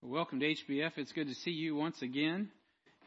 Welcome 0.00 0.38
to 0.38 0.46
HBF. 0.46 0.92
It's 0.96 1.10
good 1.10 1.26
to 1.26 1.34
see 1.34 1.50
you 1.50 1.74
once 1.74 2.02
again. 2.02 2.50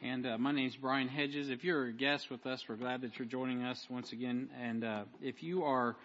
And 0.02 0.26
uh, 0.26 0.36
my 0.36 0.52
name 0.52 0.66
is 0.66 0.76
Brian 0.76 1.08
Hedges. 1.08 1.48
If 1.48 1.64
you're 1.64 1.86
a 1.86 1.92
guest 1.92 2.30
with 2.30 2.44
us, 2.44 2.62
we're 2.68 2.76
glad 2.76 3.00
that 3.00 3.18
you're 3.18 3.26
joining 3.26 3.62
us 3.62 3.82
once 3.88 4.12
again. 4.12 4.50
And 4.60 4.84
uh, 4.84 5.04
if 5.22 5.42
you 5.42 5.64
are 5.64 5.96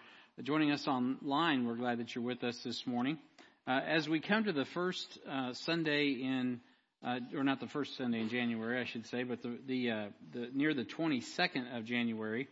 joining 0.42 0.70
us 0.70 0.88
online, 0.88 1.66
we're 1.66 1.76
glad 1.76 1.98
that 1.98 2.14
you're 2.14 2.24
with 2.24 2.42
us 2.42 2.58
this 2.64 2.86
morning. 2.86 3.18
Uh, 3.66 3.80
as 3.86 4.08
we 4.08 4.18
come 4.18 4.44
to 4.44 4.52
the 4.52 4.64
first 4.64 5.18
uh, 5.30 5.52
Sunday 5.52 6.12
in, 6.22 6.58
uh, 7.06 7.18
or 7.36 7.44
not 7.44 7.60
the 7.60 7.68
first 7.68 7.94
Sunday 7.98 8.20
in 8.20 8.30
January, 8.30 8.80
I 8.80 8.86
should 8.86 9.06
say, 9.08 9.24
but 9.24 9.42
the, 9.42 9.58
the, 9.66 9.90
uh, 9.90 10.06
the 10.32 10.48
near 10.54 10.72
the 10.72 10.86
22nd 10.86 11.76
of 11.76 11.84
January, 11.84 12.48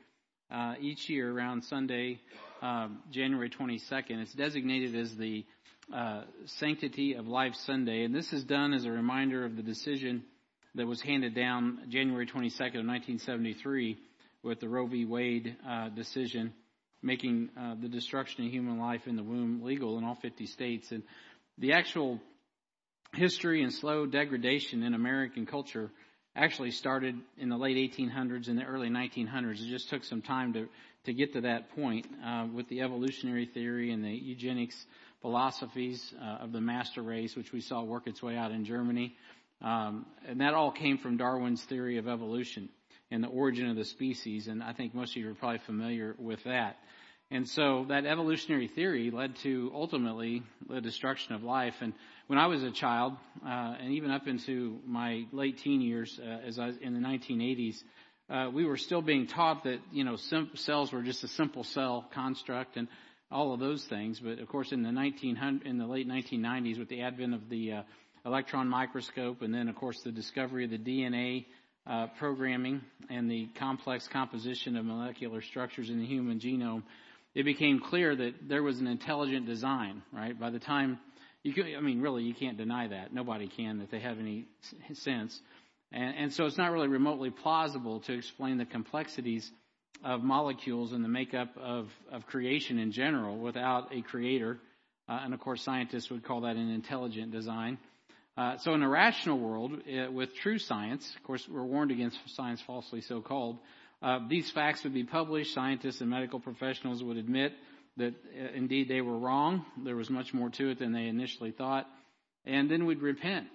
each 0.79 1.09
year 1.09 1.33
around 1.33 1.65
Sunday, 1.65 2.21
um, 2.61 2.99
January 3.11 3.49
22nd, 3.49 4.21
it's 4.21 4.35
designated 4.35 4.95
as 4.95 5.17
the 5.17 5.47
uh, 5.95 6.23
Sanctity 6.47 7.15
of 7.15 7.29
Life 7.29 7.55
Sunday, 7.55 8.05
and 8.05 8.15
this 8.15 8.33
is 8.33 8.45
done 8.45 8.73
as 8.73 8.85
a 8.85 8.91
reminder 8.91 9.45
of 9.45 9.57
the 9.57 9.63
decision 9.63 10.25
that 10.75 10.87
was 10.87 11.01
handed 11.01 11.35
down 11.35 11.81
January 11.89 12.27
22nd 12.27 12.81
of 12.81 12.87
1973 12.87 13.99
with 14.43 14.61
the 14.61 14.69
Roe 14.69 14.87
v. 14.87 15.05
Wade 15.05 15.57
uh, 15.69 15.89
decision, 15.91 16.53
making 17.03 17.51
uh, 17.59 17.75
the 17.81 17.89
destruction 17.89 18.45
of 18.45 18.51
human 18.51 18.79
life 18.79 19.07
in 19.07 19.17
the 19.17 19.23
womb 19.23 19.63
legal 19.63 19.97
in 19.99 20.05
all 20.05 20.17
50 20.17 20.47
states. 20.47 20.91
And 20.91 21.03
the 21.59 21.73
actual 21.73 22.21
history 23.15 23.63
and 23.63 23.73
slow 23.73 24.07
degradation 24.07 24.83
in 24.83 24.93
American 24.93 25.47
culture 25.47 25.91
actually 26.35 26.73
started 26.73 27.17
in 27.39 27.49
the 27.49 27.57
late 27.57 27.77
1800s 27.77 28.49
and 28.49 28.59
the 28.59 28.65
early 28.65 28.91
1900s. 28.91 29.63
It 29.63 29.71
just 29.71 29.89
took 29.89 30.05
some 30.05 30.21
time 30.21 30.53
to 30.53 30.69
to 31.07 31.15
get 31.15 31.33
to 31.33 31.41
that 31.43 31.71
point 31.71 32.07
uh, 32.25 32.47
with 32.53 32.69
the 32.69 32.83
evolutionary 32.83 33.47
theory 33.47 33.93
and 33.93 34.05
the 34.05 34.11
eugenics 34.11 34.77
philosophies 35.27 36.15
uh, 36.23 36.45
of 36.45 36.53
the 36.53 36.61
master 36.61 37.03
race, 37.03 37.35
which 37.35 37.51
we 37.53 37.61
saw 37.61 37.83
work 37.83 38.07
its 38.07 38.23
way 38.23 38.37
out 38.37 38.53
in 38.53 38.65
Germany. 38.65 39.13
Um, 39.61 40.07
and 40.29 40.41
that 40.41 40.55
all 40.55 40.71
came 40.71 40.99
from 40.99 41.17
Darwin's 41.17 41.65
theory 41.65 41.99
of 41.99 42.07
evolution 42.07 42.69
and 43.11 43.25
the 43.25 43.29
origin 43.29 43.69
of 43.69 43.75
the 43.75 43.85
species. 43.85 44.47
And 44.47 44.63
I 44.63 44.73
think 44.73 44.95
most 44.95 45.17
of 45.17 45.17
you 45.17 45.29
are 45.29 45.35
probably 45.35 45.59
familiar 45.67 46.15
with 46.17 46.39
that. 46.45 46.77
And 47.33 47.49
so 47.49 47.87
that 47.89 48.07
evolutionary 48.07 48.69
theory 48.69 49.11
led 49.11 49.35
to 49.43 49.73
ultimately 49.75 50.45
the 50.69 50.81
destruction 50.81 51.35
of 51.35 51.43
life. 51.43 51.75
And 51.81 51.93
when 52.29 52.39
I 52.39 52.47
was 52.47 52.63
a 52.63 52.71
child, 52.71 53.15
uh, 53.45 53.75
and 53.81 53.95
even 53.95 54.13
up 54.13 54.29
into 54.29 54.79
my 54.87 55.25
late 55.33 55.59
teen 55.59 55.81
years, 55.81 56.21
uh, 56.23 56.47
as 56.47 56.57
I 56.57 56.71
in 56.81 56.95
the 56.95 57.01
1980s, 57.01 57.83
uh, 58.31 58.51
we 58.55 58.65
were 58.65 58.77
still 58.77 59.03
being 59.03 59.27
taught 59.27 59.65
that 59.65 59.81
you 59.91 60.05
know 60.05 60.15
sim- 60.15 60.51
cells 60.55 60.93
were 60.93 61.03
just 61.03 61.25
a 61.25 61.29
simple 61.29 61.65
cell 61.65 62.09
construct, 62.15 62.77
and 62.77 62.87
all 63.31 63.53
of 63.53 63.61
those 63.61 63.85
things. 63.85 64.21
But 64.21 64.39
of 64.39 64.49
course, 64.49 64.73
in 64.73 64.83
the 64.83 64.93
1900, 64.93 65.67
in 65.67 65.79
the 65.79 65.87
late 65.87 66.09
1990s, 66.09 66.79
with 66.79 66.89
the 66.89 67.03
advent 67.03 67.35
of 67.35 67.49
the 67.49 67.73
uh, 67.73 67.83
electron 68.25 68.69
microscope, 68.69 69.43
and 69.43 69.55
then 69.55 69.69
of 69.69 69.77
course 69.77 70.01
the 70.03 70.13
discovery 70.13 70.65
of 70.65 70.71
the 70.71 70.79
DNA 70.79 71.47
uh, 71.87 72.09
programming 72.19 72.81
and 73.09 73.31
the 73.31 73.49
complex 73.59 74.09
composition 74.09 74.77
of 74.77 74.85
molecular 74.85 75.41
structures 75.41 75.91
in 75.91 75.99
the 75.99 76.07
human 76.07 76.41
genome, 76.41 76.83
it 77.35 77.45
became 77.45 77.81
clear 77.81 78.17
that 78.17 78.49
there 78.49 78.63
was 78.63 78.81
an 78.81 78.87
intelligent 78.87 79.47
design. 79.47 80.03
Right 80.13 80.39
by 80.39 80.51
the 80.51 80.59
time 80.59 80.99
you 81.47 81.53
could, 81.53 81.67
I 81.77 81.81
mean, 81.81 82.01
really, 82.01 82.25
you 82.25 82.35
can't 82.35 82.59
deny 82.59 82.89
that. 82.89 83.15
Nobody 83.15 83.47
can 83.47 83.79
that 83.79 83.91
they 83.91 84.01
have 84.01 84.19
any 84.19 84.47
sense. 84.95 85.41
And, 85.93 86.17
and 86.17 86.33
so 86.33 86.47
it's 86.47 86.59
not 86.59 86.73
really 86.73 86.89
remotely 86.89 87.31
plausible 87.31 88.01
to 88.01 88.15
explain 88.15 88.59
the 88.59 88.65
complexities 88.65 89.49
of 90.05 90.23
molecules 90.23 90.93
and 90.93 91.05
the 91.05 91.09
makeup 91.09 91.57
of, 91.57 91.89
of 92.13 92.27
creation 92.27 92.79
in 92.79 92.93
general 92.93 93.37
without 93.39 93.95
a 93.95 94.03
creator. 94.03 94.59
Uh, 95.09 95.21
and 95.23 95.35
of 95.35 95.41
course, 95.41 95.63
scientists 95.63 96.11
would 96.11 96.25
call 96.25 96.43
that 96.43 96.57
an 96.57 96.71
intelligent 96.71 97.33
design. 97.33 97.79
Uh, 98.37 98.59
so 98.59 98.75
in 98.75 98.83
a 98.83 98.89
rational 98.89 99.39
world, 99.39 99.73
uh, 99.73 100.11
with 100.11 100.35
true 100.37 100.59
science, 100.59 101.11
of 101.17 101.23
course, 101.23 101.47
we're 101.49 101.65
warned 101.65 101.91
against 101.91 102.19
science 102.35 102.61
falsely 102.67 103.01
so 103.01 103.21
called, 103.21 103.59
uh, 104.03 104.19
these 104.29 104.51
facts 104.51 104.85
would 104.85 104.93
be 104.93 105.05
published. 105.05 105.55
Scientists 105.55 106.01
and 106.01 106.11
medical 106.11 106.39
professionals 106.39 107.03
would 107.03 107.17
admit 107.17 107.53
that 107.97 108.15
uh, 108.39 108.53
indeed 108.55 108.89
they 108.89 109.01
were 109.01 109.19
wrong. 109.19 109.65
There 109.85 109.97
was 109.97 110.11
much 110.11 110.35
more 110.35 110.51
to 110.51 110.71
it 110.71 110.79
than 110.79 110.93
they 110.93 111.07
initially 111.07 111.51
thought. 111.51 111.87
And 112.45 112.71
then 112.71 112.85
we'd 112.85 113.01
repent 113.01 113.47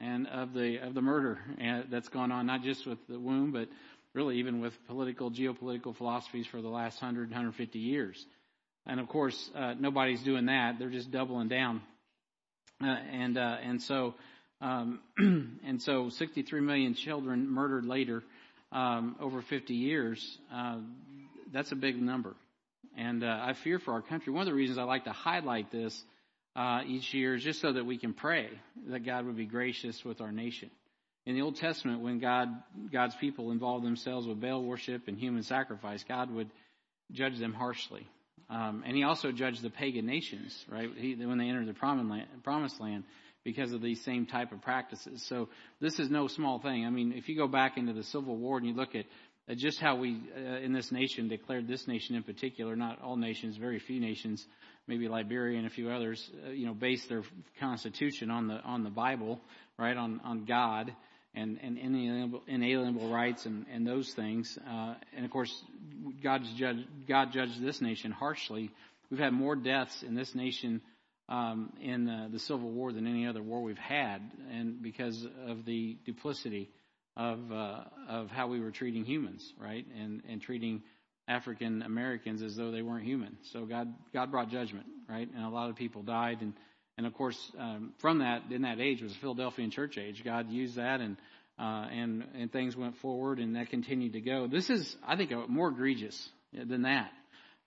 and 0.00 0.26
of 0.26 0.52
the 0.54 0.78
of 0.78 0.94
the 0.94 1.02
murder 1.02 1.38
uh, 1.62 1.82
that's 1.90 2.08
gone 2.08 2.32
on, 2.32 2.46
not 2.46 2.62
just 2.62 2.86
with 2.86 2.98
the 3.08 3.18
womb, 3.18 3.52
but 3.52 3.68
really 4.14 4.38
even 4.38 4.60
with 4.60 4.72
political, 4.86 5.30
geopolitical 5.30 5.94
philosophies 5.94 6.46
for 6.46 6.62
the 6.62 6.68
last 6.68 7.02
100, 7.02 7.30
150 7.30 7.78
years. 7.78 8.24
And 8.86 9.00
of 9.00 9.08
course, 9.08 9.50
uh, 9.54 9.74
nobody's 9.78 10.22
doing 10.22 10.46
that. 10.46 10.78
They're 10.78 10.90
just 10.90 11.10
doubling 11.10 11.48
down. 11.48 11.82
Uh, 12.82 12.86
and, 12.86 13.36
uh, 13.36 13.56
and 13.62 13.82
so, 13.82 14.14
um, 14.60 15.00
and 15.18 15.82
so 15.82 16.10
63 16.10 16.60
million 16.60 16.94
children 16.94 17.48
murdered 17.50 17.86
later, 17.86 18.22
um, 18.72 19.16
over 19.20 19.42
50 19.42 19.74
years. 19.74 20.38
Uh, 20.52 20.78
that's 21.52 21.72
a 21.72 21.76
big 21.76 22.00
number. 22.00 22.34
And, 22.96 23.24
uh, 23.24 23.38
I 23.42 23.54
fear 23.54 23.78
for 23.78 23.94
our 23.94 24.02
country. 24.02 24.32
One 24.32 24.42
of 24.42 24.46
the 24.46 24.54
reasons 24.54 24.78
I 24.78 24.84
like 24.84 25.04
to 25.04 25.12
highlight 25.12 25.72
this, 25.72 26.04
uh, 26.54 26.82
each 26.86 27.12
year 27.14 27.34
is 27.34 27.42
just 27.42 27.60
so 27.60 27.72
that 27.72 27.84
we 27.84 27.98
can 27.98 28.12
pray 28.12 28.48
that 28.88 29.04
God 29.04 29.26
would 29.26 29.36
be 29.36 29.46
gracious 29.46 30.04
with 30.04 30.20
our 30.20 30.30
nation. 30.30 30.70
In 31.26 31.34
the 31.34 31.42
Old 31.42 31.56
Testament, 31.56 32.02
when 32.02 32.18
God, 32.18 32.48
God's 32.92 33.14
people 33.16 33.50
involved 33.50 33.84
themselves 33.84 34.26
with 34.26 34.40
Baal 34.40 34.62
worship 34.62 35.08
and 35.08 35.18
human 35.18 35.42
sacrifice, 35.42 36.04
God 36.06 36.30
would 36.30 36.50
judge 37.12 37.38
them 37.38 37.54
harshly. 37.54 38.06
Um, 38.50 38.82
and 38.86 38.94
he 38.94 39.04
also 39.04 39.32
judged 39.32 39.62
the 39.62 39.70
pagan 39.70 40.04
nations, 40.04 40.64
right, 40.70 40.90
he, 40.94 41.14
when 41.14 41.38
they 41.38 41.48
entered 41.48 41.66
the 41.66 41.72
promised 42.42 42.80
land 42.80 43.04
because 43.42 43.72
of 43.72 43.80
these 43.80 44.02
same 44.04 44.26
type 44.26 44.52
of 44.52 44.60
practices. 44.60 45.24
So 45.26 45.48
this 45.80 45.98
is 45.98 46.10
no 46.10 46.28
small 46.28 46.58
thing. 46.58 46.84
I 46.84 46.90
mean, 46.90 47.12
if 47.16 47.28
you 47.28 47.36
go 47.36 47.48
back 47.48 47.78
into 47.78 47.94
the 47.94 48.02
Civil 48.02 48.36
War 48.36 48.58
and 48.58 48.66
you 48.66 48.74
look 48.74 48.94
at 48.94 49.06
just 49.56 49.80
how 49.80 49.96
we 49.96 50.20
uh, 50.36 50.58
in 50.58 50.72
this 50.72 50.90
nation 50.92 51.28
declared 51.28 51.68
this 51.68 51.86
nation 51.86 52.16
in 52.16 52.22
particular, 52.22 52.76
not 52.76 53.00
all 53.02 53.16
nations, 53.16 53.56
very 53.56 53.78
few 53.78 54.00
nations, 54.00 54.46
maybe 54.86 55.08
Liberia 55.08 55.58
and 55.58 55.66
a 55.66 55.70
few 55.70 55.90
others, 55.90 56.30
uh, 56.46 56.50
you 56.50 56.66
know, 56.66 56.74
based 56.74 57.08
their 57.08 57.22
constitution 57.60 58.30
on 58.30 58.48
the 58.48 58.60
on 58.60 58.84
the 58.84 58.90
Bible, 58.90 59.40
right, 59.78 59.96
on 59.96 60.20
on 60.24 60.44
God 60.46 60.94
and, 61.34 61.58
and 61.62 61.78
inalienable, 61.78 62.42
inalienable 62.46 63.08
rights 63.08 63.46
and, 63.46 63.66
and 63.72 63.86
those 63.86 64.12
things. 64.14 64.58
Uh, 64.68 64.94
and 65.16 65.24
of 65.24 65.30
course, 65.30 65.62
God's 66.22 66.52
judge, 66.54 66.86
God 67.08 67.32
judged 67.32 67.60
this 67.60 67.80
nation 67.80 68.12
harshly. 68.12 68.70
We've 69.10 69.20
had 69.20 69.32
more 69.32 69.56
deaths 69.56 70.02
in 70.02 70.14
this 70.14 70.34
nation 70.34 70.80
um, 71.28 71.72
in 71.80 72.08
uh, 72.08 72.28
the 72.30 72.38
Civil 72.38 72.70
War 72.70 72.92
than 72.92 73.06
any 73.06 73.26
other 73.26 73.42
war 73.42 73.62
we've 73.62 73.78
had, 73.78 74.20
and 74.52 74.82
because 74.82 75.26
of 75.46 75.64
the 75.64 75.96
duplicity 76.04 76.70
of 77.16 77.50
uh, 77.50 77.84
of 78.08 78.30
how 78.30 78.48
we 78.48 78.60
were 78.60 78.70
treating 78.70 79.04
humans, 79.04 79.52
right, 79.58 79.86
and 79.98 80.22
and 80.28 80.42
treating 80.42 80.82
African 81.26 81.82
Americans 81.82 82.42
as 82.42 82.56
though 82.56 82.70
they 82.70 82.82
weren't 82.82 83.04
human. 83.06 83.38
So 83.52 83.64
God 83.64 83.94
God 84.12 84.30
brought 84.30 84.50
judgment, 84.50 84.86
right, 85.08 85.28
and 85.34 85.44
a 85.44 85.48
lot 85.48 85.70
of 85.70 85.76
people 85.76 86.02
died 86.02 86.42
and 86.42 86.52
and 86.96 87.06
of 87.06 87.14
course, 87.14 87.38
um, 87.58 87.92
from 87.98 88.18
that, 88.18 88.42
in 88.50 88.62
that 88.62 88.80
age 88.80 89.02
was 89.02 89.12
the 89.12 89.18
Philadelphian 89.18 89.70
church 89.70 89.98
age. 89.98 90.22
God 90.24 90.50
used 90.50 90.76
that 90.76 91.00
and, 91.00 91.16
uh, 91.58 91.86
and, 91.90 92.24
and 92.34 92.52
things 92.52 92.76
went 92.76 92.96
forward 92.98 93.38
and 93.38 93.56
that 93.56 93.70
continued 93.70 94.12
to 94.12 94.20
go. 94.20 94.46
This 94.46 94.70
is, 94.70 94.96
I 95.06 95.16
think, 95.16 95.32
more 95.48 95.68
egregious 95.68 96.28
than 96.52 96.82
that. 96.82 97.10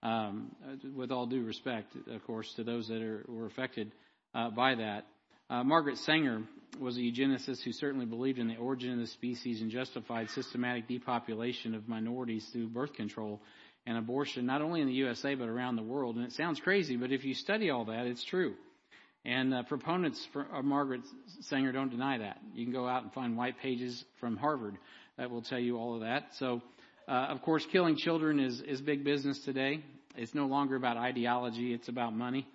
Um, 0.03 0.55
with 0.95 1.11
all 1.11 1.25
due 1.25 1.43
respect, 1.43 1.93
of 1.95 2.23
course, 2.25 2.53
to 2.55 2.63
those 2.63 2.88
that 2.88 3.01
are, 3.01 3.25
were 3.27 3.47
affected, 3.47 3.91
uh, 4.33 4.51
by 4.51 4.75
that. 4.75 5.05
Uh, 5.49 5.63
Margaret 5.63 5.97
Sanger 5.97 6.44
was 6.79 6.97
a 6.97 6.99
eugenicist 6.99 7.63
who 7.63 7.71
certainly 7.71 8.05
believed 8.05 8.38
in 8.38 8.47
the 8.47 8.57
origin 8.57 8.94
of 8.94 8.99
the 8.99 9.07
species 9.07 9.61
and 9.61 9.71
justified 9.71 10.29
systematic 10.31 10.88
depopulation 10.88 11.73
of 11.73 11.88
minorities 11.88 12.47
through 12.51 12.67
birth 12.67 12.94
control 12.94 13.41
and 13.85 13.97
abortion, 13.97 14.45
not 14.45 14.61
only 14.61 14.81
in 14.81 14.88
the 14.88 14.94
USA 14.94 15.35
but 15.35 15.47
around 15.47 15.77
the 15.77 15.83
world. 15.83 16.17
And 16.17 16.25
it 16.25 16.33
sounds 16.33 16.59
crazy, 16.59 16.97
but 16.97 17.11
if 17.11 17.23
you 17.23 17.33
study 17.33 17.69
all 17.69 17.85
that, 17.85 18.05
it's 18.05 18.23
true. 18.23 18.55
And 19.27 19.53
uh, 19.53 19.63
proponents 19.63 20.25
of 20.53 20.63
Margaret 20.63 21.01
Sanger 21.41 21.74
don't 21.74 21.89
deny 21.91 22.18
that. 22.19 22.39
You 22.56 22.63
can 22.63 22.74
go 22.74 22.88
out 22.88 23.03
and 23.03 23.12
find 23.12 23.35
white 23.35 23.59
pages 23.59 24.06
from 24.21 24.38
Harvard 24.38 24.77
that 25.18 25.29
will 25.29 25.41
tell 25.41 25.59
you 25.59 25.77
all 25.77 25.95
of 25.95 26.01
that. 26.01 26.29
So, 26.35 26.62
uh, 27.09 27.12
of 27.12 27.41
course, 27.41 27.65
killing 27.69 27.97
children 27.97 28.39
is, 28.39 28.62
is 28.62 28.79
big 28.79 29.03
business 29.03 29.39
today. 29.44 29.83
It's 30.15 30.33
no 30.33 30.45
longer 30.45 30.77
about 30.77 30.95
ideology; 30.95 31.74
it's 31.74 31.89
about 31.89 32.15
money, 32.15 32.47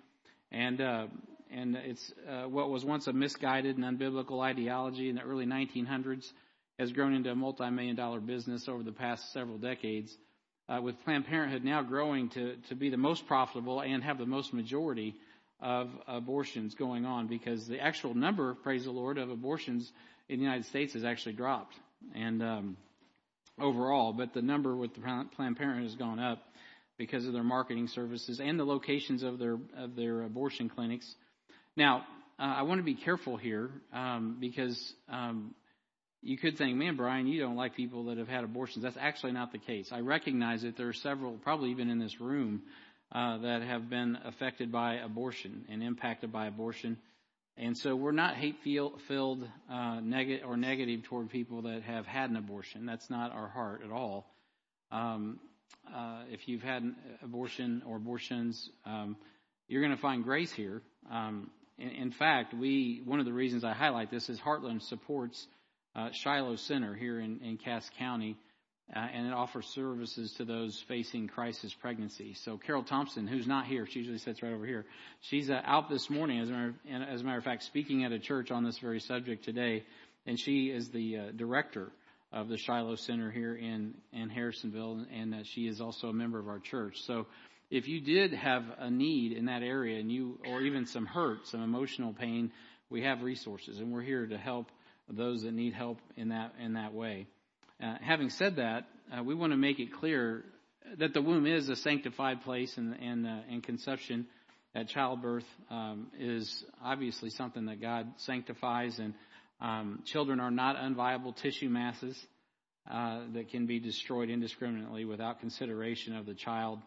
and 0.51 0.81
uh, 0.81 1.05
and 1.51 1.75
it's 1.75 2.11
uh, 2.27 2.49
what 2.49 2.71
was 2.71 2.83
once 2.83 3.05
a 3.05 3.13
misguided 3.13 3.77
and 3.77 3.85
unbiblical 3.85 4.41
ideology 4.41 5.09
in 5.09 5.15
the 5.15 5.21
early 5.21 5.45
1900s 5.45 6.25
has 6.79 6.91
grown 6.91 7.13
into 7.13 7.29
a 7.29 7.35
multi-million 7.35 7.95
dollar 7.95 8.19
business 8.19 8.67
over 8.67 8.81
the 8.81 8.91
past 8.91 9.31
several 9.31 9.59
decades. 9.59 10.17
Uh, 10.67 10.81
with 10.81 10.95
Planned 11.03 11.27
Parenthood 11.27 11.63
now 11.63 11.83
growing 11.83 12.29
to, 12.29 12.55
to 12.69 12.75
be 12.75 12.89
the 12.89 12.97
most 12.97 13.27
profitable 13.27 13.81
and 13.81 14.01
have 14.03 14.17
the 14.17 14.25
most 14.25 14.53
majority 14.53 15.13
of 15.63 15.89
abortions 16.07 16.75
going 16.75 17.05
on 17.05 17.27
because 17.27 17.65
the 17.67 17.79
actual 17.79 18.13
number, 18.13 18.53
praise 18.53 18.83
the 18.83 18.91
Lord, 18.91 19.17
of 19.17 19.29
abortions 19.29 19.89
in 20.27 20.37
the 20.37 20.43
United 20.43 20.65
States 20.65 20.93
has 20.93 21.05
actually 21.05 21.33
dropped. 21.33 21.73
And 22.13 22.43
um, 22.43 22.77
overall, 23.59 24.11
but 24.11 24.33
the 24.33 24.41
number 24.41 24.75
with 24.75 24.93
the 24.93 24.99
Planned 24.99 25.57
Parenthood 25.57 25.83
has 25.83 25.95
gone 25.95 26.19
up 26.19 26.39
because 26.97 27.25
of 27.25 27.33
their 27.33 27.43
marketing 27.43 27.87
services 27.87 28.41
and 28.43 28.59
the 28.59 28.65
locations 28.65 29.23
of 29.23 29.39
their 29.39 29.57
of 29.77 29.95
their 29.95 30.23
abortion 30.23 30.69
clinics. 30.69 31.15
Now, 31.77 32.03
uh, 32.37 32.43
I 32.43 32.63
want 32.63 32.79
to 32.79 32.83
be 32.83 32.95
careful 32.95 33.37
here 33.37 33.69
um, 33.93 34.37
because 34.39 34.93
um, 35.09 35.55
you 36.21 36.37
could 36.37 36.57
think, 36.57 36.77
man, 36.77 36.97
Brian, 36.97 37.25
you 37.25 37.39
don't 37.39 37.55
like 37.55 37.75
people 37.75 38.05
that 38.05 38.17
have 38.17 38.27
had 38.27 38.43
abortions. 38.43 38.83
That's 38.83 38.97
actually 38.99 39.31
not 39.31 39.53
the 39.53 39.59
case. 39.59 39.89
I 39.91 39.99
recognize 39.99 40.61
that 40.63 40.75
there 40.75 40.89
are 40.89 40.93
several, 40.93 41.33
probably 41.33 41.71
even 41.71 41.89
in 41.89 41.99
this 41.99 42.19
room, 42.19 42.63
uh, 43.13 43.37
that 43.37 43.61
have 43.61 43.89
been 43.89 44.17
affected 44.25 44.71
by 44.71 44.95
abortion 44.95 45.65
and 45.69 45.83
impacted 45.83 46.31
by 46.31 46.47
abortion. 46.47 46.97
And 47.55 47.77
so 47.77 47.95
we're 47.95 48.11
not 48.11 48.35
hate 48.35 48.55
filled 48.63 49.47
uh, 49.71 49.99
neg- 49.99 50.41
or 50.43 50.57
negative 50.57 51.03
toward 51.03 51.29
people 51.29 51.61
that 51.63 51.83
have 51.83 52.07
had 52.07 52.31
an 52.31 52.35
abortion. 52.35 52.85
That's 52.87 53.09
not 53.11 53.31
our 53.31 53.47
heart 53.47 53.81
at 53.85 53.91
all. 53.91 54.25
Um, 54.91 55.39
uh, 55.93 56.23
if 56.31 56.47
you've 56.47 56.63
had 56.63 56.81
an 56.81 56.95
abortion 57.21 57.83
or 57.85 57.97
abortions, 57.97 58.69
um, 58.85 59.17
you're 59.67 59.81
going 59.81 59.95
to 59.95 60.01
find 60.01 60.23
grace 60.23 60.51
here. 60.51 60.81
Um, 61.11 61.51
in, 61.77 61.89
in, 61.89 62.11
fact, 62.11 62.53
we 62.53 63.01
one 63.05 63.19
of 63.19 63.25
the 63.25 63.33
reasons 63.33 63.63
I 63.63 63.73
highlight 63.73 64.09
this 64.09 64.29
is 64.29 64.39
Heartland 64.39 64.81
supports 64.81 65.45
uh, 65.95 66.09
Shiloh 66.11 66.55
Center 66.55 66.95
here 66.95 67.19
in, 67.19 67.39
in 67.41 67.57
Cass 67.57 67.87
County, 67.99 68.37
uh, 68.95 68.99
and 68.99 69.27
it 69.27 69.33
offers 69.33 69.65
services 69.67 70.33
to 70.33 70.45
those 70.45 70.79
facing 70.87 71.27
crisis 71.27 71.73
pregnancy. 71.73 72.33
So 72.33 72.57
Carol 72.57 72.83
Thompson, 72.83 73.27
who's 73.27 73.47
not 73.47 73.65
here, 73.65 73.85
she 73.85 73.99
usually 73.99 74.17
sits 74.17 74.41
right 74.41 74.53
over 74.53 74.65
here. 74.65 74.85
She's 75.21 75.49
uh, 75.49 75.61
out 75.63 75.89
this 75.89 76.09
morning, 76.09 76.39
as 76.39 76.49
a, 76.49 76.51
matter, 76.51 76.73
as 77.09 77.21
a 77.21 77.23
matter 77.23 77.37
of 77.37 77.43
fact, 77.43 77.63
speaking 77.63 78.03
at 78.03 78.11
a 78.11 78.19
church 78.19 78.51
on 78.51 78.63
this 78.63 78.79
very 78.79 78.99
subject 78.99 79.45
today, 79.45 79.83
and 80.25 80.39
she 80.39 80.69
is 80.69 80.89
the 80.89 81.17
uh, 81.17 81.21
director 81.35 81.91
of 82.31 82.49
the 82.49 82.57
Shiloh 82.57 82.95
Center 82.95 83.29
here 83.29 83.55
in 83.55 83.93
in 84.11 84.29
Harrisonville, 84.29 85.05
and 85.13 85.35
uh, 85.35 85.43
she 85.43 85.67
is 85.67 85.79
also 85.79 86.07
a 86.07 86.13
member 86.13 86.39
of 86.39 86.47
our 86.47 86.59
church. 86.59 87.03
So 87.03 87.27
if 87.73 87.87
you 87.87 88.01
did 88.01 88.33
have 88.33 88.63
a 88.77 88.91
need 88.91 89.31
in 89.31 89.45
that 89.45 89.63
area 89.63 89.99
and 89.99 90.11
you, 90.11 90.37
or 90.47 90.61
even 90.61 90.85
some 90.85 91.07
hurt, 91.07 91.47
some 91.47 91.63
emotional 91.63 92.13
pain, 92.13 92.51
we 92.89 93.01
have 93.01 93.23
resources 93.23 93.79
and 93.79 93.91
we're 93.91 94.03
here 94.03 94.27
to 94.27 94.37
help 94.37 94.67
those 95.09 95.41
that 95.41 95.53
need 95.53 95.73
help 95.73 95.99
in 96.15 96.29
that, 96.29 96.53
in 96.63 96.73
that 96.73 96.93
way. 96.93 97.25
Uh, 97.83 97.95
having 98.01 98.29
said 98.29 98.55
that, 98.55 98.85
uh, 99.11 99.23
we 99.23 99.35
want 99.35 99.51
to 99.51 99.57
make 99.57 99.79
it 99.79 99.91
clear 99.91 100.45
that 100.97 101.13
the 101.13 101.21
womb 101.21 101.45
is 101.45 101.67
a 101.69 101.75
sanctified 101.75 102.41
place 102.43 102.77
and, 102.77 102.95
and, 103.01 103.27
uh, 103.27 103.39
and 103.49 103.63
conception 103.63 104.25
childbirth 104.87 105.45
um, 105.69 106.07
is 106.17 106.63
obviously 106.83 107.29
something 107.29 107.65
that 107.65 107.79
God 107.79 108.07
sanctifies 108.17 108.97
and 108.97 109.13
um, 109.61 110.01
children 110.05 110.39
are 110.39 110.49
not 110.49 110.77
unviable 110.77 111.35
tissue 111.35 111.69
masses 111.69 112.17
uh, 112.89 113.21
that 113.33 113.49
can 113.49 113.65
be 113.65 113.79
destroyed 113.79 114.29
indiscriminately 114.29 115.05
without 115.05 115.39
consideration 115.39 116.15
of 116.15 116.25
the 116.25 116.33
child 116.33 116.79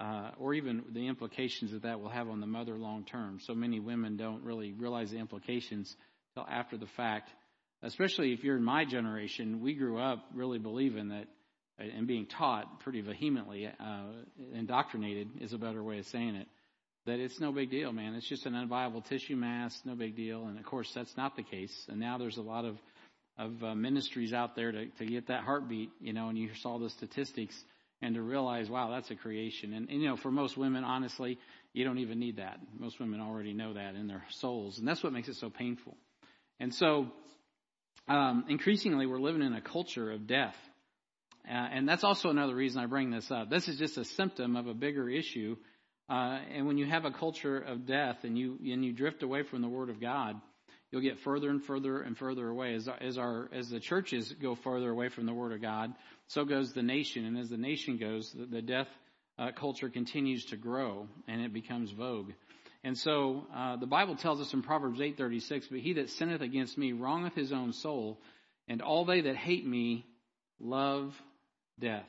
uh, 0.00 0.30
or 0.38 0.54
even 0.54 0.84
the 0.92 1.08
implications 1.08 1.72
that 1.72 1.82
that 1.82 2.00
will 2.00 2.08
have 2.08 2.28
on 2.28 2.40
the 2.40 2.46
mother 2.46 2.76
long 2.76 3.04
term. 3.04 3.40
So 3.40 3.54
many 3.54 3.80
women 3.80 4.16
don't 4.16 4.44
really 4.44 4.72
realize 4.72 5.10
the 5.10 5.18
implications 5.18 5.94
till 6.34 6.46
after 6.48 6.76
the 6.76 6.86
fact. 6.96 7.30
Especially 7.82 8.32
if 8.32 8.42
you're 8.42 8.56
in 8.56 8.64
my 8.64 8.84
generation, 8.84 9.60
we 9.60 9.74
grew 9.74 9.98
up 9.98 10.24
really 10.34 10.58
believing 10.58 11.08
that 11.08 11.26
and 11.78 12.08
being 12.08 12.26
taught 12.26 12.80
pretty 12.80 13.00
vehemently, 13.00 13.66
uh, 13.66 14.02
indoctrinated 14.52 15.28
is 15.40 15.52
a 15.52 15.58
better 15.58 15.82
way 15.82 16.00
of 16.00 16.06
saying 16.06 16.34
it, 16.34 16.48
that 17.06 17.20
it's 17.20 17.38
no 17.38 17.52
big 17.52 17.70
deal, 17.70 17.92
man. 17.92 18.14
It's 18.14 18.28
just 18.28 18.46
an 18.46 18.54
unviable 18.54 19.04
tissue 19.04 19.36
mass, 19.36 19.80
no 19.84 19.94
big 19.94 20.16
deal. 20.16 20.48
And 20.48 20.58
of 20.58 20.64
course, 20.64 20.90
that's 20.92 21.16
not 21.16 21.36
the 21.36 21.44
case. 21.44 21.86
And 21.88 22.00
now 22.00 22.18
there's 22.18 22.36
a 22.36 22.42
lot 22.42 22.64
of 22.64 22.76
of 23.38 23.62
uh, 23.62 23.74
ministries 23.74 24.32
out 24.32 24.56
there 24.56 24.72
to, 24.72 24.86
to 24.86 25.06
get 25.06 25.28
that 25.28 25.44
heartbeat, 25.44 25.90
you 26.00 26.12
know, 26.12 26.28
and 26.28 26.36
you 26.36 26.50
saw 26.60 26.78
the 26.78 26.90
statistics 26.90 27.54
and 28.02 28.14
to 28.16 28.22
realize, 28.22 28.68
wow, 28.68 28.90
that's 28.90 29.10
a 29.10 29.14
creation. 29.14 29.72
And, 29.72 29.88
and, 29.88 30.02
you 30.02 30.08
know, 30.08 30.16
for 30.16 30.30
most 30.30 30.56
women, 30.56 30.84
honestly, 30.84 31.38
you 31.72 31.84
don't 31.84 31.98
even 31.98 32.18
need 32.18 32.36
that. 32.36 32.58
Most 32.78 32.98
women 32.98 33.20
already 33.20 33.52
know 33.52 33.74
that 33.74 33.94
in 33.94 34.08
their 34.08 34.24
souls, 34.30 34.78
and 34.78 34.86
that's 34.86 35.02
what 35.02 35.12
makes 35.12 35.28
it 35.28 35.36
so 35.36 35.50
painful. 35.50 35.96
And 36.60 36.74
so, 36.74 37.12
um, 38.08 38.44
increasingly, 38.48 39.06
we're 39.06 39.20
living 39.20 39.42
in 39.42 39.54
a 39.54 39.60
culture 39.60 40.10
of 40.10 40.26
death, 40.26 40.56
uh, 41.48 41.52
and 41.52 41.88
that's 41.88 42.04
also 42.04 42.30
another 42.30 42.54
reason 42.54 42.82
I 42.82 42.86
bring 42.86 43.10
this 43.10 43.30
up. 43.30 43.50
This 43.50 43.68
is 43.68 43.78
just 43.78 43.98
a 43.98 44.04
symptom 44.04 44.56
of 44.56 44.66
a 44.66 44.74
bigger 44.74 45.08
issue. 45.08 45.56
Uh, 46.10 46.38
and 46.54 46.66
when 46.66 46.78
you 46.78 46.86
have 46.86 47.04
a 47.04 47.10
culture 47.10 47.58
of 47.58 47.86
death 47.86 48.24
and 48.24 48.38
you 48.38 48.58
and 48.72 48.84
you 48.84 48.92
drift 48.92 49.22
away 49.22 49.42
from 49.42 49.60
the 49.60 49.68
Word 49.68 49.90
of 49.90 50.00
God, 50.00 50.40
you'll 50.90 51.02
get 51.02 51.18
further 51.20 51.50
and 51.50 51.62
further 51.62 52.00
and 52.00 52.16
further 52.16 52.48
away 52.48 52.74
as, 52.74 52.88
as 53.00 53.18
our 53.18 53.50
as 53.52 53.68
the 53.68 53.80
churches 53.80 54.32
go 54.32 54.54
further 54.54 54.90
away 54.90 55.10
from 55.10 55.26
the 55.26 55.34
Word 55.34 55.52
of 55.52 55.60
God 55.60 55.94
so 56.28 56.44
goes 56.44 56.72
the 56.72 56.82
nation. 56.82 57.24
And 57.24 57.38
as 57.38 57.50
the 57.50 57.56
nation 57.56 57.98
goes, 57.98 58.32
the, 58.32 58.46
the 58.46 58.62
death 58.62 58.88
uh, 59.38 59.52
culture 59.52 59.88
continues 59.88 60.46
to 60.46 60.56
grow 60.56 61.08
and 61.26 61.40
it 61.42 61.52
becomes 61.52 61.90
vogue. 61.90 62.32
And 62.84 62.96
so 62.96 63.46
uh, 63.54 63.76
the 63.76 63.86
Bible 63.86 64.16
tells 64.16 64.40
us 64.40 64.52
in 64.52 64.62
Proverbs 64.62 65.00
8:36, 65.00 65.68
"But 65.70 65.80
he 65.80 65.94
that 65.94 66.10
sinneth 66.10 66.40
against 66.40 66.78
me 66.78 66.92
wrongeth 66.92 67.34
his 67.34 67.52
own 67.52 67.72
soul, 67.72 68.20
and 68.68 68.80
all 68.80 69.04
they 69.04 69.22
that 69.22 69.36
hate 69.36 69.66
me 69.66 70.06
love 70.60 71.14
death." 71.78 72.08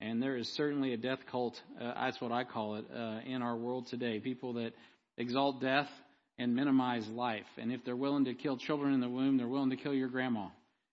And 0.00 0.22
there 0.22 0.36
is 0.36 0.48
certainly 0.48 0.94
a 0.94 0.96
death 0.96 1.26
cult, 1.30 1.60
uh, 1.78 1.92
that's 1.94 2.20
what 2.20 2.32
I 2.32 2.44
call 2.44 2.76
it, 2.76 2.86
uh, 2.90 3.20
in 3.26 3.42
our 3.42 3.54
world 3.54 3.86
today. 3.88 4.18
People 4.18 4.54
that 4.54 4.72
exalt 5.18 5.60
death 5.60 5.90
and 6.38 6.56
minimize 6.56 7.06
life. 7.08 7.46
And 7.58 7.70
if 7.70 7.84
they're 7.84 7.94
willing 7.94 8.24
to 8.24 8.34
kill 8.34 8.56
children 8.56 8.94
in 8.94 9.00
the 9.00 9.10
womb, 9.10 9.36
they're 9.36 9.46
willing 9.46 9.70
to 9.70 9.76
kill 9.76 9.92
your 9.92 10.08
grandma 10.08 10.48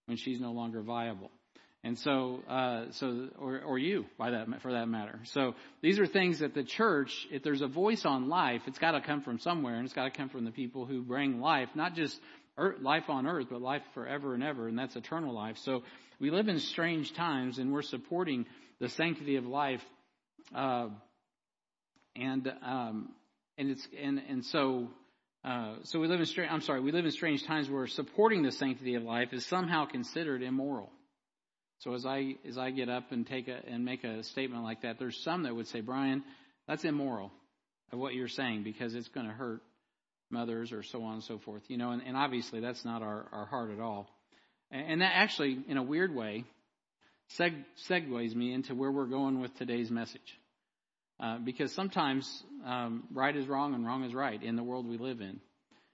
when 0.07 0.17
she's 0.17 0.41
no 0.41 0.51
longer 0.51 0.81
viable. 0.81 1.31
And 1.87 1.97
so, 1.97 2.43
uh, 2.49 2.91
so, 2.91 3.29
or, 3.39 3.61
or 3.61 3.79
you, 3.79 4.07
by 4.17 4.31
that, 4.31 4.61
for 4.61 4.73
that 4.73 4.89
matter. 4.89 5.21
So 5.23 5.55
these 5.81 5.99
are 5.99 6.05
things 6.05 6.39
that 6.39 6.53
the 6.53 6.65
church, 6.65 7.25
if 7.31 7.43
there's 7.43 7.61
a 7.61 7.67
voice 7.67 8.03
on 8.03 8.27
life, 8.27 8.63
it's 8.67 8.77
got 8.77 8.91
to 8.91 8.99
come 8.99 9.21
from 9.21 9.39
somewhere, 9.39 9.75
and 9.75 9.85
it's 9.85 9.93
got 9.93 10.03
to 10.03 10.11
come 10.11 10.27
from 10.27 10.43
the 10.43 10.51
people 10.51 10.85
who 10.85 11.01
bring 11.01 11.39
life, 11.39 11.69
not 11.75 11.95
just 11.95 12.19
earth, 12.57 12.81
life 12.81 13.05
on 13.07 13.25
earth, 13.25 13.45
but 13.49 13.61
life 13.61 13.83
forever 13.93 14.33
and 14.33 14.43
ever, 14.43 14.67
and 14.67 14.77
that's 14.77 14.97
eternal 14.97 15.33
life. 15.33 15.55
So 15.59 15.83
we 16.19 16.29
live 16.29 16.49
in 16.49 16.59
strange 16.59 17.13
times, 17.13 17.57
and 17.57 17.71
we're 17.71 17.83
supporting 17.83 18.47
the 18.81 18.89
sanctity 18.89 19.37
of 19.37 19.45
life, 19.45 19.81
uh, 20.53 20.89
and 22.17 22.51
um, 22.65 23.13
and 23.57 23.69
it's 23.69 23.87
and 23.97 24.21
and 24.27 24.43
so. 24.43 24.89
Uh, 25.45 25.75
so 25.83 26.01
we 26.01 26.09
live 26.09 26.19
in 26.19 26.25
strange. 26.25 26.51
I'm 26.51 26.59
sorry. 26.59 26.81
We 26.81 26.91
live 26.91 27.05
in 27.05 27.11
strange 27.11 27.45
times 27.45 27.69
where 27.69 27.87
supporting 27.87 28.43
the 28.43 28.51
sanctity 28.51 28.95
of 28.95 29.03
life 29.03 29.29
is 29.31 29.45
somehow 29.45 29.85
considered 29.85 30.43
immoral. 30.43 30.91
So 31.79 31.93
as 31.93 32.05
I 32.05 32.35
as 32.47 32.57
I 32.57 32.71
get 32.71 32.89
up 32.89 33.11
and 33.11 33.25
take 33.25 33.47
a 33.47 33.59
and 33.67 33.85
make 33.85 34.03
a 34.03 34.23
statement 34.23 34.63
like 34.63 34.81
that, 34.81 34.97
there's 34.99 35.17
some 35.23 35.43
that 35.43 35.55
would 35.55 35.67
say, 35.67 35.81
Brian, 35.81 36.23
that's 36.67 36.83
immoral 36.83 37.31
of 37.91 37.99
what 37.99 38.13
you're 38.13 38.27
saying 38.27 38.63
because 38.63 38.95
it's 38.95 39.07
going 39.09 39.27
to 39.27 39.33
hurt 39.33 39.61
mothers 40.29 40.71
or 40.71 40.83
so 40.83 41.03
on 41.03 41.15
and 41.15 41.23
so 41.23 41.39
forth. 41.39 41.63
You 41.67 41.77
know, 41.77 41.91
and, 41.91 42.01
and 42.01 42.17
obviously 42.17 42.59
that's 42.59 42.83
not 42.83 43.01
our, 43.01 43.25
our 43.31 43.45
heart 43.45 43.71
at 43.71 43.79
all. 43.79 44.07
And, 44.71 44.91
and 44.91 45.01
that 45.01 45.11
actually, 45.13 45.59
in 45.67 45.77
a 45.77 45.83
weird 45.83 46.13
way, 46.13 46.45
seg, 47.39 47.53
segues 47.89 48.35
me 48.35 48.53
into 48.53 48.75
where 48.75 48.91
we're 48.91 49.05
going 49.05 49.39
with 49.39 49.55
today's 49.57 49.91
message. 49.91 50.39
Uh, 51.19 51.39
because 51.39 51.73
sometimes 51.73 52.43
um, 52.65 53.03
right 53.11 53.35
is 53.35 53.47
wrong 53.47 53.73
and 53.73 53.85
wrong 53.85 54.03
is 54.03 54.13
right 54.13 54.41
in 54.43 54.55
the 54.55 54.63
world 54.63 54.87
we 54.87 54.97
live 54.97 55.19
in. 55.19 55.39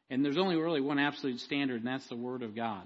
And 0.10 0.24
there's 0.24 0.38
only 0.38 0.58
really 0.58 0.82
one 0.82 1.00
absolute 1.00 1.40
standard, 1.40 1.78
and 1.78 1.88
that's 1.88 2.08
the 2.08 2.16
Word 2.16 2.44
of 2.44 2.56
God. 2.56 2.86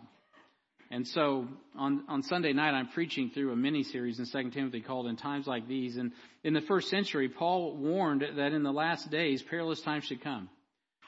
And 0.89 1.05
so 1.05 1.47
on, 1.77 2.03
on 2.07 2.23
Sunday 2.23 2.53
night, 2.53 2.73
I'm 2.73 2.87
preaching 2.87 3.29
through 3.29 3.51
a 3.51 3.55
mini 3.55 3.83
series 3.83 4.19
in 4.19 4.25
2 4.25 4.51
Timothy 4.51 4.81
called 4.81 5.07
In 5.07 5.17
Times 5.17 5.45
Like 5.45 5.67
These. 5.67 5.97
And 5.97 6.13
in 6.43 6.53
the 6.53 6.61
first 6.61 6.89
century, 6.89 7.27
Paul 7.27 7.75
warned 7.75 8.25
that 8.37 8.53
in 8.53 8.63
the 8.63 8.71
last 8.71 9.11
days, 9.11 9.43
perilous 9.43 9.81
times 9.81 10.05
should 10.05 10.23
come. 10.23 10.49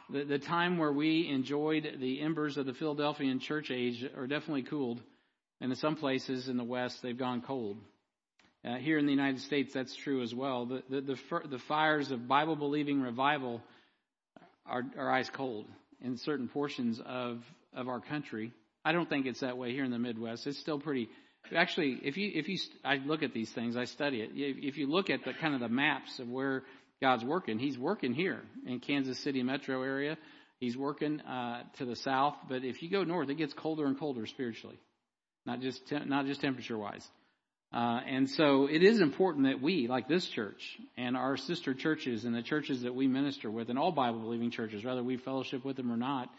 The, 0.09 0.25
the 0.25 0.39
time 0.39 0.77
where 0.77 0.91
we 0.91 1.29
enjoyed 1.29 1.98
the 2.00 2.19
embers 2.19 2.57
of 2.57 2.65
the 2.65 2.74
Philadelphian 2.74 3.39
church 3.39 3.71
age 3.71 4.05
are 4.17 4.27
definitely 4.27 4.63
cooled. 4.63 5.01
And 5.62 5.71
in 5.71 5.77
some 5.77 5.95
places 5.95 6.50
in 6.50 6.57
the 6.57 6.63
West, 6.63 7.01
they've 7.01 7.17
gone 7.17 7.41
cold. 7.41 7.77
Uh, 8.65 8.75
here 8.75 8.98
in 8.98 9.05
the 9.05 9.13
United 9.13 9.39
States, 9.39 9.74
that's 9.74 9.95
true 9.95 10.21
as 10.21 10.36
well. 10.36 10.65
The, 10.65 10.83
the, 10.89 11.01
the, 11.01 11.17
the 11.48 11.59
fires 11.59 12.12
of 12.12 12.27
Bible 12.27 12.57
believing 12.57 13.01
revival 13.01 13.62
are, 14.65 14.83
are 14.98 15.09
ice 15.09 15.29
cold 15.29 15.67
in 16.01 16.17
certain 16.17 16.50
portions 16.50 17.00
of, 17.05 17.41
of 17.74 17.88
our 17.88 18.01
country. 18.01 18.51
I 18.83 18.91
don't 18.91 19.09
think 19.09 19.25
it's 19.25 19.41
that 19.41 19.57
way 19.57 19.71
here 19.71 19.83
in 19.83 19.91
the 19.91 20.00
Midwest. 20.00 20.48
It's 20.48 20.59
still 20.59 20.79
pretty. 20.79 21.09
Actually, 21.55 22.00
if 22.03 22.17
you 22.17 22.31
if 22.33 22.48
you 22.48 22.57
I 22.83 22.98
look 22.98 23.24
at 23.24 23.33
these 23.33 23.51
things, 23.51 23.75
I 23.75 23.86
study 23.86 24.21
it. 24.21 24.31
If 24.33 24.77
you 24.77 24.88
look 24.88 25.09
at 25.09 25.24
the 25.25 25.33
kind 25.33 25.53
of 25.53 25.59
the 25.59 25.69
maps 25.69 26.19
of 26.19 26.29
where 26.29 26.63
God's 27.01 27.24
working, 27.24 27.59
He's 27.59 27.77
working 27.77 28.13
here 28.13 28.41
in 28.65 28.79
Kansas 28.79 29.19
City 29.19 29.43
metro 29.43 29.81
area. 29.83 30.17
He's 30.59 30.75
working 30.75 31.21
uh, 31.21 31.63
to 31.77 31.86
the 31.86 31.95
south, 31.95 32.36
but 32.50 32.65
if 32.65 32.81
you 32.81 32.89
go 32.89 33.03
north, 33.03 33.29
it 33.29 33.36
gets 33.36 33.53
colder 33.53 33.86
and 33.86 33.98
colder 33.98 34.25
spiritually, 34.25 34.77
not 35.45 35.62
just 35.62 35.88
te- 35.88 36.05
not 36.05 36.25
just 36.25 36.41
temperature 36.41 36.77
wise. 36.77 37.07
Uh, 37.71 38.00
and 38.07 38.29
so 38.29 38.65
it 38.65 38.81
is 38.81 39.00
important 39.00 39.45
that 39.45 39.62
we, 39.62 39.88
like 39.88 40.07
this 40.07 40.27
church 40.27 40.77
and 40.98 41.15
our 41.15 41.38
sister 41.38 41.75
churches 41.75 42.25
and 42.25 42.33
the 42.33 42.41
churches 42.41 42.81
that 42.81 42.95
we 42.95 43.07
minister 43.07 43.50
with, 43.50 43.69
and 43.69 43.77
all 43.77 43.91
Bible 43.91 44.19
believing 44.19 44.50
churches, 44.50 44.83
whether 44.83 45.03
we 45.03 45.17
fellowship 45.17 45.63
with 45.63 45.77
them 45.77 45.91
or 45.91 45.98
not, 45.98 46.29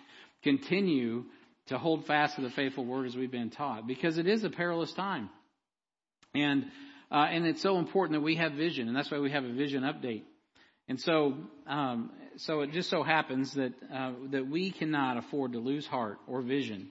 continue 0.43 1.25
to 1.71 1.79
hold 1.79 2.07
fast 2.07 2.37
to 2.37 2.43
the 2.43 2.51
faithful 2.51 2.85
word 2.85 3.07
as 3.07 3.17
we've 3.17 3.31
been 3.31 3.51
taught 3.51 3.87
because 3.87 4.19
it 4.19 4.27
is 4.27 4.45
a 4.45 4.51
perilous 4.51 4.93
time. 4.93 5.31
And, 6.35 6.67
uh, 7.11 7.27
and 7.31 7.47
it's 7.47 7.63
so 7.63 7.79
important 7.79 8.19
that 8.19 8.25
we 8.25 8.37
have 8.37 8.53
vision 8.53 8.87
and 8.87 8.97
that's 8.97 9.11
why 9.11 9.19
we 9.19 9.31
have 9.31 9.45
a 9.45 9.53
vision 9.53 9.83
update. 9.83 10.23
And 10.89 11.01
so, 11.01 11.35
um, 11.69 12.11
so 12.37 12.63
it 12.63 12.73
just 12.73 12.91
so 12.91 13.05
happens 13.05 13.55
that 13.55 13.73
uh, 13.95 14.13
that 14.33 14.49
we 14.49 14.73
cannot 14.73 15.19
afford 15.19 15.53
to 15.53 15.61
lose 15.61 15.87
heart 15.87 16.19
or 16.27 16.43
vision 16.43 16.89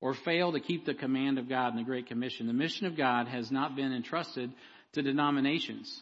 or 0.00 0.14
fail 0.14 0.52
to 0.52 0.60
keep 0.60 0.86
the 0.86 0.94
command 0.94 1.36
of 1.36 1.48
God 1.48 1.72
in 1.72 1.76
the 1.76 1.82
Great 1.82 2.06
Commission. 2.06 2.46
The 2.46 2.52
mission 2.52 2.86
of 2.86 2.96
God 2.96 3.26
has 3.26 3.50
not 3.50 3.74
been 3.74 3.92
entrusted 3.92 4.52
to 4.92 5.02
denominations 5.02 6.00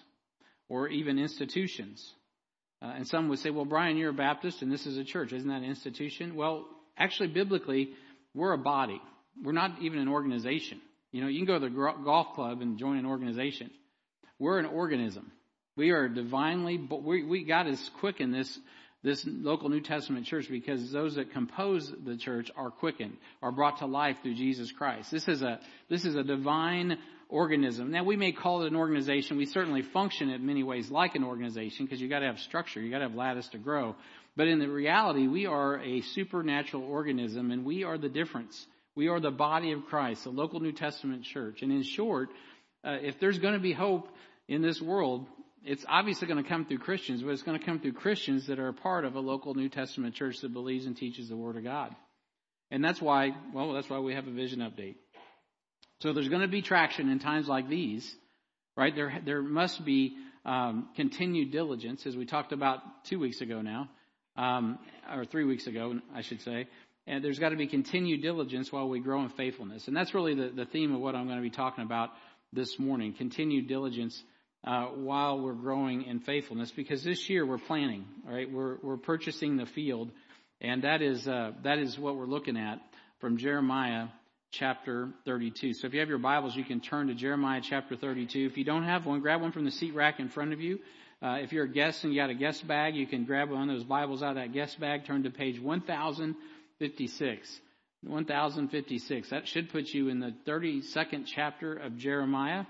or 0.69 0.89
even 0.89 1.19
institutions. 1.19 2.13
Uh, 2.83 2.93
and 2.97 3.09
some 3.09 3.29
would 3.29 3.39
say, 3.39 3.49
well, 3.49 3.65
Brian, 3.65 3.97
you're 3.97 4.11
a 4.11 4.15
Baptist 4.15 4.61
and 4.61 4.71
this 4.71 4.87
is 4.87 4.99
a 4.99 5.05
church. 5.05 5.33
Isn't 5.33 5.49
that 5.49 5.63
an 5.63 5.65
institution? 5.65 6.37
Well, 6.37 6.67
actually, 6.99 7.29
biblically, 7.29 7.95
we're 8.35 8.53
a 8.53 8.59
body. 8.59 9.01
We're 9.43 9.53
not 9.53 9.81
even 9.81 9.99
an 9.99 10.09
organization. 10.09 10.81
You 11.13 11.23
know, 11.23 11.29
you 11.29 11.39
can 11.39 11.47
go 11.47 11.59
to 11.59 11.69
the 11.69 11.95
golf 12.05 12.35
club 12.35 12.61
and 12.61 12.79
join 12.79 12.97
an 12.97 13.07
organization. 13.07 13.71
We're 14.39 14.59
an 14.59 14.67
organism. 14.67 15.33
We 15.77 15.91
are 15.91 16.09
divinely, 16.09 16.77
we, 16.77 17.23
we 17.23 17.45
God 17.45 17.67
has 17.67 17.91
quickened 18.01 18.35
this 18.35 18.59
this 19.05 19.25
local 19.27 19.69
New 19.69 19.81
Testament 19.81 20.27
church 20.27 20.49
because 20.51 20.91
those 20.91 21.15
that 21.15 21.33
compose 21.33 21.93
the 22.05 22.17
church 22.17 22.51
are 22.57 22.71
quickened, 22.71 23.17
are 23.41 23.53
brought 23.53 23.79
to 23.79 23.87
life 23.87 24.17
through 24.23 24.35
Jesus 24.35 24.73
Christ. 24.73 25.11
This 25.11 25.29
is 25.29 25.43
a 25.43 25.61
this 25.89 26.05
is 26.05 26.17
a 26.17 26.25
divine 26.25 26.99
organism. 27.29 27.93
Now 27.93 28.05
we 28.05 28.17
may 28.17 28.33
call 28.33 28.63
it 28.63 28.69
an 28.69 28.77
organization. 28.77 29.37
We 29.37 29.47
certainly 29.47 29.83
function 29.83 30.31
in 30.31 30.45
many 30.45 30.63
ways 30.65 30.91
like 30.91 31.15
an 31.15 31.23
organization 31.23 31.87
because 31.87 32.01
you 32.01 32.09
got 32.09 32.21
to 32.21 32.27
have 32.27 32.41
structure, 32.41 32.81
you 32.81 32.91
got 32.91 32.99
to 32.99 33.05
have 33.05 33.15
lattice 33.15 33.49
to 33.49 33.59
grow. 33.59 33.95
But 34.39 34.47
in 34.47 34.61
the 34.61 34.71
reality, 34.71 35.27
we 35.27 35.47
are 35.47 35.81
a 35.81 36.01
supernatural 36.01 36.85
organism, 36.85 37.51
and 37.51 37.65
we 37.65 37.83
are 37.83 37.99
the 37.99 38.09
difference. 38.09 38.69
We 38.95 39.09
are 39.09 39.19
the 39.19 39.33
body 39.33 39.73
of 39.73 39.87
Christ, 39.87 40.23
the 40.23 40.31
local 40.31 40.61
New 40.61 40.71
Testament 40.71 41.25
church. 41.25 41.63
And 41.63 41.73
in 41.73 41.83
short, 41.83 42.29
uh, 42.85 42.99
if 43.03 43.19
there's 43.19 43.41
going 43.41 43.55
to 43.55 43.61
be 43.61 43.73
hope 43.73 44.09
in 44.47 44.63
this 44.63 44.81
world, 44.81 45.27
it's 45.65 45.85
obviously 45.89 46.29
going 46.29 46.41
to 46.41 46.49
come 46.49 46.67
through 46.67 46.79
Christians, 46.79 47.21
but 47.21 47.31
it's 47.31 47.43
going 47.43 47.59
to 47.59 47.67
come 47.67 47.81
through 47.81 47.95
Christians 47.95 48.47
that 48.47 48.61
are 48.61 48.69
a 48.69 48.73
part 48.73 49.05
of 49.05 49.17
a 49.17 49.21
local 49.21 49.55
New 49.55 49.69
Testament 49.69 50.15
church 50.15 50.39
that 50.43 50.53
believes 50.53 50.87
and 50.87 50.97
teaches 50.97 51.29
the 51.29 51.37
Word 51.37 51.57
of 51.57 51.65
God. 51.65 51.97
And 52.71 52.85
that's 52.85 53.03
why, 53.03 53.33
well, 53.53 53.73
that's 53.73 53.91
why 53.91 53.99
we 53.99 54.15
have 54.15 54.29
a 54.29 54.33
vision 54.33 54.61
update. 54.61 54.95
So 56.01 56.13
there's 56.13 56.29
going 56.29 56.43
to 56.43 56.49
be 56.49 56.63
traction 56.63 57.09
in 57.09 57.19
times 57.19 57.49
like 57.49 57.69
these, 57.69 58.09
right? 58.77 58.95
There, 58.95 59.21
there 59.27 59.43
must 59.43 59.85
be 59.85 60.17
um, 60.45 60.91
continued 60.95 61.51
diligence, 61.51 62.07
as 62.07 62.17
we 62.17 62.25
talked 62.25 62.53
about 62.53 62.79
two 63.07 63.19
weeks 63.19 63.41
ago 63.41 63.63
now, 63.63 63.89
um, 64.39 64.79
or 65.13 65.25
three 65.25 65.45
weeks 65.45 65.67
ago, 65.67 65.99
I 66.15 66.23
should 66.23 66.41
say. 66.41 66.69
And 67.07 67.25
there's 67.25 67.39
got 67.39 67.51
to 67.51 67.57
be 67.57 67.67
continued 67.67 68.23
diligence 68.23 68.71
while 68.71 68.89
we 68.89 69.01
grow 69.01 69.23
in 69.23 69.31
faithfulness. 69.31 69.89
And 69.89 69.97
that's 69.97 70.15
really 70.15 70.35
the, 70.35 70.51
the 70.55 70.67
theme 70.67 70.95
of 70.95 71.01
what 71.01 71.15
I'm 71.15 71.25
going 71.25 71.39
to 71.39 71.43
be 71.43 71.51
talking 71.51 71.85
about 71.85 72.11
this 72.53 72.79
morning. 72.79 73.15
Continued 73.15 73.67
diligence 73.67 74.23
uh, 74.65 74.87
while 74.87 75.41
we're 75.41 75.55
growing 75.55 76.05
in 76.05 76.21
faithfulness 76.21 76.71
because 76.71 77.03
this 77.03 77.29
year 77.29 77.45
we're 77.45 77.59
planning, 77.59 78.05
right? 78.25 78.51
We're, 78.51 78.77
we're 78.83 78.97
purchasing 78.97 79.57
the 79.57 79.67
field. 79.67 80.11
And 80.61 80.85
that 80.85 81.03
is, 81.03 81.27
uh, 81.27 81.53
that 81.65 81.79
is 81.79 81.99
what 81.99 82.17
we're 82.17 82.27
looking 82.27 82.57
at 82.57 82.79
from 83.21 83.39
Jeremiah 83.39 84.09
chapter 84.51 85.11
32. 85.25 85.75
So 85.75 85.87
if 85.87 85.95
you 85.95 86.01
have 86.01 86.09
your 86.09 86.19
Bibles, 86.19 86.57
you 86.57 86.65
can 86.65 86.81
turn 86.81 87.09
to 87.09 87.15
Jeremiah 87.15 87.61
chapter 87.63 87.97
32. 87.97 88.47
If 88.51 88.57
you 88.57 88.65
don't 88.65 88.85
have 88.85 89.07
one, 89.07 89.21
grab 89.21 89.41
one 89.41 89.53
from 89.53 89.65
the 89.65 89.71
seat 89.71 89.95
rack 89.95 90.21
in 90.21 90.29
front 90.29 90.53
of 90.53 90.61
you. 90.61 90.79
Uh, 91.21 91.39
if 91.41 91.53
you're 91.53 91.65
a 91.65 91.73
guest 91.73 92.05
and 92.05 92.13
you 92.13 92.21
got 92.21 92.31
a 92.31 92.35
guest 92.35 92.67
bag, 92.67 92.95
you 92.95 93.07
can 93.07 93.25
grab 93.25 93.51
one 93.51 93.69
of 93.69 93.77
those 93.77 93.85
Bibles 93.85 94.23
out 94.23 94.31
of 94.31 94.37
that 94.37 94.53
guest 94.53 94.79
bag, 94.79 95.05
turn 95.05 95.25
to 95.25 95.31
page 95.31 95.61
1000. 95.61 96.37
56. 96.79 97.61
1056. 98.03 99.31
That 99.31 99.49
should 99.49 99.71
put 99.71 99.89
you 99.89 100.09
in 100.09 100.21
the 100.21 100.33
32nd 100.47 101.27
chapter 101.27 101.75
of 101.75 101.97
Jeremiah. 101.97 102.65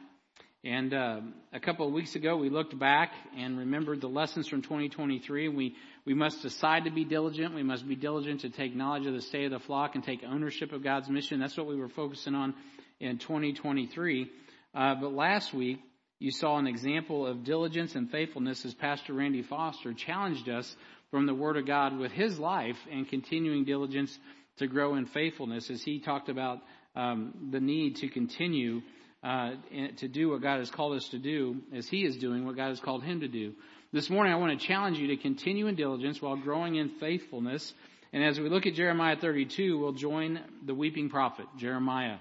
And 0.64 0.92
uh, 0.92 1.20
a 1.52 1.60
couple 1.60 1.86
of 1.86 1.92
weeks 1.92 2.16
ago, 2.16 2.36
we 2.36 2.48
looked 2.48 2.76
back 2.76 3.12
and 3.36 3.58
remembered 3.58 4.00
the 4.00 4.08
lessons 4.08 4.48
from 4.48 4.62
2023. 4.62 5.48
We 5.48 5.76
we 6.04 6.14
must 6.14 6.42
decide 6.42 6.84
to 6.84 6.90
be 6.90 7.04
diligent. 7.04 7.54
We 7.54 7.62
must 7.62 7.86
be 7.86 7.94
diligent 7.94 8.40
to 8.40 8.50
take 8.50 8.74
knowledge 8.74 9.06
of 9.06 9.12
the 9.12 9.20
state 9.20 9.44
of 9.44 9.52
the 9.52 9.60
flock 9.60 9.94
and 9.94 10.02
take 10.02 10.24
ownership 10.24 10.72
of 10.72 10.82
God's 10.82 11.08
mission. 11.08 11.38
That's 11.38 11.56
what 11.56 11.66
we 11.66 11.76
were 11.76 11.88
focusing 11.88 12.34
on 12.34 12.54
in 12.98 13.18
2023. 13.18 14.30
Uh, 14.74 14.94
but 15.00 15.12
last 15.12 15.54
week, 15.54 15.80
you 16.18 16.30
saw 16.32 16.58
an 16.58 16.66
example 16.66 17.26
of 17.26 17.44
diligence 17.44 17.94
and 17.94 18.10
faithfulness 18.10 18.64
as 18.64 18.74
Pastor 18.74 19.12
Randy 19.12 19.42
Foster 19.42 19.92
challenged 19.92 20.48
us 20.48 20.76
from 21.10 21.26
the 21.26 21.34
Word 21.34 21.56
of 21.56 21.66
God 21.66 21.96
with 21.96 22.12
his 22.12 22.38
life 22.38 22.76
and 22.90 23.08
continuing 23.08 23.64
diligence 23.64 24.16
to 24.58 24.66
grow 24.66 24.96
in 24.96 25.06
faithfulness 25.06 25.70
as 25.70 25.82
he 25.82 26.00
talked 26.00 26.28
about 26.28 26.58
um, 26.96 27.48
the 27.52 27.60
need 27.60 27.96
to 27.96 28.08
continue 28.08 28.82
uh, 29.22 29.52
to 29.96 30.08
do 30.08 30.30
what 30.30 30.42
God 30.42 30.58
has 30.58 30.70
called 30.70 30.96
us 30.96 31.08
to 31.10 31.18
do 31.18 31.56
as 31.74 31.88
he 31.88 32.04
is 32.04 32.16
doing 32.16 32.44
what 32.44 32.56
God 32.56 32.68
has 32.68 32.80
called 32.80 33.04
him 33.04 33.20
to 33.20 33.28
do. 33.28 33.52
This 33.92 34.10
morning 34.10 34.32
I 34.32 34.36
want 34.36 34.58
to 34.58 34.66
challenge 34.66 34.98
you 34.98 35.08
to 35.08 35.16
continue 35.16 35.68
in 35.68 35.76
diligence 35.76 36.20
while 36.20 36.36
growing 36.36 36.74
in 36.74 36.88
faithfulness. 37.00 37.72
And 38.12 38.24
as 38.24 38.40
we 38.40 38.48
look 38.48 38.66
at 38.66 38.74
Jeremiah 38.74 39.16
32, 39.16 39.78
we'll 39.78 39.92
join 39.92 40.40
the 40.66 40.74
weeping 40.74 41.10
prophet, 41.10 41.46
Jeremiah. 41.58 42.16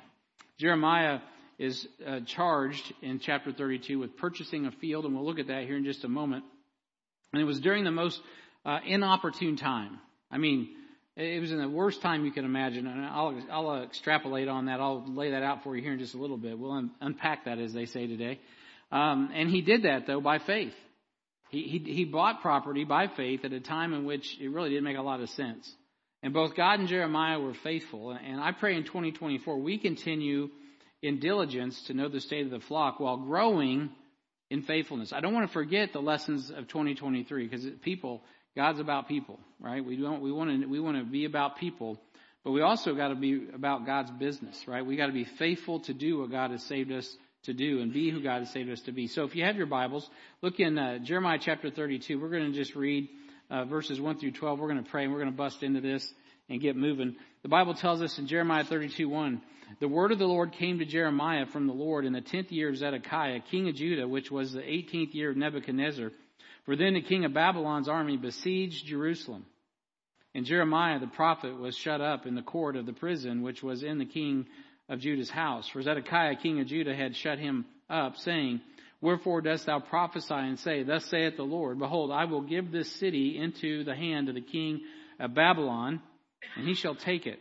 Jeremiah 0.59 1.19
is 1.57 1.87
uh, 2.05 2.19
charged 2.25 2.93
in 3.01 3.19
chapter 3.19 3.51
32 3.51 3.99
with 3.99 4.17
purchasing 4.17 4.65
a 4.65 4.71
field, 4.71 5.05
and 5.05 5.15
we'll 5.15 5.25
look 5.25 5.39
at 5.39 5.47
that 5.47 5.63
here 5.63 5.77
in 5.77 5.85
just 5.85 6.03
a 6.03 6.09
moment. 6.09 6.43
And 7.33 7.41
it 7.41 7.45
was 7.45 7.59
during 7.59 7.83
the 7.83 7.91
most 7.91 8.21
uh, 8.65 8.79
inopportune 8.85 9.57
time. 9.57 9.99
I 10.29 10.37
mean, 10.37 10.69
it 11.15 11.41
was 11.41 11.51
in 11.51 11.57
the 11.57 11.69
worst 11.69 12.01
time 12.01 12.25
you 12.25 12.31
can 12.31 12.45
imagine, 12.45 12.85
and 12.85 13.03
I'll, 13.03 13.41
I'll 13.51 13.83
extrapolate 13.83 14.47
on 14.47 14.65
that. 14.67 14.79
I'll 14.79 15.03
lay 15.07 15.31
that 15.31 15.41
out 15.41 15.63
for 15.63 15.75
you 15.75 15.81
here 15.81 15.93
in 15.93 15.99
just 15.99 16.13
a 16.13 16.19
little 16.19 16.37
bit. 16.37 16.59
We'll 16.59 16.73
un- 16.73 16.91
unpack 17.01 17.45
that, 17.45 17.57
as 17.57 17.73
they 17.73 17.85
say 17.85 18.05
today. 18.05 18.39
Um, 18.91 19.31
and 19.33 19.49
he 19.49 19.61
did 19.61 19.83
that 19.83 20.05
though 20.07 20.21
by 20.21 20.39
faith. 20.39 20.73
He, 21.49 21.63
he 21.63 21.93
he 21.93 22.05
bought 22.05 22.41
property 22.41 22.83
by 22.83 23.07
faith 23.07 23.45
at 23.45 23.53
a 23.53 23.59
time 23.59 23.93
in 23.93 24.05
which 24.05 24.37
it 24.39 24.49
really 24.49 24.69
didn't 24.69 24.83
make 24.83 24.97
a 24.97 25.01
lot 25.01 25.21
of 25.21 25.29
sense. 25.29 25.73
And 26.23 26.33
both 26.33 26.55
God 26.55 26.79
and 26.79 26.87
Jeremiah 26.87 27.39
were 27.39 27.53
faithful. 27.53 28.11
And 28.11 28.39
I 28.39 28.51
pray 28.51 28.75
in 28.75 28.83
2024 28.83 29.57
we 29.59 29.77
continue 29.77 30.49
in 31.01 31.19
diligence 31.19 31.81
to 31.83 31.93
know 31.93 32.09
the 32.09 32.21
state 32.21 32.45
of 32.45 32.51
the 32.51 32.59
flock 32.59 32.99
while 32.99 33.17
growing 33.17 33.89
in 34.49 34.61
faithfulness. 34.63 35.13
I 35.13 35.19
don't 35.19 35.33
want 35.33 35.47
to 35.47 35.53
forget 35.53 35.93
the 35.93 35.99
lessons 35.99 36.49
of 36.49 36.67
2023 36.67 37.47
because 37.47 37.65
people 37.81 38.23
God's 38.57 38.79
about 38.79 39.07
people, 39.07 39.39
right? 39.59 39.85
We 39.85 39.97
don't, 39.97 40.19
we 40.19 40.31
want 40.31 40.61
to, 40.61 40.67
we 40.67 40.79
want 40.79 40.97
to 40.97 41.03
be 41.03 41.25
about 41.25 41.57
people, 41.57 42.01
but 42.43 42.51
we 42.51 42.61
also 42.61 42.95
got 42.95 43.09
to 43.09 43.15
be 43.15 43.47
about 43.53 43.85
God's 43.85 44.09
business, 44.09 44.67
right? 44.67 44.83
We 44.83 44.97
got 44.97 45.05
to 45.05 45.13
be 45.13 45.25
faithful 45.25 45.81
to 45.81 45.93
do 45.93 46.19
what 46.19 46.31
God 46.31 46.49
has 46.49 46.63
saved 46.63 46.91
us 46.91 47.07
to 47.43 47.53
do 47.53 47.81
and 47.81 47.93
be 47.93 48.09
who 48.09 48.19
God 48.19 48.39
has 48.39 48.49
saved 48.51 48.71
us 48.71 48.81
to 48.81 48.91
be. 48.91 49.05
So 49.05 49.25
if 49.25 49.35
you 49.35 49.43
have 49.43 49.57
your 49.57 49.67
Bibles, 49.67 50.09
look 50.41 50.59
in 50.59 50.75
uh, 50.75 50.97
Jeremiah 50.97 51.37
chapter 51.39 51.69
32. 51.69 52.19
We're 52.19 52.29
going 52.29 52.51
to 52.51 52.57
just 52.57 52.75
read 52.75 53.07
uh, 53.51 53.65
verses 53.65 54.01
1 54.01 54.17
through 54.17 54.31
12. 54.31 54.57
We're 54.57 54.69
going 54.69 54.83
to 54.83 54.89
pray 54.89 55.03
and 55.03 55.13
we're 55.13 55.19
going 55.19 55.31
to 55.31 55.37
bust 55.37 55.61
into 55.61 55.79
this 55.79 56.11
and 56.49 56.59
get 56.59 56.75
moving. 56.75 57.15
The 57.47 57.51
Bible 57.51 57.75
tells 57.75 58.01
us 58.01 58.19
in 58.19 58.27
Jeremiah 58.27 58.65
32, 58.65 59.07
1, 59.07 59.41
the 59.79 59.87
word 59.87 60.11
of 60.11 60.19
the 60.19 60.27
Lord 60.27 60.51
came 60.51 60.79
to 60.79 60.85
Jeremiah 60.85 61.45
from 61.45 61.65
the 61.65 61.71
Lord 61.73 62.03
in 62.03 62.11
the 62.11 62.19
10th 62.19 62.51
year 62.51 62.67
of 62.67 62.75
Zedekiah, 62.75 63.39
king 63.49 63.69
of 63.69 63.75
Judah, 63.75 64.05
which 64.05 64.29
was 64.29 64.51
the 64.51 64.59
18th 64.59 65.13
year 65.13 65.29
of 65.29 65.37
Nebuchadnezzar 65.37 66.11
for 66.65 66.75
then 66.75 66.95
the 66.95 67.01
king 67.01 67.23
of 67.23 67.33
Babylon's 67.33 67.87
army 67.87 68.17
besieged 68.17 68.85
Jerusalem. 68.85 69.45
And 70.35 70.45
Jeremiah 70.45 70.99
the 70.99 71.07
prophet 71.07 71.57
was 71.57 71.77
shut 71.77 72.01
up 72.01 72.25
in 72.25 72.35
the 72.35 72.41
court 72.41 72.75
of 72.75 72.85
the 72.85 72.91
prison 72.91 73.43
which 73.43 73.63
was 73.63 73.81
in 73.81 73.97
the 73.97 74.05
king 74.05 74.47
of 74.89 74.99
Judah's 74.99 75.29
house. 75.29 75.69
For 75.69 75.81
Zedekiah 75.81 76.35
king 76.35 76.59
of 76.59 76.67
Judah 76.67 76.93
had 76.93 77.15
shut 77.15 77.39
him 77.39 77.63
up, 77.89 78.17
saying, 78.17 78.59
Wherefore 78.99 79.39
dost 79.39 79.67
thou 79.67 79.79
prophesy 79.79 80.33
and 80.33 80.59
say, 80.59 80.83
Thus 80.83 81.05
saith 81.05 81.37
the 81.37 81.43
Lord, 81.43 81.79
Behold, 81.79 82.11
I 82.11 82.25
will 82.25 82.41
give 82.41 82.73
this 82.73 82.91
city 82.99 83.37
into 83.37 83.85
the 83.85 83.95
hand 83.95 84.27
of 84.27 84.35
the 84.35 84.41
king 84.41 84.81
of 85.17 85.33
Babylon, 85.33 86.01
and 86.55 86.67
he 86.67 86.73
shall 86.73 86.95
take 86.95 87.25
it. 87.25 87.39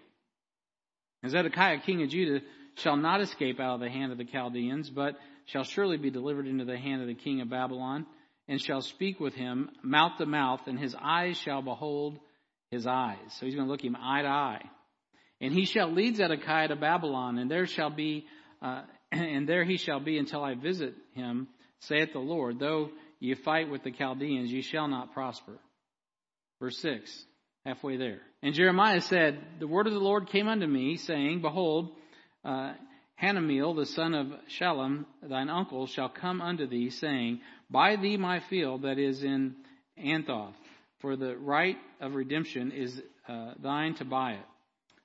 And 1.23 1.33
Zedekiah 1.33 1.81
king 1.81 2.03
of 2.03 2.11
Judah 2.11 2.45
shall 2.77 2.97
not 2.97 3.21
escape 3.21 3.59
out 3.59 3.75
of 3.75 3.81
the 3.81 3.91
hand 3.91 4.13
of 4.13 4.19
the 4.19 4.25
Chaldeans, 4.25 4.91
but 4.91 5.17
shall 5.47 5.65
surely 5.65 5.97
be 5.97 6.11
delivered 6.11 6.47
into 6.47 6.65
the 6.65 6.77
hand 6.77 7.03
of 7.03 7.09
the 7.09 7.15
king 7.15 7.41
of 7.41 7.51
Babylon 7.51 8.07
and 8.49 8.61
shall 8.61 8.83
speak 8.83 9.19
with 9.19 9.35
him 9.35 9.71
mouth 9.83 10.19
to 10.19 10.27
mouth, 10.27 10.61
and 10.67 10.79
his 10.79 10.95
eyes 11.01 11.37
shall 11.37 11.63
behold 11.63 12.19
his 12.71 12.87
eyes. 12.87 13.17
So 13.39 13.47
he's 13.47 13.55
going 13.55 13.67
to 13.67 13.71
look 13.71 13.85
him 13.85 13.97
eye 13.97 14.23
to 14.23 14.29
eye. 14.29 14.63
And 15.41 15.53
he 15.53 15.65
shall 15.65 15.93
lead 15.93 16.17
Zedekiah 16.17 16.69
to 16.69 16.77
Babylon, 16.77 17.39
and 17.39 17.51
there 17.51 17.67
shall 17.67 17.91
be, 17.91 18.27
uh, 18.63 18.83
and 19.13 19.49
there 19.49 19.65
he 19.65 19.77
shall 19.77 20.01
be 20.01 20.19
until 20.19 20.43
I 20.43 20.55
visit 20.55 20.95
him, 21.15 21.49
saith 21.81 22.13
the 22.13 22.19
Lord. 22.19 22.59
Though 22.59 22.91
ye 23.21 23.35
fight 23.35 23.69
with 23.69 23.83
the 23.83 23.93
Chaldeans, 23.93 24.53
ye 24.53 24.63
shall 24.63 24.89
not 24.89 25.13
prosper. 25.13 25.59
Verse 26.61 26.79
6, 26.79 27.25
halfway 27.65 27.97
there. 27.97 28.21
And 28.47 28.55
Jeremiah 28.55 29.01
said, 29.01 29.41
The 29.59 29.67
word 29.67 29.89
of 29.89 29.93
the 29.93 29.99
Lord 29.99 30.29
came 30.29 30.47
unto 30.47 30.69
me, 30.69 30.99
saying, 30.99 31.41
Behold, 31.41 31.91
uh, 32.45 32.75
Hanameel, 33.21 33.75
the 33.75 33.87
son 33.87 34.15
of 34.15 34.29
Shallum, 34.49 35.05
thine 35.21 35.51
uncle, 35.51 35.89
shall 35.89 36.09
come 36.09 36.41
unto 36.41 36.65
thee, 36.69 36.91
saying, 36.91 37.41
Buy 37.69 37.97
thee 37.97 38.17
my 38.17 38.39
field 38.49 38.83
that 38.83 39.01
is 39.01 39.25
in 39.25 39.57
Anathoth, 39.99 40.55
for 41.01 41.17
the 41.17 41.37
right 41.37 41.77
of 42.01 42.15
redemption 42.15 42.71
is 42.71 43.03
uh, 43.27 43.55
thine 43.61 43.97
to 43.97 44.05
buy 44.05 44.35
it. 44.35 44.47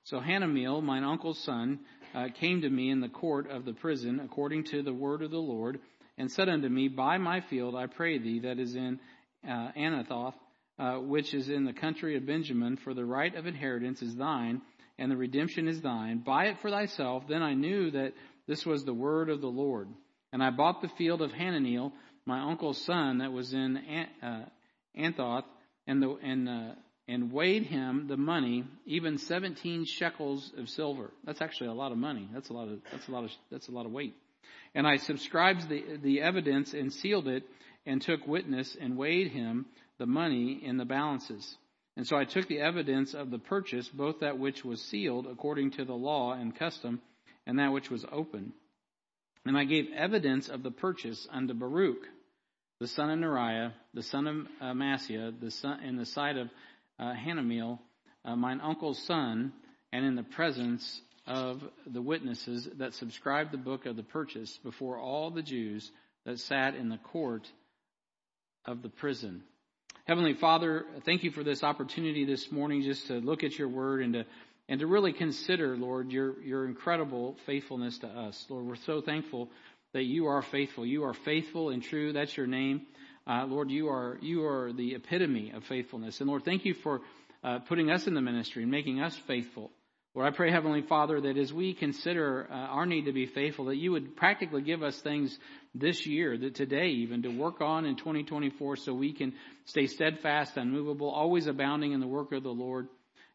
So 0.04 0.20
Hanameel, 0.20 0.80
mine 0.80 1.02
uncle's 1.02 1.42
son, 1.42 1.80
uh, 2.14 2.28
came 2.38 2.60
to 2.60 2.70
me 2.70 2.90
in 2.90 3.00
the 3.00 3.08
court 3.08 3.50
of 3.50 3.64
the 3.64 3.72
prison, 3.72 4.20
according 4.24 4.66
to 4.66 4.84
the 4.84 4.94
word 4.94 5.20
of 5.20 5.32
the 5.32 5.38
Lord, 5.38 5.80
and 6.16 6.30
said 6.30 6.48
unto 6.48 6.68
me, 6.68 6.86
Buy 6.86 7.18
my 7.18 7.40
field, 7.40 7.74
I 7.74 7.88
pray 7.88 8.18
thee, 8.18 8.38
that 8.44 8.60
is 8.60 8.76
in 8.76 9.00
uh, 9.44 9.72
Anathoth, 9.76 10.34
uh, 10.82 10.98
which 10.98 11.32
is 11.32 11.48
in 11.48 11.64
the 11.64 11.72
country 11.72 12.16
of 12.16 12.26
Benjamin, 12.26 12.76
for 12.76 12.92
the 12.92 13.04
right 13.04 13.32
of 13.36 13.46
inheritance 13.46 14.02
is 14.02 14.16
thine, 14.16 14.60
and 14.98 15.12
the 15.12 15.16
redemption 15.16 15.68
is 15.68 15.80
thine. 15.80 16.18
Buy 16.18 16.46
it 16.46 16.56
for 16.60 16.70
thyself. 16.70 17.22
Then 17.28 17.40
I 17.40 17.54
knew 17.54 17.92
that 17.92 18.14
this 18.48 18.66
was 18.66 18.84
the 18.84 18.92
word 18.92 19.30
of 19.30 19.40
the 19.40 19.46
Lord. 19.46 19.86
And 20.32 20.42
I 20.42 20.50
bought 20.50 20.82
the 20.82 20.90
field 20.98 21.22
of 21.22 21.30
Hanameel, 21.30 21.92
my 22.26 22.40
uncle's 22.50 22.84
son, 22.84 23.18
that 23.18 23.32
was 23.32 23.52
in 23.52 23.76
uh, 24.22 24.46
Anathoth, 24.98 25.44
and 25.86 26.02
the 26.02 26.16
and 26.20 26.48
uh, 26.48 26.74
and 27.06 27.30
weighed 27.30 27.64
him 27.64 28.08
the 28.08 28.16
money, 28.16 28.64
even 28.84 29.18
seventeen 29.18 29.84
shekels 29.84 30.50
of 30.58 30.68
silver. 30.68 31.12
That's 31.24 31.40
actually 31.40 31.68
a 31.68 31.74
lot 31.74 31.92
of 31.92 31.98
money. 31.98 32.28
That's 32.34 32.48
a 32.48 32.54
lot 32.54 32.66
of 32.66 32.80
that's 32.90 33.06
a 33.06 33.12
lot 33.12 33.22
of 33.22 33.30
that's 33.52 33.68
a 33.68 33.72
lot 33.72 33.86
of 33.86 33.92
weight. 33.92 34.14
And 34.74 34.84
I 34.84 34.96
subscribed 34.96 35.68
the 35.68 35.98
the 36.02 36.22
evidence 36.22 36.74
and 36.74 36.92
sealed 36.92 37.28
it, 37.28 37.44
and 37.86 38.02
took 38.02 38.26
witness 38.26 38.76
and 38.80 38.96
weighed 38.96 39.28
him 39.30 39.66
the 40.02 40.06
money 40.06 40.60
in 40.60 40.78
the 40.78 40.84
balances. 40.84 41.56
And 41.96 42.04
so 42.04 42.16
I 42.16 42.24
took 42.24 42.48
the 42.48 42.58
evidence 42.58 43.14
of 43.14 43.30
the 43.30 43.38
purchase, 43.38 43.88
both 43.88 44.18
that 44.18 44.36
which 44.36 44.64
was 44.64 44.82
sealed 44.82 45.28
according 45.28 45.70
to 45.72 45.84
the 45.84 45.94
law 45.94 46.32
and 46.32 46.58
custom, 46.58 47.00
and 47.46 47.60
that 47.60 47.72
which 47.72 47.88
was 47.88 48.04
open. 48.10 48.52
And 49.46 49.56
I 49.56 49.62
gave 49.62 49.92
evidence 49.96 50.48
of 50.48 50.64
the 50.64 50.72
purchase 50.72 51.28
unto 51.30 51.54
Baruch, 51.54 52.02
the 52.80 52.88
son 52.88 53.10
of 53.10 53.18
Neriah, 53.20 53.74
the 53.94 54.02
son 54.02 54.26
of 54.26 54.36
uh, 54.60 54.74
the 54.74 55.50
son, 55.52 55.84
in 55.84 55.96
the 55.96 56.06
sight 56.06 56.36
of 56.36 56.48
uh, 56.98 57.12
Hanameel, 57.14 57.78
uh, 58.24 58.34
mine 58.34 58.60
uncle's 58.60 59.00
son, 59.06 59.52
and 59.92 60.04
in 60.04 60.16
the 60.16 60.24
presence 60.24 61.00
of 61.28 61.62
the 61.86 62.02
witnesses 62.02 62.68
that 62.78 62.94
subscribed 62.94 63.52
the 63.52 63.56
book 63.56 63.86
of 63.86 63.94
the 63.94 64.02
purchase 64.02 64.58
before 64.64 64.98
all 64.98 65.30
the 65.30 65.42
Jews 65.42 65.88
that 66.26 66.40
sat 66.40 66.74
in 66.74 66.88
the 66.88 66.98
court 66.98 67.46
of 68.64 68.82
the 68.82 68.88
prison. 68.88 69.44
Heavenly 70.04 70.34
Father, 70.34 70.84
thank 71.04 71.22
you 71.22 71.30
for 71.30 71.44
this 71.44 71.62
opportunity 71.62 72.24
this 72.24 72.50
morning 72.50 72.82
just 72.82 73.06
to 73.06 73.14
look 73.14 73.44
at 73.44 73.56
your 73.56 73.68
word 73.68 74.02
and 74.02 74.12
to 74.14 74.24
and 74.68 74.80
to 74.80 74.86
really 74.86 75.12
consider, 75.12 75.76
Lord, 75.76 76.10
your 76.10 76.42
your 76.42 76.64
incredible 76.64 77.36
faithfulness 77.46 77.98
to 77.98 78.08
us. 78.08 78.44
Lord, 78.48 78.66
we're 78.66 78.74
so 78.76 79.00
thankful 79.00 79.48
that 79.92 80.02
you 80.02 80.26
are 80.26 80.42
faithful. 80.42 80.84
You 80.84 81.04
are 81.04 81.14
faithful 81.14 81.70
and 81.70 81.82
true. 81.82 82.12
That's 82.12 82.36
your 82.36 82.48
name. 82.48 82.86
Uh, 83.28 83.44
Lord, 83.46 83.70
you 83.70 83.88
are, 83.90 84.18
you 84.20 84.44
are 84.44 84.72
the 84.72 84.96
epitome 84.96 85.52
of 85.52 85.62
faithfulness. 85.64 86.20
And 86.20 86.28
Lord, 86.28 86.44
thank 86.44 86.64
you 86.64 86.74
for 86.74 87.02
uh, 87.44 87.60
putting 87.60 87.90
us 87.90 88.08
in 88.08 88.14
the 88.14 88.20
ministry 88.20 88.62
and 88.62 88.72
making 88.72 89.00
us 89.00 89.16
faithful. 89.28 89.70
Lord, 90.14 90.30
I 90.30 90.36
pray, 90.36 90.50
Heavenly 90.50 90.82
Father, 90.82 91.22
that 91.22 91.38
as 91.38 91.54
we 91.54 91.72
consider 91.72 92.46
uh, 92.50 92.54
our 92.54 92.84
need 92.84 93.06
to 93.06 93.12
be 93.12 93.24
faithful, 93.24 93.66
that 93.66 93.76
you 93.76 93.92
would 93.92 94.14
practically 94.14 94.60
give 94.60 94.82
us 94.82 95.00
things 95.00 95.38
this 95.74 96.06
year, 96.06 96.36
that 96.36 96.54
today 96.54 96.88
even, 96.88 97.22
to 97.22 97.30
work 97.30 97.62
on 97.62 97.86
in 97.86 97.96
2024 97.96 98.76
so 98.76 98.92
we 98.92 99.14
can 99.14 99.32
stay 99.64 99.86
steadfast, 99.86 100.58
unmovable, 100.58 101.08
always 101.08 101.46
abounding 101.46 101.92
in 101.92 102.00
the 102.00 102.06
work 102.06 102.32
of 102.32 102.42
the 102.42 102.50
Lord. 102.50 102.88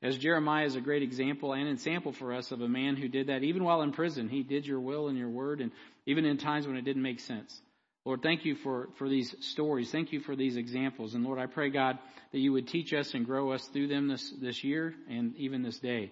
As 0.04 0.20
Jeremiah 0.20 0.66
is 0.66 0.76
a 0.76 0.82
great 0.82 1.02
example 1.02 1.54
and 1.54 1.64
an 1.64 1.74
example 1.74 2.12
for 2.12 2.32
us 2.32 2.52
of 2.52 2.62
a 2.62 2.70
man 2.70 2.96
who 2.96 3.08
did 3.08 3.28
that 3.28 3.44
even 3.44 3.64
while 3.64 3.82
in 3.82 3.92
prison. 3.92 4.30
He 4.30 4.44
did 4.44 4.68
your 4.68 4.80
will 4.80 5.08
and 5.08 5.18
your 5.18 5.30
word, 5.30 5.62
and 5.62 5.72
even 6.06 6.26
in 6.26 6.38
times 6.38 6.68
when 6.68 6.76
it 6.76 6.86
didn't 6.86 7.02
make 7.02 7.22
sense. 7.22 7.60
Lord, 8.06 8.22
thank 8.22 8.46
you 8.46 8.56
for, 8.56 8.90
for 9.00 9.10
these 9.10 9.36
stories. 9.40 9.92
Thank 9.92 10.14
you 10.14 10.20
for 10.20 10.36
these 10.36 10.56
examples. 10.56 11.16
And 11.16 11.26
Lord, 11.26 11.40
I 11.40 11.48
pray, 11.48 11.72
God, 11.72 11.98
that 12.32 12.38
you 12.38 12.54
would 12.54 12.68
teach 12.68 12.94
us 12.94 13.16
and 13.16 13.26
grow 13.26 13.52
us 13.52 13.66
through 13.66 13.88
them 13.88 14.08
this, 14.08 14.32
this 14.40 14.64
year 14.64 14.94
and 15.10 15.36
even 15.38 15.64
this 15.64 15.80
day. 15.80 16.12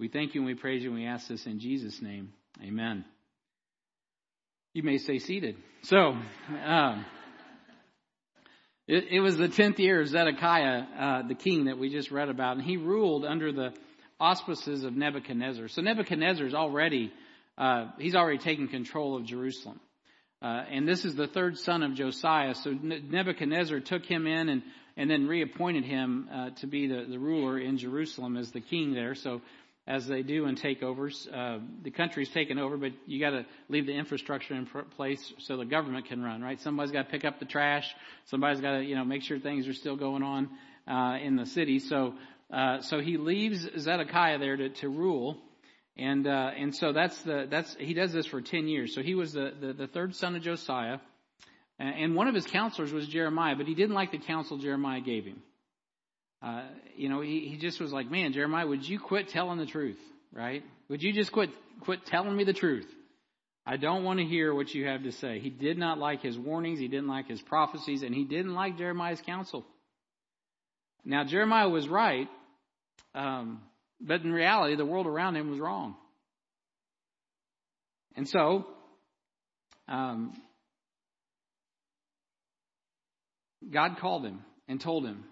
We 0.00 0.08
thank 0.08 0.34
you 0.34 0.40
and 0.40 0.46
we 0.46 0.54
praise 0.54 0.82
you 0.82 0.90
and 0.90 0.98
we 0.98 1.06
ask 1.06 1.28
this 1.28 1.46
in 1.46 1.60
Jesus' 1.60 2.02
name. 2.02 2.32
Amen. 2.60 3.04
You 4.72 4.82
may 4.82 4.98
stay 4.98 5.20
seated. 5.20 5.56
So, 5.82 6.16
um, 6.66 7.04
it, 8.88 9.04
it, 9.12 9.20
was 9.20 9.36
the 9.36 9.48
tenth 9.48 9.78
year 9.78 10.00
of 10.00 10.08
Zedekiah, 10.08 10.82
uh, 10.98 11.28
the 11.28 11.36
king 11.36 11.66
that 11.66 11.78
we 11.78 11.90
just 11.90 12.10
read 12.10 12.28
about, 12.28 12.56
and 12.56 12.64
he 12.64 12.76
ruled 12.76 13.24
under 13.24 13.52
the 13.52 13.72
auspices 14.18 14.82
of 14.82 14.96
Nebuchadnezzar. 14.96 15.68
So 15.68 15.80
Nebuchadnezzar 15.80 16.44
is 16.44 16.54
already, 16.54 17.12
uh, 17.56 17.86
he's 17.98 18.16
already 18.16 18.38
taken 18.38 18.66
control 18.66 19.16
of 19.16 19.24
Jerusalem. 19.24 19.78
Uh, 20.42 20.64
and 20.70 20.88
this 20.88 21.04
is 21.04 21.14
the 21.14 21.28
third 21.28 21.56
son 21.56 21.84
of 21.84 21.94
Josiah. 21.94 22.54
So 22.54 22.70
Nebuchadnezzar 22.70 23.78
took 23.80 24.04
him 24.04 24.26
in 24.26 24.48
and, 24.48 24.62
and 24.96 25.08
then 25.08 25.28
reappointed 25.28 25.84
him 25.84 26.28
uh, 26.32 26.50
to 26.60 26.66
be 26.66 26.88
the, 26.88 27.06
the 27.08 27.18
ruler 27.18 27.58
in 27.58 27.78
Jerusalem 27.78 28.36
as 28.36 28.50
the 28.50 28.60
king 28.60 28.92
there. 28.92 29.14
So 29.14 29.40
as 29.86 30.06
they 30.06 30.22
do 30.22 30.46
in 30.46 30.56
takeovers, 30.56 31.28
uh, 31.32 31.58
the 31.82 31.90
country's 31.90 32.30
taken 32.30 32.58
over, 32.58 32.76
but 32.76 32.92
you 33.06 33.20
got 33.20 33.30
to 33.30 33.44
leave 33.68 33.86
the 33.86 33.92
infrastructure 33.92 34.54
in 34.54 34.66
place 34.96 35.32
so 35.40 35.58
the 35.58 35.66
government 35.66 36.06
can 36.06 36.22
run. 36.22 36.40
Right? 36.42 36.60
Somebody's 36.60 36.92
got 36.92 37.04
to 37.04 37.10
pick 37.10 37.24
up 37.24 37.38
the 37.38 37.44
trash. 37.44 37.94
Somebody's 38.26 38.60
got 38.60 38.78
to 38.78 38.84
you 38.84 38.94
know 38.94 39.04
make 39.04 39.22
sure 39.22 39.38
things 39.38 39.68
are 39.68 39.74
still 39.74 39.96
going 39.96 40.22
on 40.22 40.48
uh, 40.88 41.18
in 41.22 41.36
the 41.36 41.46
city. 41.46 41.80
So 41.80 42.14
uh, 42.50 42.80
so 42.80 43.00
he 43.00 43.16
leaves 43.16 43.66
Zedekiah 43.78 44.38
there 44.38 44.56
to, 44.56 44.68
to 44.70 44.88
rule. 44.88 45.36
And 45.96 46.26
uh, 46.26 46.50
and 46.56 46.74
so 46.74 46.92
that's 46.92 47.20
the 47.22 47.46
that's 47.48 47.76
he 47.78 47.94
does 47.94 48.12
this 48.12 48.26
for 48.26 48.40
ten 48.40 48.66
years. 48.66 48.94
So 48.94 49.02
he 49.02 49.14
was 49.14 49.32
the 49.32 49.52
the, 49.60 49.72
the 49.72 49.86
third 49.86 50.16
son 50.16 50.34
of 50.34 50.42
Josiah, 50.42 50.98
and 51.78 52.16
one 52.16 52.26
of 52.26 52.34
his 52.34 52.46
counselors 52.46 52.92
was 52.92 53.06
Jeremiah, 53.06 53.54
but 53.54 53.66
he 53.66 53.74
didn't 53.76 53.94
like 53.94 54.10
the 54.10 54.18
counsel 54.18 54.58
Jeremiah 54.58 55.00
gave 55.00 55.24
him. 55.24 55.42
Uh, 56.42 56.64
you 56.96 57.08
know, 57.08 57.20
he, 57.20 57.48
he 57.48 57.56
just 57.56 57.80
was 57.80 57.92
like, 57.92 58.10
man, 58.10 58.32
Jeremiah, 58.32 58.66
would 58.66 58.86
you 58.86 58.98
quit 58.98 59.28
telling 59.28 59.58
the 59.58 59.66
truth, 59.66 59.98
right? 60.32 60.62
Would 60.88 61.02
you 61.02 61.12
just 61.12 61.32
quit 61.32 61.50
quit 61.80 62.04
telling 62.06 62.36
me 62.36 62.44
the 62.44 62.52
truth? 62.52 62.86
I 63.66 63.78
don't 63.78 64.04
want 64.04 64.18
to 64.18 64.26
hear 64.26 64.54
what 64.54 64.74
you 64.74 64.86
have 64.86 65.04
to 65.04 65.12
say. 65.12 65.38
He 65.38 65.48
did 65.48 65.78
not 65.78 65.98
like 65.98 66.20
his 66.20 66.36
warnings, 66.36 66.78
he 66.78 66.88
didn't 66.88 67.08
like 67.08 67.28
his 67.28 67.40
prophecies, 67.40 68.02
and 68.02 68.14
he 68.14 68.24
didn't 68.24 68.54
like 68.54 68.76
Jeremiah's 68.76 69.22
counsel. 69.24 69.64
Now 71.04 71.24
Jeremiah 71.24 71.68
was 71.68 71.88
right. 71.88 72.28
Um, 73.14 73.62
but 74.00 74.22
in 74.22 74.32
reality, 74.32 74.76
the 74.76 74.84
world 74.84 75.06
around 75.06 75.36
him 75.36 75.50
was 75.50 75.60
wrong. 75.60 75.94
And 78.16 78.28
so, 78.28 78.66
um, 79.88 80.32
God 83.70 83.98
called 83.98 84.24
him 84.24 84.40
and 84.68 84.80
told 84.80 85.04
him 85.04 85.24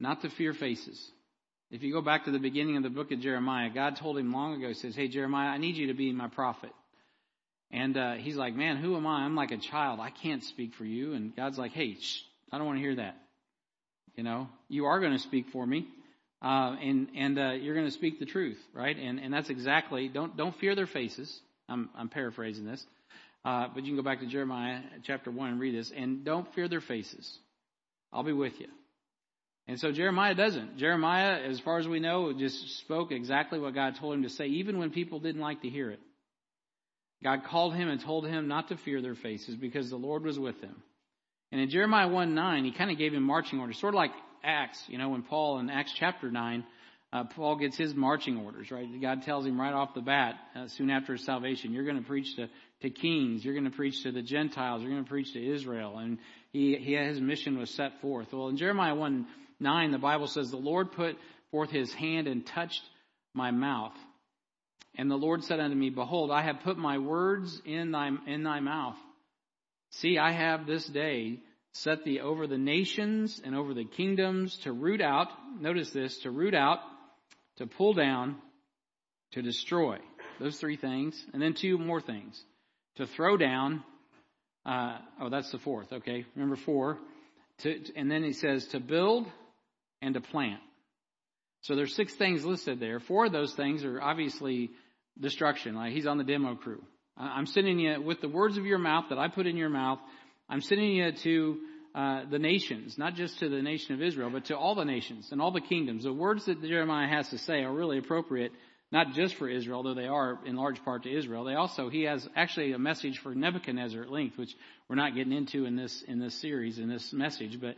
not 0.00 0.22
to 0.22 0.30
fear 0.30 0.52
faces. 0.54 1.10
If 1.70 1.82
you 1.82 1.92
go 1.92 2.00
back 2.00 2.24
to 2.24 2.30
the 2.30 2.38
beginning 2.38 2.76
of 2.76 2.82
the 2.82 2.90
book 2.90 3.12
of 3.12 3.20
Jeremiah, 3.20 3.70
God 3.72 3.96
told 3.96 4.18
him 4.18 4.32
long 4.32 4.54
ago, 4.54 4.72
says, 4.72 4.94
Hey, 4.94 5.08
Jeremiah, 5.08 5.48
I 5.48 5.58
need 5.58 5.76
you 5.76 5.88
to 5.88 5.94
be 5.94 6.12
my 6.12 6.28
prophet. 6.28 6.72
And 7.70 7.96
uh, 7.96 8.14
he's 8.14 8.36
like, 8.36 8.54
Man, 8.54 8.76
who 8.76 8.96
am 8.96 9.06
I? 9.06 9.24
I'm 9.24 9.34
like 9.34 9.50
a 9.50 9.58
child. 9.58 10.00
I 10.00 10.10
can't 10.10 10.42
speak 10.42 10.74
for 10.74 10.84
you. 10.84 11.12
And 11.12 11.36
God's 11.36 11.58
like, 11.58 11.72
Hey, 11.72 11.96
shh, 12.00 12.22
I 12.50 12.58
don't 12.58 12.66
want 12.66 12.78
to 12.78 12.82
hear 12.82 12.96
that. 12.96 13.16
You 14.16 14.24
know, 14.24 14.48
you 14.68 14.86
are 14.86 14.98
going 14.98 15.12
to 15.12 15.18
speak 15.18 15.50
for 15.52 15.66
me 15.66 15.86
uh, 16.40 16.76
and 16.80 17.08
and 17.16 17.38
uh, 17.38 17.50
you're 17.50 17.74
going 17.74 17.86
to 17.86 17.92
speak 17.92 18.20
the 18.20 18.26
truth, 18.26 18.58
right? 18.72 18.96
And 18.96 19.18
and 19.18 19.32
that's 19.32 19.50
exactly 19.50 20.08
don't 20.08 20.36
don't 20.36 20.56
fear 20.58 20.74
their 20.74 20.86
faces. 20.86 21.40
I'm 21.68 21.90
I'm 21.96 22.08
paraphrasing 22.08 22.64
this, 22.64 22.84
uh, 23.44 23.68
but 23.74 23.84
you 23.84 23.90
can 23.90 23.96
go 23.96 24.02
back 24.02 24.20
to 24.20 24.26
Jeremiah 24.26 24.80
chapter 25.02 25.30
one 25.30 25.50
and 25.50 25.60
read 25.60 25.74
this. 25.74 25.92
And 25.94 26.24
don't 26.24 26.52
fear 26.54 26.68
their 26.68 26.80
faces. 26.80 27.38
I'll 28.12 28.22
be 28.22 28.32
with 28.32 28.58
you. 28.60 28.68
And 29.68 29.78
so 29.78 29.92
Jeremiah 29.92 30.34
doesn't. 30.34 30.78
Jeremiah, 30.78 31.42
as 31.42 31.60
far 31.60 31.78
as 31.78 31.86
we 31.86 32.00
know, 32.00 32.32
just 32.32 32.78
spoke 32.78 33.12
exactly 33.12 33.60
what 33.60 33.74
God 33.74 33.96
told 34.00 34.14
him 34.14 34.22
to 34.22 34.30
say, 34.30 34.46
even 34.46 34.78
when 34.78 34.90
people 34.90 35.20
didn't 35.20 35.42
like 35.42 35.60
to 35.62 35.68
hear 35.68 35.90
it. 35.90 36.00
God 37.22 37.44
called 37.44 37.74
him 37.74 37.88
and 37.88 38.00
told 38.00 38.26
him 38.26 38.48
not 38.48 38.68
to 38.68 38.78
fear 38.78 39.02
their 39.02 39.14
faces 39.14 39.56
because 39.56 39.90
the 39.90 39.96
Lord 39.96 40.24
was 40.24 40.38
with 40.38 40.58
him. 40.62 40.82
And 41.52 41.60
in 41.60 41.68
Jeremiah 41.68 42.08
1 42.08 42.34
9, 42.34 42.64
he 42.64 42.72
kind 42.72 42.90
of 42.90 42.96
gave 42.96 43.12
him 43.12 43.22
marching 43.22 43.60
orders, 43.60 43.78
sort 43.78 43.94
of 43.94 43.98
like 43.98 44.12
Acts, 44.42 44.82
you 44.88 44.98
know, 44.98 45.10
when 45.10 45.22
Paul 45.22 45.58
in 45.58 45.68
Acts 45.68 45.92
chapter 45.98 46.30
9, 46.30 46.64
uh, 47.12 47.24
Paul 47.24 47.56
gets 47.56 47.76
his 47.76 47.94
marching 47.94 48.36
orders, 48.38 48.70
right? 48.70 48.86
God 49.00 49.22
tells 49.22 49.46
him 49.46 49.60
right 49.60 49.72
off 49.72 49.94
the 49.94 50.00
bat, 50.00 50.34
uh, 50.54 50.68
soon 50.68 50.90
after 50.90 51.14
his 51.14 51.24
salvation, 51.24 51.72
you're 51.72 51.84
going 51.84 52.00
to 52.00 52.06
preach 52.06 52.36
to, 52.36 52.48
to 52.82 52.90
kings, 52.90 53.44
you're 53.44 53.54
going 53.54 53.64
to 53.64 53.76
preach 53.76 54.02
to 54.02 54.12
the 54.12 54.22
Gentiles, 54.22 54.82
you're 54.82 54.92
going 54.92 55.04
to 55.04 55.08
preach 55.08 55.32
to 55.32 55.54
Israel. 55.54 55.98
And 55.98 56.18
he, 56.52 56.76
he, 56.76 56.94
his 56.94 57.20
mission 57.20 57.58
was 57.58 57.70
set 57.70 58.00
forth. 58.00 58.28
Well, 58.32 58.48
in 58.48 58.58
Jeremiah 58.58 58.94
1 58.94 59.26
9, 59.60 59.90
the 59.90 59.98
Bible 59.98 60.26
says, 60.26 60.50
the 60.50 60.56
Lord 60.56 60.92
put 60.92 61.16
forth 61.50 61.70
his 61.70 61.92
hand 61.92 62.26
and 62.26 62.46
touched 62.46 62.82
my 63.34 63.50
mouth. 63.50 63.94
And 64.96 65.10
the 65.10 65.16
Lord 65.16 65.44
said 65.44 65.60
unto 65.60 65.76
me, 65.76 65.90
Behold, 65.90 66.30
I 66.30 66.42
have 66.42 66.60
put 66.64 66.76
my 66.76 66.98
words 66.98 67.60
in 67.64 67.92
thy, 67.92 68.10
in 68.26 68.42
thy 68.42 68.60
mouth. 68.60 68.96
See, 69.90 70.18
I 70.18 70.32
have 70.32 70.66
this 70.66 70.86
day 70.86 71.38
set 71.72 72.04
thee 72.04 72.20
over 72.20 72.46
the 72.46 72.58
nations 72.58 73.40
and 73.44 73.54
over 73.54 73.74
the 73.74 73.84
kingdoms 73.84 74.58
to 74.58 74.72
root 74.72 75.00
out, 75.00 75.28
notice 75.60 75.90
this, 75.90 76.18
to 76.20 76.30
root 76.30 76.54
out, 76.54 76.80
to 77.56 77.66
pull 77.66 77.94
down, 77.94 78.36
to 79.32 79.42
destroy. 79.42 79.98
Those 80.40 80.58
three 80.58 80.76
things. 80.76 81.24
And 81.32 81.40
then 81.42 81.54
two 81.54 81.78
more 81.78 82.00
things. 82.00 82.40
To 82.96 83.06
throw 83.06 83.36
down, 83.36 83.84
uh, 84.66 84.98
oh, 85.20 85.28
that's 85.28 85.50
the 85.50 85.58
fourth, 85.58 85.92
okay. 85.92 86.24
Remember 86.34 86.56
four. 86.56 86.98
To, 87.58 87.80
and 87.96 88.10
then 88.10 88.22
he 88.22 88.32
says 88.32 88.66
to 88.68 88.80
build 88.80 89.26
and 90.02 90.14
to 90.14 90.20
plant. 90.20 90.60
So 91.62 91.74
there's 91.74 91.94
six 91.94 92.14
things 92.14 92.44
listed 92.44 92.80
there. 92.80 93.00
Four 93.00 93.26
of 93.26 93.32
those 93.32 93.54
things 93.54 93.84
are 93.84 94.00
obviously 94.00 94.70
destruction. 95.18 95.74
Like 95.74 95.92
he's 95.92 96.06
on 96.06 96.18
the 96.18 96.24
demo 96.24 96.54
crew. 96.54 96.82
I'm 97.16 97.46
sending 97.46 97.80
you 97.80 98.00
with 98.00 98.20
the 98.20 98.28
words 98.28 98.58
of 98.58 98.64
your 98.64 98.78
mouth 98.78 99.06
that 99.10 99.18
I 99.18 99.26
put 99.28 99.48
in 99.48 99.56
your 99.56 99.70
mouth 99.70 99.98
I'm 100.48 100.62
sending 100.62 100.92
you 100.92 101.12
to 101.12 101.58
uh, 101.94 102.20
the 102.30 102.38
nations, 102.38 102.96
not 102.96 103.14
just 103.14 103.38
to 103.40 103.48
the 103.48 103.60
nation 103.60 103.94
of 103.94 104.02
Israel, 104.02 104.30
but 104.30 104.46
to 104.46 104.56
all 104.56 104.74
the 104.74 104.84
nations 104.84 105.28
and 105.30 105.42
all 105.42 105.50
the 105.50 105.60
kingdoms. 105.60 106.04
The 106.04 106.12
words 106.12 106.46
that 106.46 106.62
Jeremiah 106.62 107.08
has 107.08 107.28
to 107.30 107.38
say 107.38 107.62
are 107.62 107.72
really 107.72 107.98
appropriate, 107.98 108.52
not 108.90 109.12
just 109.12 109.34
for 109.34 109.48
Israel, 109.48 109.82
though 109.82 109.94
they 109.94 110.06
are 110.06 110.38
in 110.46 110.56
large 110.56 110.82
part 110.84 111.02
to 111.02 111.14
Israel. 111.14 111.44
They 111.44 111.54
also, 111.54 111.90
he 111.90 112.04
has 112.04 112.26
actually 112.34 112.72
a 112.72 112.78
message 112.78 113.18
for 113.18 113.34
Nebuchadnezzar 113.34 114.02
at 114.02 114.10
length, 114.10 114.38
which 114.38 114.54
we're 114.88 114.96
not 114.96 115.14
getting 115.14 115.32
into 115.32 115.66
in 115.66 115.76
this, 115.76 116.02
in 116.06 116.18
this 116.18 116.34
series, 116.40 116.78
in 116.78 116.88
this 116.88 117.12
message, 117.12 117.60
but, 117.60 117.74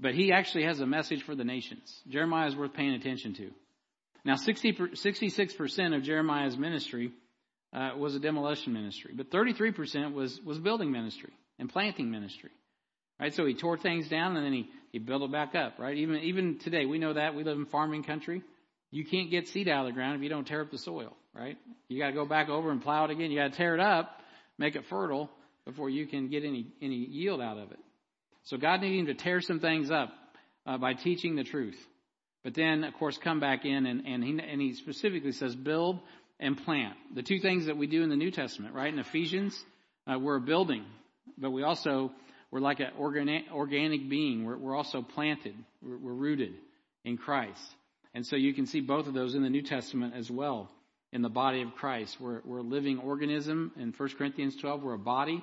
but 0.00 0.14
he 0.14 0.32
actually 0.32 0.64
has 0.64 0.80
a 0.80 0.86
message 0.86 1.22
for 1.22 1.34
the 1.34 1.44
nations. 1.44 2.00
Jeremiah 2.08 2.48
is 2.48 2.56
worth 2.56 2.74
paying 2.74 2.94
attention 2.94 3.34
to. 3.34 3.50
Now, 4.24 4.36
60, 4.36 4.72
66% 4.72 5.96
of 5.96 6.02
Jeremiah's 6.02 6.56
ministry 6.56 7.12
uh, 7.72 7.90
was 7.96 8.14
a 8.14 8.20
demolition 8.20 8.72
ministry, 8.72 9.12
but 9.16 9.30
33% 9.30 10.12
was, 10.12 10.40
was 10.44 10.58
building 10.58 10.92
ministry 10.92 11.32
and 11.58 11.68
planting 11.68 12.10
ministry. 12.10 12.50
Right? 13.20 13.34
So 13.34 13.46
he 13.46 13.54
tore 13.54 13.78
things 13.78 14.08
down 14.08 14.36
and 14.36 14.44
then 14.44 14.52
he, 14.52 14.68
he 14.90 14.98
built 14.98 15.22
it 15.22 15.32
back 15.32 15.54
up, 15.54 15.78
right? 15.78 15.96
Even, 15.96 16.16
even 16.16 16.58
today, 16.58 16.86
we 16.86 16.98
know 16.98 17.12
that. 17.12 17.34
We 17.34 17.44
live 17.44 17.56
in 17.56 17.66
farming 17.66 18.04
country. 18.04 18.42
You 18.90 19.04
can't 19.06 19.30
get 19.30 19.48
seed 19.48 19.68
out 19.68 19.86
of 19.86 19.86
the 19.86 19.92
ground 19.92 20.16
if 20.16 20.22
you 20.22 20.28
don't 20.28 20.46
tear 20.46 20.62
up 20.62 20.70
the 20.70 20.78
soil, 20.78 21.16
right? 21.34 21.56
You 21.88 21.98
gotta 21.98 22.12
go 22.12 22.26
back 22.26 22.48
over 22.48 22.70
and 22.70 22.82
plow 22.82 23.04
it 23.04 23.10
again. 23.10 23.30
You 23.30 23.38
gotta 23.38 23.56
tear 23.56 23.74
it 23.74 23.80
up, 23.80 24.20
make 24.58 24.76
it 24.76 24.84
fertile 24.86 25.30
before 25.64 25.88
you 25.88 26.06
can 26.06 26.28
get 26.28 26.44
any, 26.44 26.66
any 26.82 26.96
yield 26.96 27.40
out 27.40 27.58
of 27.58 27.70
it. 27.70 27.78
So 28.44 28.56
God 28.56 28.80
needing 28.80 29.06
to 29.06 29.14
tear 29.14 29.40
some 29.40 29.60
things 29.60 29.90
up 29.90 30.10
uh, 30.66 30.78
by 30.78 30.94
teaching 30.94 31.36
the 31.36 31.44
truth. 31.44 31.78
But 32.44 32.54
then, 32.54 32.84
of 32.84 32.94
course, 32.94 33.18
come 33.22 33.40
back 33.40 33.64
in 33.64 33.86
and, 33.86 34.04
and, 34.06 34.24
he, 34.24 34.38
and 34.38 34.60
he 34.60 34.74
specifically 34.74 35.32
says 35.32 35.54
build 35.54 36.00
and 36.40 36.56
plant. 36.56 36.96
The 37.14 37.22
two 37.22 37.38
things 37.38 37.66
that 37.66 37.76
we 37.76 37.86
do 37.86 38.02
in 38.02 38.10
the 38.10 38.16
New 38.16 38.32
Testament, 38.32 38.74
right? 38.74 38.92
In 38.92 38.98
Ephesians, 38.98 39.56
uh, 40.12 40.18
we're 40.18 40.40
building, 40.40 40.84
but 41.38 41.52
we 41.52 41.62
also 41.62 42.10
we're 42.52 42.60
like 42.60 42.80
an 42.80 42.90
organic, 42.98 43.44
organic 43.50 44.10
being. 44.10 44.44
We're, 44.44 44.58
we're 44.58 44.76
also 44.76 45.00
planted. 45.00 45.54
We're, 45.80 45.96
we're 45.96 46.12
rooted 46.12 46.52
in 47.02 47.16
Christ. 47.16 47.62
And 48.14 48.26
so 48.26 48.36
you 48.36 48.52
can 48.52 48.66
see 48.66 48.80
both 48.80 49.06
of 49.06 49.14
those 49.14 49.34
in 49.34 49.42
the 49.42 49.48
New 49.48 49.62
Testament 49.62 50.14
as 50.14 50.30
well 50.30 50.70
in 51.12 51.22
the 51.22 51.30
body 51.30 51.62
of 51.62 51.74
Christ. 51.74 52.18
We're, 52.20 52.40
we're 52.44 52.58
a 52.58 52.62
living 52.62 52.98
organism. 52.98 53.72
In 53.76 53.94
1 53.96 54.08
Corinthians 54.18 54.54
12, 54.60 54.82
we're 54.82 54.94
a 54.94 54.98
body. 54.98 55.42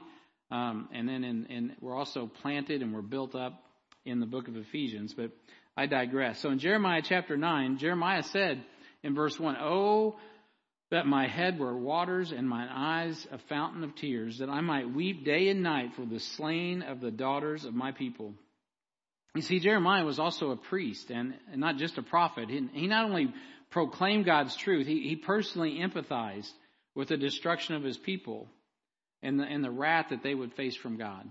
Um, 0.51 0.89
and 0.93 1.07
then 1.07 1.23
in, 1.23 1.45
in, 1.45 1.75
we're 1.79 1.95
also 1.95 2.29
planted 2.41 2.81
and 2.81 2.93
we're 2.93 3.01
built 3.01 3.35
up 3.35 3.63
in 4.05 4.19
the 4.19 4.25
book 4.25 4.47
of 4.47 4.55
Ephesians. 4.55 5.13
But 5.13 5.31
I 5.77 5.85
digress. 5.85 6.39
So 6.39 6.49
in 6.49 6.59
Jeremiah 6.59 7.01
chapter 7.03 7.37
9, 7.37 7.77
Jeremiah 7.77 8.23
said 8.23 8.63
in 9.03 9.15
verse 9.15 9.39
1, 9.39 9.57
Oh, 9.59 10.17
that 10.91 11.05
my 11.05 11.27
head 11.27 11.59
were 11.59 11.77
waters 11.77 12.31
and 12.31 12.49
my 12.49 12.67
eyes 12.69 13.27
a 13.31 13.37
fountain 13.47 13.83
of 13.83 13.95
tears, 13.95 14.39
that 14.39 14.49
I 14.49 14.61
might 14.61 14.91
weep 14.91 15.23
day 15.23 15.49
and 15.49 15.61
night 15.61 15.93
for 15.95 16.05
the 16.05 16.19
slain 16.19 16.81
of 16.81 16.99
the 16.99 17.11
daughters 17.11 17.63
of 17.63 17.75
my 17.75 17.91
people. 17.91 18.33
You 19.35 19.43
see, 19.43 19.59
Jeremiah 19.59 20.03
was 20.03 20.17
also 20.17 20.49
a 20.49 20.57
priest 20.57 21.11
and 21.11 21.35
not 21.55 21.77
just 21.77 21.99
a 21.99 22.01
prophet. 22.01 22.49
He, 22.49 22.87
not 22.87 23.05
only 23.05 23.31
proclaimed 23.69 24.25
God's 24.25 24.55
truth, 24.55 24.87
he 24.87 25.15
personally 25.15 25.79
empathized 25.79 26.51
with 26.95 27.09
the 27.09 27.17
destruction 27.17 27.75
of 27.75 27.83
his 27.83 27.97
people 27.97 28.47
and 29.21 29.39
the, 29.39 29.43
and 29.43 29.63
the 29.63 29.71
wrath 29.71 30.07
that 30.09 30.23
they 30.23 30.33
would 30.33 30.53
face 30.53 30.75
from 30.75 30.97
God. 30.97 31.27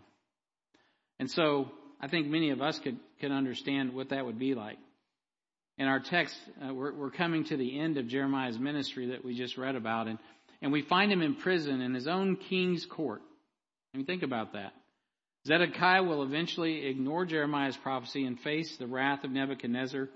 And 1.18 1.30
so 1.30 1.70
I 2.00 2.08
think 2.08 2.28
many 2.28 2.50
of 2.50 2.60
us 2.60 2.78
could, 2.78 2.98
could 3.20 3.32
understand 3.32 3.94
what 3.94 4.10
that 4.10 4.24
would 4.24 4.38
be 4.38 4.54
like 4.54 4.78
in 5.78 5.86
our 5.86 6.00
text, 6.00 6.36
uh, 6.60 6.74
we're, 6.74 6.92
we're, 6.92 7.10
coming 7.10 7.44
to 7.44 7.56
the 7.56 7.78
end 7.78 7.98
of 7.98 8.08
Jeremiah's 8.08 8.58
ministry 8.58 9.10
that 9.10 9.24
we 9.24 9.36
just 9.36 9.56
read 9.56 9.76
about, 9.76 10.08
and, 10.08 10.18
and 10.60 10.72
we 10.72 10.82
find 10.82 11.12
him 11.12 11.22
in 11.22 11.36
prison 11.36 11.80
in 11.80 11.94
his 11.94 12.08
own 12.08 12.36
king's 12.36 12.84
court. 12.84 13.22
I 13.94 13.96
mean, 13.96 14.06
think 14.06 14.24
about 14.24 14.54
that. 14.54 14.72
Zedekiah 15.46 16.02
will 16.02 16.24
eventually 16.24 16.86
ignore 16.86 17.24
Jeremiah's 17.24 17.76
prophecy 17.76 18.24
and 18.24 18.38
face 18.40 18.76
the 18.76 18.88
wrath 18.88 19.22
of 19.22 19.30
Nebuchadnezzar 19.30 20.08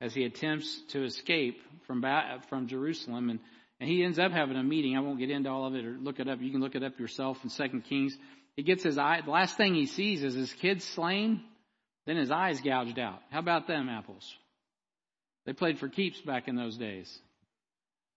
as 0.00 0.14
he 0.14 0.24
attempts 0.24 0.80
to 0.88 1.04
escape 1.04 1.60
from, 1.86 2.02
from 2.48 2.66
Jerusalem. 2.66 3.28
And, 3.30 3.40
and 3.80 3.88
he 3.88 4.04
ends 4.04 4.18
up 4.18 4.32
having 4.32 4.56
a 4.56 4.62
meeting. 4.62 4.96
I 4.96 5.00
won't 5.00 5.18
get 5.18 5.30
into 5.30 5.50
all 5.50 5.66
of 5.66 5.74
it 5.74 5.84
or 5.84 5.96
look 5.98 6.20
it 6.20 6.28
up. 6.28 6.40
You 6.40 6.50
can 6.50 6.60
look 6.60 6.74
it 6.74 6.82
up 6.82 6.98
yourself 6.98 7.38
in 7.42 7.50
Second 7.50 7.82
Kings. 7.84 8.16
He 8.56 8.62
gets 8.62 8.82
his 8.82 8.98
eye, 8.98 9.20
the 9.24 9.30
last 9.30 9.56
thing 9.56 9.74
he 9.74 9.86
sees 9.86 10.22
is 10.22 10.34
his 10.34 10.52
kids 10.52 10.84
slain, 10.84 11.42
then 12.06 12.16
his 12.16 12.30
eyes 12.30 12.60
gouged 12.60 12.98
out. 12.98 13.20
How 13.30 13.38
about 13.38 13.66
them 13.66 13.88
apples? 13.88 14.30
They 15.46 15.52
played 15.52 15.78
for 15.78 15.88
keeps 15.88 16.20
back 16.20 16.48
in 16.48 16.56
those 16.56 16.76
days. 16.76 17.18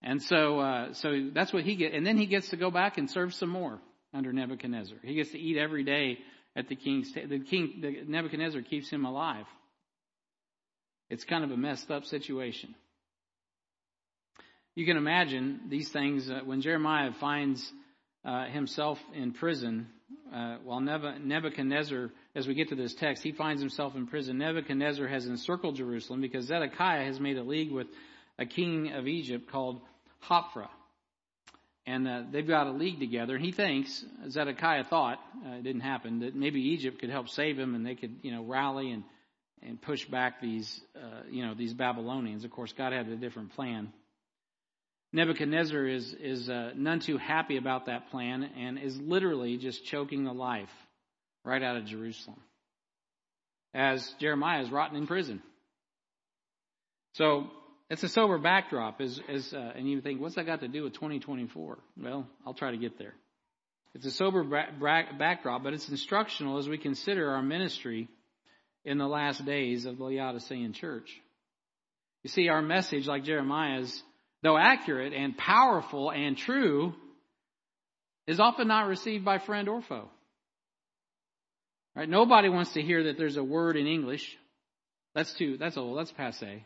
And 0.01 0.21
so, 0.21 0.59
uh, 0.59 0.93
so 0.93 1.29
that's 1.33 1.53
what 1.53 1.63
he 1.63 1.75
gets. 1.75 1.95
And 1.95 2.05
then 2.05 2.17
he 2.17 2.25
gets 2.25 2.49
to 2.49 2.57
go 2.57 2.69
back 2.69 2.97
and 2.97 3.09
serve 3.09 3.33
some 3.33 3.49
more 3.49 3.79
under 4.13 4.31
Nebuchadnezzar. 4.31 4.97
He 5.03 5.15
gets 5.15 5.31
to 5.31 5.39
eat 5.39 5.57
every 5.57 5.83
day 5.83 6.19
at 6.55 6.69
the 6.69 6.75
king's 6.75 7.11
table. 7.11 7.29
The 7.29 7.39
king, 7.39 7.79
the 7.81 8.03
Nebuchadnezzar 8.07 8.61
keeps 8.61 8.89
him 8.89 9.05
alive. 9.05 9.45
It's 11.09 11.23
kind 11.23 11.43
of 11.43 11.51
a 11.51 11.57
messed 11.57 11.91
up 11.91 12.05
situation. 12.05 12.75
You 14.75 14.85
can 14.85 14.97
imagine 14.97 15.61
these 15.69 15.89
things 15.89 16.29
uh, 16.29 16.41
when 16.43 16.59
Jeremiah 16.59 17.11
finds 17.13 17.71
uh, 18.25 18.45
himself 18.47 18.99
in 19.13 19.31
prison 19.31 19.87
uh, 20.33 20.57
while 20.65 20.81
Nebuchadnezzar, 20.81 22.11
as 22.35 22.45
we 22.45 22.55
get 22.55 22.69
to 22.69 22.75
this 22.75 22.93
text, 22.93 23.23
he 23.23 23.31
finds 23.31 23.61
himself 23.61 23.95
in 23.95 24.05
prison. 24.05 24.37
Nebuchadnezzar 24.37 25.07
has 25.07 25.27
encircled 25.27 25.77
Jerusalem 25.77 26.19
because 26.19 26.47
Zedekiah 26.47 27.05
has 27.05 27.21
made 27.21 27.37
a 27.37 27.43
league 27.43 27.71
with 27.71 27.87
a 28.37 28.45
king 28.45 28.91
of 28.91 29.07
Egypt 29.07 29.49
called 29.49 29.79
Hophra. 30.29 30.67
And 31.87 32.05
uh, 32.05 32.23
they've 32.29 32.47
got 32.47 32.67
a 32.67 32.71
league 32.71 32.99
together. 32.99 33.35
And 33.35 33.45
he 33.45 33.53
thinks, 33.53 34.03
Zedekiah 34.29 34.83
thought, 34.83 35.19
uh, 35.45 35.51
it 35.53 35.63
didn't 35.63 35.81
happen, 35.81 36.19
that 36.19 36.35
maybe 36.35 36.59
Egypt 36.71 36.99
could 36.99 37.11
help 37.11 37.29
save 37.29 37.57
him 37.57 37.75
and 37.75 37.85
they 37.85 37.95
could, 37.95 38.17
you 38.23 38.31
know, 38.31 38.43
rally 38.43 38.91
and, 38.91 39.03
and 39.61 39.81
push 39.81 40.03
back 40.05 40.41
these, 40.41 40.81
uh, 40.97 41.21
you 41.29 41.45
know, 41.45 41.53
these 41.53 41.73
Babylonians. 41.73 42.43
Of 42.43 42.51
course, 42.51 42.73
God 42.73 42.91
had 42.91 43.07
a 43.07 43.15
different 43.15 43.53
plan. 43.53 43.93
Nebuchadnezzar 45.15 45.87
is, 45.87 46.13
is 46.19 46.49
uh, 46.49 46.71
none 46.75 46.99
too 46.99 47.17
happy 47.17 47.55
about 47.55 47.85
that 47.85 48.11
plan 48.11 48.43
and 48.43 48.77
is 48.77 48.99
literally 48.99 49.55
just 49.57 49.85
choking 49.85 50.25
the 50.25 50.33
life 50.33 50.69
right 51.45 51.63
out 51.63 51.77
of 51.77 51.85
Jerusalem 51.85 52.39
as 53.73 54.13
Jeremiah 54.19 54.61
is 54.61 54.69
rotting 54.69 54.97
in 54.97 55.07
prison. 55.07 55.41
So 57.13 57.47
it's 57.89 58.03
a 58.03 58.09
sober 58.09 58.37
backdrop, 58.37 58.99
as, 58.99 59.21
as, 59.29 59.53
uh, 59.53 59.71
and 59.75 59.89
you 59.89 60.01
think, 60.01 60.19
what's 60.19 60.35
that 60.35 60.45
got 60.45 60.59
to 60.59 60.67
do 60.67 60.83
with 60.83 60.93
2024? 60.93 61.77
Well, 61.97 62.27
I'll 62.45 62.53
try 62.53 62.71
to 62.71 62.77
get 62.77 62.97
there. 62.97 63.13
It's 63.93 64.05
a 64.05 64.11
sober 64.11 64.43
backdrop, 64.43 65.63
but 65.63 65.73
it's 65.73 65.87
instructional 65.87 66.57
as 66.57 66.67
we 66.67 66.77
consider 66.77 67.31
our 67.31 67.41
ministry 67.41 68.09
in 68.83 68.97
the 68.97 69.07
last 69.07 69.45
days 69.45 69.85
of 69.85 69.97
the 69.97 70.03
Laodicean 70.03 70.73
church. 70.73 71.09
You 72.23 72.29
see, 72.29 72.49
our 72.49 72.61
message, 72.61 73.07
like 73.07 73.23
Jeremiah's, 73.23 74.03
though 74.43 74.57
accurate 74.57 75.13
and 75.13 75.37
powerful 75.37 76.11
and 76.11 76.37
true, 76.37 76.93
is 78.27 78.39
often 78.39 78.67
not 78.67 78.87
received 78.87 79.23
by 79.23 79.39
friend 79.39 79.69
or 79.69 79.81
foe. 79.81 80.09
Right? 81.95 82.09
Nobody 82.09 82.49
wants 82.49 82.73
to 82.73 82.81
hear 82.81 83.05
that 83.05 83.17
there's 83.17 83.37
a 83.37 83.43
word 83.43 83.77
in 83.77 83.87
English. 83.87 84.37
That's 85.13 85.33
too, 85.33 85.57
that's 85.57 85.77
old, 85.77 85.97
that's 85.97 86.11
passe. 86.11 86.65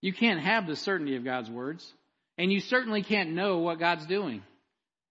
You 0.00 0.12
can't 0.12 0.40
have 0.40 0.66
the 0.66 0.76
certainty 0.76 1.16
of 1.16 1.24
God's 1.24 1.50
words. 1.50 1.92
And 2.36 2.52
you 2.52 2.60
certainly 2.60 3.02
can't 3.02 3.30
know 3.30 3.58
what 3.58 3.78
God's 3.78 4.06
doing. 4.06 4.42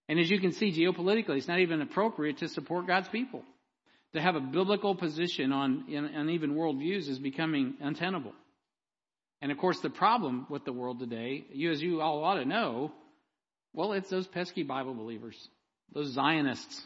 And 0.10 0.19
as 0.19 0.29
you 0.29 0.39
can 0.39 0.51
see 0.51 0.71
geopolitically, 0.71 1.38
it's 1.38 1.47
not 1.47 1.60
even 1.60 1.82
appropriate 1.82 2.39
to 2.39 2.49
support 2.49 2.88
God's 2.88 3.08
people. 3.08 3.43
To 4.13 4.21
have 4.21 4.36
a 4.36 4.41
biblical 4.41 4.93
position 4.93 5.51
on, 5.51 5.86
on 6.15 6.29
even 6.29 6.56
worldviews 6.56 7.08
is 7.10 7.17
becoming 7.17 7.75
untenable. 7.82 8.34
And 9.43 9.51
of 9.51 9.58
course, 9.58 9.82
the 9.82 9.89
problem 9.89 10.47
with 10.49 10.63
the 10.63 10.71
world 10.71 10.99
today, 10.99 11.43
you 11.51 11.69
as 11.73 11.82
you 11.84 11.99
all 11.99 12.23
ought 12.23 12.36
to 12.36 12.45
know, 12.45 12.93
well, 13.73 13.91
it's 13.91 14.10
those 14.10 14.25
pesky 14.25 14.63
Bible 14.63 14.93
believers, 14.93 15.36
those 15.93 16.13
Zionists. 16.13 16.82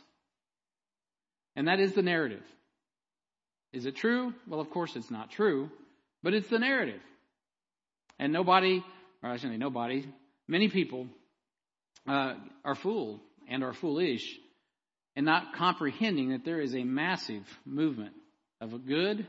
And 1.56 1.68
that 1.68 1.80
is 1.80 1.94
the 1.94 2.02
narrative. 2.02 2.42
Is 3.74 3.86
it 3.86 3.96
true? 3.96 4.34
Well, 4.48 4.60
of 4.60 4.72
course 4.72 4.96
it's 4.96 5.12
not 5.12 5.30
true, 5.30 5.70
but 6.24 6.34
it's 6.34 6.48
the 6.48 6.58
narrative. 6.58 7.00
And 8.18 8.34
nobody, 8.34 8.84
or 9.22 9.30
I 9.30 9.36
shouldn't 9.36 9.54
say 9.54 9.60
nobody, 9.60 10.08
many 10.48 10.68
people 10.68 11.06
uh, 12.08 12.34
are 12.66 12.74
fooled 12.74 13.20
and 13.48 13.64
are 13.64 13.74
foolish 13.74 14.36
in 15.16 15.26
not 15.26 15.54
comprehending 15.54 16.30
that 16.30 16.44
there 16.44 16.60
is 16.60 16.74
a 16.74 16.84
massive 16.84 17.44
movement 17.66 18.16
of 18.60 18.88
good 18.88 19.28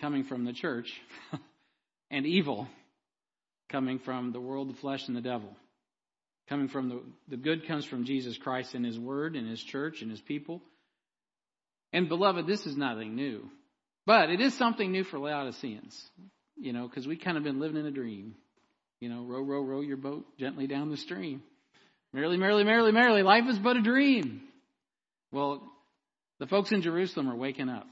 coming 0.00 0.24
from 0.24 0.44
the 0.44 0.52
church 0.52 1.00
and 2.10 2.26
evil 2.26 2.66
coming 3.68 3.98
from 3.98 4.32
the 4.32 4.40
world, 4.40 4.68
the 4.68 4.80
flesh, 4.80 5.06
and 5.06 5.16
the 5.16 5.20
devil. 5.20 5.50
Coming 6.48 6.68
from 6.68 6.88
the, 6.88 7.00
the 7.28 7.36
good 7.36 7.68
comes 7.68 7.84
from 7.84 8.04
Jesus 8.04 8.36
Christ 8.36 8.74
and 8.74 8.84
His 8.84 8.98
Word 8.98 9.36
and 9.36 9.48
His 9.48 9.62
church 9.62 10.02
and 10.02 10.10
His 10.10 10.20
people. 10.20 10.60
And 11.92 12.08
beloved, 12.08 12.46
this 12.46 12.66
is 12.66 12.76
nothing 12.76 13.14
new. 13.14 13.48
But 14.06 14.30
it 14.30 14.40
is 14.40 14.54
something 14.54 14.90
new 14.90 15.04
for 15.04 15.18
Laodiceans, 15.18 16.00
you 16.56 16.72
know, 16.72 16.88
because 16.88 17.06
we 17.06 17.16
kind 17.16 17.36
of 17.36 17.44
been 17.44 17.60
living 17.60 17.76
in 17.76 17.86
a 17.86 17.90
dream. 17.90 18.34
You 19.00 19.08
know, 19.08 19.22
row, 19.22 19.42
row, 19.42 19.62
row 19.62 19.80
your 19.80 19.96
boat 19.96 20.26
gently 20.38 20.66
down 20.66 20.90
the 20.90 20.96
stream. 20.96 21.42
Merrily, 22.12 22.36
merrily, 22.36 22.64
merrily, 22.64 22.92
merrily, 22.92 23.22
life 23.22 23.44
is 23.48 23.58
but 23.58 23.76
a 23.76 23.82
dream. 23.82 24.42
Well, 25.32 25.62
the 26.38 26.46
folks 26.46 26.72
in 26.72 26.82
Jerusalem 26.82 27.28
are 27.28 27.36
waking 27.36 27.68
up. 27.68 27.86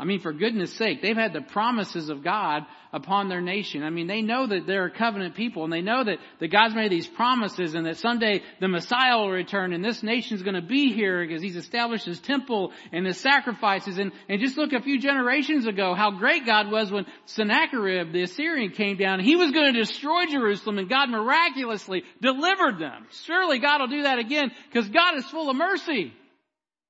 I 0.00 0.04
mean, 0.04 0.20
for 0.20 0.32
goodness 0.32 0.72
sake, 0.72 1.02
they've 1.02 1.14
had 1.14 1.34
the 1.34 1.42
promises 1.42 2.08
of 2.08 2.24
God 2.24 2.64
upon 2.90 3.28
their 3.28 3.42
nation. 3.42 3.82
I 3.82 3.90
mean, 3.90 4.06
they 4.06 4.22
know 4.22 4.46
that 4.46 4.66
they're 4.66 4.86
a 4.86 4.90
covenant 4.90 5.34
people 5.34 5.62
and 5.64 5.70
they 5.70 5.82
know 5.82 6.02
that, 6.02 6.16
that 6.38 6.48
God's 6.48 6.74
made 6.74 6.90
these 6.90 7.06
promises 7.06 7.74
and 7.74 7.84
that 7.84 7.98
someday 7.98 8.40
the 8.60 8.68
Messiah 8.68 9.18
will 9.18 9.30
return 9.30 9.74
and 9.74 9.84
this 9.84 10.02
nation's 10.02 10.42
gonna 10.42 10.62
be 10.62 10.94
here 10.94 11.26
because 11.26 11.42
He's 11.42 11.56
established 11.56 12.06
His 12.06 12.18
temple 12.18 12.72
and 12.92 13.04
His 13.04 13.18
sacrifices. 13.18 13.98
And, 13.98 14.12
and 14.26 14.40
just 14.40 14.56
look 14.56 14.72
a 14.72 14.80
few 14.80 14.98
generations 14.98 15.66
ago 15.66 15.92
how 15.94 16.12
great 16.12 16.46
God 16.46 16.72
was 16.72 16.90
when 16.90 17.04
Sennacherib, 17.26 18.10
the 18.14 18.22
Assyrian, 18.22 18.70
came 18.70 18.96
down. 18.96 19.20
He 19.20 19.36
was 19.36 19.50
gonna 19.50 19.74
destroy 19.74 20.24
Jerusalem 20.24 20.78
and 20.78 20.88
God 20.88 21.10
miraculously 21.10 22.04
delivered 22.22 22.78
them. 22.78 23.04
Surely 23.24 23.58
God 23.58 23.82
will 23.82 23.88
do 23.88 24.04
that 24.04 24.18
again 24.18 24.50
because 24.72 24.88
God 24.88 25.18
is 25.18 25.26
full 25.26 25.50
of 25.50 25.56
mercy. 25.56 26.14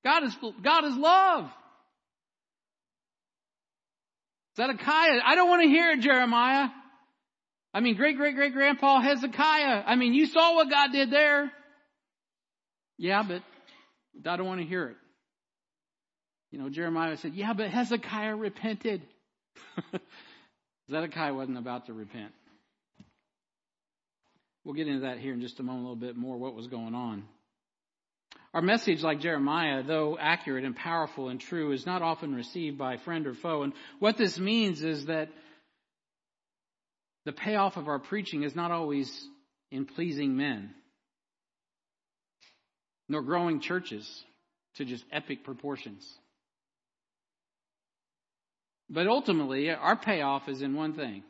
God 0.04 0.22
is, 0.22 0.36
God 0.62 0.84
is 0.84 0.96
love. 0.96 1.50
Zedekiah, 4.56 5.20
I 5.24 5.34
don't 5.34 5.48
want 5.48 5.62
to 5.62 5.68
hear 5.68 5.90
it, 5.92 6.00
Jeremiah. 6.00 6.68
I 7.72 7.80
mean, 7.80 7.96
great, 7.96 8.16
great, 8.16 8.34
great 8.34 8.52
grandpa 8.52 9.00
Hezekiah. 9.00 9.84
I 9.86 9.94
mean, 9.96 10.12
you 10.12 10.26
saw 10.26 10.56
what 10.56 10.68
God 10.68 10.90
did 10.92 11.10
there. 11.10 11.52
Yeah, 12.98 13.22
but 13.22 13.42
I 14.28 14.36
don't 14.36 14.46
want 14.46 14.60
to 14.60 14.66
hear 14.66 14.88
it. 14.88 14.96
You 16.50 16.58
know, 16.58 16.68
Jeremiah 16.68 17.16
said, 17.16 17.34
yeah, 17.34 17.52
but 17.52 17.68
Hezekiah 17.68 18.34
repented. 18.34 19.02
Zedekiah 20.90 21.32
wasn't 21.32 21.58
about 21.58 21.86
to 21.86 21.92
repent. 21.92 22.32
We'll 24.64 24.74
get 24.74 24.88
into 24.88 25.02
that 25.02 25.18
here 25.18 25.32
in 25.32 25.40
just 25.40 25.60
a 25.60 25.62
moment, 25.62 25.86
a 25.86 25.88
little 25.90 25.96
bit 25.96 26.16
more, 26.16 26.36
what 26.36 26.54
was 26.54 26.66
going 26.66 26.94
on. 26.94 27.24
Our 28.52 28.62
message, 28.62 29.02
like 29.02 29.20
Jeremiah, 29.20 29.82
though 29.84 30.18
accurate 30.18 30.64
and 30.64 30.74
powerful 30.74 31.28
and 31.28 31.40
true, 31.40 31.72
is 31.72 31.86
not 31.86 32.02
often 32.02 32.34
received 32.34 32.78
by 32.78 32.96
friend 32.96 33.26
or 33.26 33.34
foe. 33.34 33.62
And 33.62 33.72
what 34.00 34.16
this 34.16 34.38
means 34.38 34.82
is 34.82 35.06
that 35.06 35.28
the 37.24 37.32
payoff 37.32 37.76
of 37.76 37.86
our 37.86 38.00
preaching 38.00 38.42
is 38.42 38.56
not 38.56 38.72
always 38.72 39.24
in 39.70 39.86
pleasing 39.86 40.36
men, 40.36 40.74
nor 43.08 43.22
growing 43.22 43.60
churches 43.60 44.24
to 44.76 44.84
just 44.84 45.04
epic 45.12 45.44
proportions. 45.44 46.04
But 48.88 49.06
ultimately, 49.06 49.70
our 49.70 49.96
payoff 49.96 50.48
is 50.48 50.62
in 50.62 50.74
one 50.74 50.94
thing. 50.94 51.22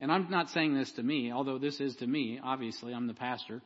And 0.00 0.10
I'm 0.10 0.30
not 0.30 0.48
saying 0.48 0.74
this 0.74 0.92
to 0.92 1.02
me, 1.02 1.30
although 1.30 1.58
this 1.58 1.78
is 1.78 1.96
to 1.96 2.06
me, 2.06 2.40
obviously, 2.42 2.94
I'm 2.94 3.06
the 3.06 3.12
pastor. 3.12 3.60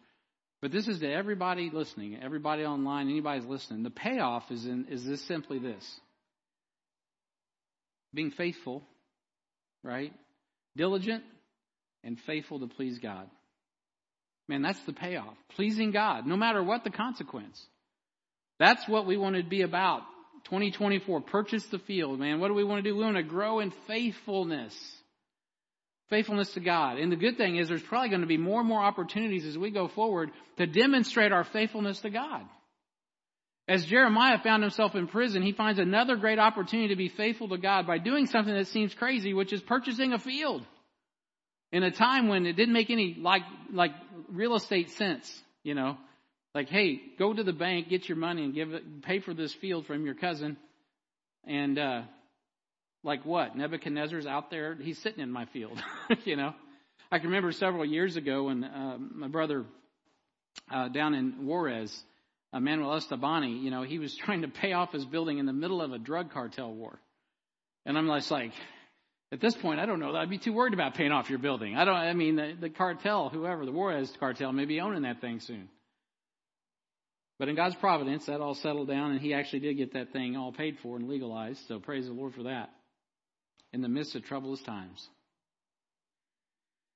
But 0.61 0.73
this 0.73 0.89
is 0.89 1.01
to 1.01 1.13
everybody 1.13 1.71
listening, 1.71 2.19
everybody 2.23 2.65
online, 2.65 3.09
anybody's 3.09 3.45
listening. 3.45 3.83
The 3.83 3.91
payoff 3.91 4.51
is 4.51 4.65
in 4.65 4.87
is 4.89 5.05
this 5.05 5.21
simply 5.23 5.59
this. 5.59 6.01
Being 8.15 8.31
faithful, 8.31 8.83
right? 9.83 10.13
Diligent 10.77 11.25
and 12.03 12.19
faithful 12.21 12.61
to 12.61 12.67
please 12.67 12.99
God. 12.99 13.29
Man, 14.49 14.63
that's 14.63 14.81
the 14.81 14.93
payoff. 14.93 15.37
Pleasing 15.57 15.91
God, 15.91 16.27
no 16.27 16.37
matter 16.37 16.63
what 16.63 16.85
the 16.85 16.91
consequence. 16.91 17.61
That's 18.59 18.87
what 18.89 19.07
we 19.07 19.17
want 19.17 19.37
to 19.37 19.43
be 19.43 19.63
about. 19.63 20.03
2024, 20.45 21.23
purchase 21.23 21.65
the 21.67 21.79
field, 21.79 22.21
man. 22.21 22.39
What 22.39 22.49
do 22.49 22.55
we 22.55 22.65
want 22.65 22.85
to 22.85 22.91
do? 22.91 22.97
We 22.97 23.05
want 23.05 23.17
to 23.17 23.23
grow 23.23 23.61
in 23.61 23.73
faithfulness. 23.87 24.75
Faithfulness 26.15 26.53
to 26.53 26.61
God. 26.61 26.99
And 26.99 27.11
the 27.11 27.17
good 27.17 27.37
thing 27.37 27.57
is 27.57 27.67
there's 27.67 27.83
probably 27.83 28.09
going 28.09 28.21
to 28.21 28.29
be 28.29 28.37
more 28.37 28.61
and 28.61 28.69
more 28.69 28.81
opportunities 28.81 29.45
as 29.45 29.59
we 29.59 29.73
go 29.73 29.89
forward 29.89 30.31
to 30.59 30.65
demonstrate 30.65 31.33
our 31.33 31.43
faithfulness 31.43 32.03
to 32.03 32.11
God. 32.11 32.43
As 33.67 33.85
Jeremiah 33.85 34.39
found 34.39 34.63
himself 34.63 34.95
in 34.95 35.09
prison, 35.09 35.43
he 35.43 35.51
finds 35.51 35.81
another 35.81 36.15
great 36.15 36.39
opportunity 36.39 36.91
to 36.91 36.97
be 36.97 37.09
faithful 37.09 37.49
to 37.49 37.59
God 37.59 37.89
by 37.89 37.99
doing 37.99 38.27
something 38.27 38.55
that 38.55 38.69
seems 38.69 38.95
crazy, 38.95 39.35
which 39.35 39.53
is 39.53 39.61
purchasing 39.61 40.13
a 40.13 40.21
field. 40.21 40.65
In 41.73 41.83
a 41.83 41.91
time 41.91 42.29
when 42.29 42.47
it 42.47 42.53
didn't 42.53 42.75
make 42.75 42.91
any 42.91 43.17
like 43.19 43.43
like 43.73 43.91
real 44.31 44.55
estate 44.55 44.91
sense, 44.91 45.43
you 45.65 45.75
know. 45.75 45.97
Like, 46.55 46.69
hey, 46.69 47.01
go 47.19 47.35
to 47.35 47.43
the 47.43 47.53
bank, 47.53 47.89
get 47.89 48.09
your 48.09 48.19
money 48.19 48.45
and 48.45 48.55
give 48.55 48.73
it 48.73 49.03
pay 49.03 49.19
for 49.19 49.35
this 49.35 49.53
field 49.53 49.89
from 49.89 50.07
your 50.07 50.15
cousin 50.15 50.59
and 51.45 51.77
uh 51.77 52.03
like 53.05 53.25
what? 53.25 53.57
Nebuchadnezzar's 53.57 54.27
out 54.27 54.51
there, 54.51 54.75
he's 54.75 54.99
sitting 54.99 55.21
in 55.21 55.31
my 55.31 55.45
field, 55.47 55.81
you 56.25 56.37
know. 56.37 56.55
I 57.13 57.19
can 57.19 57.29
remember 57.29 57.53
several 57.53 57.85
years 57.85 58.17
ago 58.17 58.45
when 58.45 58.65
uh, 58.65 58.97
my 58.99 59.29
brother 59.29 59.67
uh, 60.73 60.89
down 60.89 61.15
in 61.15 61.47
Juarez, 61.47 61.95
uh, 62.53 62.59
Manuel 62.59 62.99
Estabani, 62.99 63.63
you 63.63 63.71
know, 63.71 63.83
he 63.83 63.99
was 63.99 64.17
trying 64.25 64.43
to 64.43 64.49
pay 64.49 64.73
off 64.73 64.93
his 64.93 65.05
building 65.05 65.39
in 65.39 65.47
the 65.47 65.53
middle 65.53 65.83
of 65.83 65.93
a 65.93 65.99
drug 65.99 66.33
cartel 66.33 66.73
war. 66.73 66.99
And 67.87 67.99
I'm 67.99 68.09
just 68.09 68.31
like, 68.31 68.53
at 69.31 69.41
this 69.41 69.55
point, 69.55 69.81
I 69.81 69.87
don't 69.87 70.01
know. 70.01 70.17
I'd 70.17 70.31
be 70.31 70.39
too 70.39 70.53
worried 70.53 70.75
about 70.75 70.95
paying 70.95 71.13
off 71.13 71.29
your 71.29 71.39
building. 71.39 71.77
I 71.77 71.85
don't, 71.85 71.95
I 71.95 72.15
mean, 72.15 72.37
the, 72.37 72.57
the 72.59 72.71
cartel, 72.71 73.29
whoever, 73.29 73.67
the 73.67 73.73
Juarez 73.73 74.11
cartel 74.19 74.53
may 74.53 74.65
be 74.65 74.81
owning 74.81 75.03
that 75.03 75.21
thing 75.21 75.41
soon. 75.41 75.69
But 77.39 77.49
in 77.49 77.57
God's 77.57 77.75
providence, 77.75 78.27
that 78.27 78.41
all 78.41 78.55
settled 78.55 78.89
down 78.89 79.11
and 79.11 79.21
he 79.21 79.35
actually 79.35 79.59
did 79.61 79.77
get 79.77 79.93
that 79.95 80.13
thing 80.13 80.37
all 80.37 80.53
paid 80.53 80.79
for 80.83 80.97
and 80.97 81.09
legalized. 81.09 81.61
So 81.67 81.81
praise 81.81 82.07
the 82.07 82.13
Lord 82.13 82.33
for 82.33 82.45
that 82.45 82.71
in 83.75 83.83
the 83.83 83.89
midst 83.89 84.15
of 84.15 84.25
troublous 84.25 84.63
times. 84.63 85.09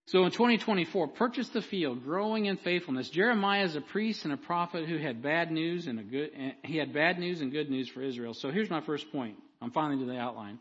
So 0.07 0.25
in 0.25 0.31
2024, 0.31 1.09
purchase 1.09 1.51
the 1.51 1.61
field, 1.61 2.03
growing 2.03 2.47
in 2.47 2.57
faithfulness. 2.57 3.11
Jeremiah 3.11 3.65
is 3.65 3.77
a 3.77 3.83
priest 3.83 4.25
and 4.25 4.33
a 4.33 4.39
prophet 4.39 4.89
who 4.89 4.97
had 4.97 5.21
bad 5.21 5.51
news 5.51 5.87
and 5.87 6.01
a 6.01 6.03
good, 6.03 6.31
he 6.65 6.79
had 6.79 6.95
bad 6.95 7.19
news 7.19 7.43
and 7.43 7.53
good 7.53 7.69
news 7.69 7.91
for 7.91 8.01
Israel. 8.01 8.33
So 8.33 8.51
here's 8.51 8.71
my 8.71 8.81
first 8.81 9.13
point. 9.13 9.37
I'm 9.61 9.73
finally 9.73 10.03
to 10.03 10.11
the 10.11 10.17
outline. 10.17 10.61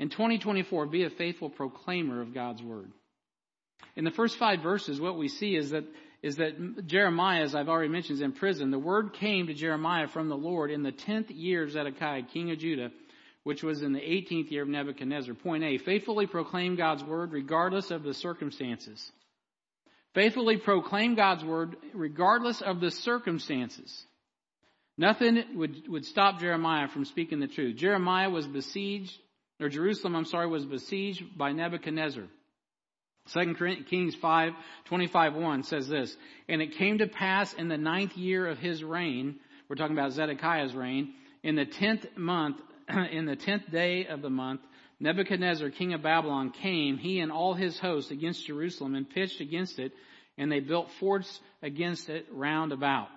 In 0.00 0.08
2024, 0.08 0.86
be 0.86 1.04
a 1.04 1.10
faithful 1.10 1.48
proclaimer 1.48 2.22
of 2.22 2.34
God's 2.34 2.62
word. 2.62 2.90
In 3.94 4.04
the 4.04 4.10
first 4.10 4.36
five 4.36 4.62
verses, 4.62 5.00
what 5.00 5.16
we 5.16 5.28
see 5.28 5.54
is 5.54 5.70
that 5.70 5.84
is 6.22 6.36
that 6.36 6.86
Jeremiah, 6.86 7.42
as 7.42 7.54
I've 7.54 7.68
already 7.68 7.88
mentioned, 7.88 8.18
is 8.18 8.22
in 8.22 8.32
prison. 8.32 8.70
The 8.70 8.78
word 8.78 9.12
came 9.14 9.48
to 9.48 9.54
Jeremiah 9.54 10.06
from 10.06 10.28
the 10.28 10.36
Lord 10.36 10.70
in 10.70 10.84
the 10.84 10.92
tenth 10.92 11.30
year 11.30 11.64
of 11.64 11.72
Zedekiah, 11.72 12.22
king 12.22 12.52
of 12.52 12.58
Judah, 12.58 12.90
which 13.44 13.62
was 13.62 13.82
in 13.82 13.92
the 13.92 14.00
18th 14.00 14.50
year 14.50 14.62
of 14.62 14.68
Nebuchadnezzar. 14.68 15.34
Point 15.34 15.64
A, 15.64 15.78
faithfully 15.78 16.26
proclaim 16.26 16.76
God's 16.76 17.02
word 17.02 17.32
regardless 17.32 17.90
of 17.90 18.02
the 18.02 18.14
circumstances. 18.14 19.10
Faithfully 20.14 20.58
proclaim 20.58 21.14
God's 21.14 21.44
word 21.44 21.76
regardless 21.94 22.60
of 22.60 22.80
the 22.80 22.90
circumstances. 22.90 24.04
Nothing 24.98 25.42
would, 25.54 25.88
would 25.88 26.04
stop 26.04 26.38
Jeremiah 26.38 26.88
from 26.88 27.06
speaking 27.06 27.40
the 27.40 27.46
truth. 27.46 27.76
Jeremiah 27.76 28.28
was 28.28 28.46
besieged, 28.46 29.18
or 29.58 29.68
Jerusalem, 29.68 30.14
I'm 30.14 30.26
sorry, 30.26 30.46
was 30.46 30.66
besieged 30.66 31.36
by 31.36 31.52
Nebuchadnezzar. 31.52 32.24
2 33.32 33.54
Kings 33.88 34.14
5, 34.16 34.52
25, 34.86 35.34
1 35.34 35.62
says 35.62 35.88
this, 35.88 36.14
And 36.48 36.60
it 36.60 36.76
came 36.76 36.98
to 36.98 37.06
pass 37.06 37.54
in 37.54 37.68
the 37.68 37.78
ninth 37.78 38.16
year 38.16 38.46
of 38.46 38.58
his 38.58 38.84
reign, 38.84 39.36
we're 39.68 39.76
talking 39.76 39.96
about 39.96 40.12
Zedekiah's 40.12 40.74
reign, 40.74 41.14
in 41.42 41.54
the 41.54 41.64
tenth 41.64 42.04
month 42.16 42.60
in 43.12 43.26
the 43.26 43.36
tenth 43.36 43.70
day 43.70 44.06
of 44.06 44.22
the 44.22 44.30
month, 44.30 44.60
Nebuchadnezzar, 45.00 45.70
king 45.70 45.94
of 45.94 46.02
Babylon, 46.02 46.50
came, 46.50 46.96
he 46.96 47.20
and 47.20 47.32
all 47.32 47.54
his 47.54 47.78
host, 47.78 48.10
against 48.10 48.46
Jerusalem 48.46 48.94
and 48.94 49.08
pitched 49.08 49.40
against 49.40 49.78
it, 49.78 49.92
and 50.38 50.50
they 50.50 50.60
built 50.60 50.90
forts 51.00 51.40
against 51.62 52.08
it 52.08 52.26
round 52.30 52.72
about. 52.72 53.08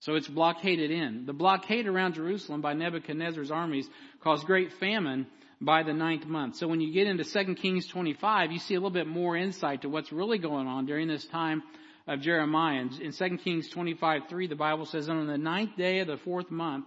So 0.00 0.14
it's 0.14 0.28
blockaded 0.28 0.90
in. 0.90 1.26
The 1.26 1.32
blockade 1.32 1.86
around 1.86 2.14
Jerusalem 2.14 2.60
by 2.60 2.74
Nebuchadnezzar's 2.74 3.50
armies 3.50 3.88
caused 4.22 4.46
great 4.46 4.72
famine 4.74 5.26
by 5.60 5.82
the 5.82 5.92
ninth 5.92 6.26
month. 6.26 6.56
So 6.56 6.68
when 6.68 6.80
you 6.80 6.92
get 6.92 7.08
into 7.08 7.24
2 7.24 7.54
Kings 7.56 7.86
25, 7.88 8.52
you 8.52 8.58
see 8.60 8.74
a 8.74 8.78
little 8.78 8.90
bit 8.90 9.08
more 9.08 9.36
insight 9.36 9.82
to 9.82 9.88
what's 9.88 10.12
really 10.12 10.38
going 10.38 10.68
on 10.68 10.86
during 10.86 11.08
this 11.08 11.26
time 11.26 11.62
of 12.06 12.20
Jeremiah. 12.20 12.84
In 13.00 13.12
2 13.12 13.38
Kings 13.38 13.68
25, 13.68 14.22
3, 14.28 14.46
the 14.46 14.54
Bible 14.54 14.86
says, 14.86 15.08
And 15.08 15.18
on 15.18 15.26
the 15.26 15.38
ninth 15.38 15.76
day 15.76 15.98
of 15.98 16.06
the 16.06 16.16
fourth 16.16 16.50
month, 16.50 16.86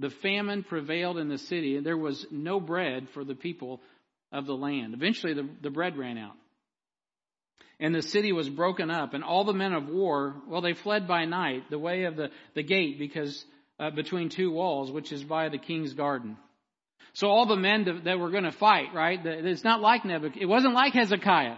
the 0.00 0.10
famine 0.10 0.62
prevailed 0.62 1.18
in 1.18 1.28
the 1.28 1.38
city, 1.38 1.76
and 1.76 1.84
there 1.84 1.96
was 1.96 2.26
no 2.30 2.58
bread 2.58 3.08
for 3.10 3.24
the 3.24 3.34
people 3.34 3.80
of 4.32 4.46
the 4.46 4.54
land. 4.54 4.94
Eventually, 4.94 5.34
the, 5.34 5.48
the 5.60 5.70
bread 5.70 5.96
ran 5.96 6.18
out. 6.18 6.36
And 7.78 7.94
the 7.94 8.02
city 8.02 8.32
was 8.32 8.48
broken 8.48 8.90
up, 8.90 9.14
and 9.14 9.24
all 9.24 9.44
the 9.44 9.52
men 9.54 9.72
of 9.72 9.88
war, 9.88 10.36
well, 10.48 10.60
they 10.60 10.74
fled 10.74 11.08
by 11.08 11.24
night, 11.24 11.70
the 11.70 11.78
way 11.78 12.04
of 12.04 12.16
the, 12.16 12.30
the 12.54 12.62
gate, 12.62 12.98
because 12.98 13.44
uh, 13.78 13.90
between 13.90 14.28
two 14.28 14.50
walls, 14.50 14.90
which 14.90 15.12
is 15.12 15.24
by 15.24 15.48
the 15.48 15.58
king's 15.58 15.94
garden. 15.94 16.36
So 17.14 17.28
all 17.28 17.46
the 17.46 17.56
men 17.56 18.02
that 18.04 18.18
were 18.18 18.30
going 18.30 18.44
to 18.44 18.52
fight, 18.52 18.94
right? 18.94 19.18
It's 19.24 19.64
not 19.64 19.80
like 19.80 20.04
Nebuchadnezzar. 20.04 20.42
It 20.42 20.46
wasn't 20.46 20.74
like 20.74 20.92
Hezekiah. 20.92 21.56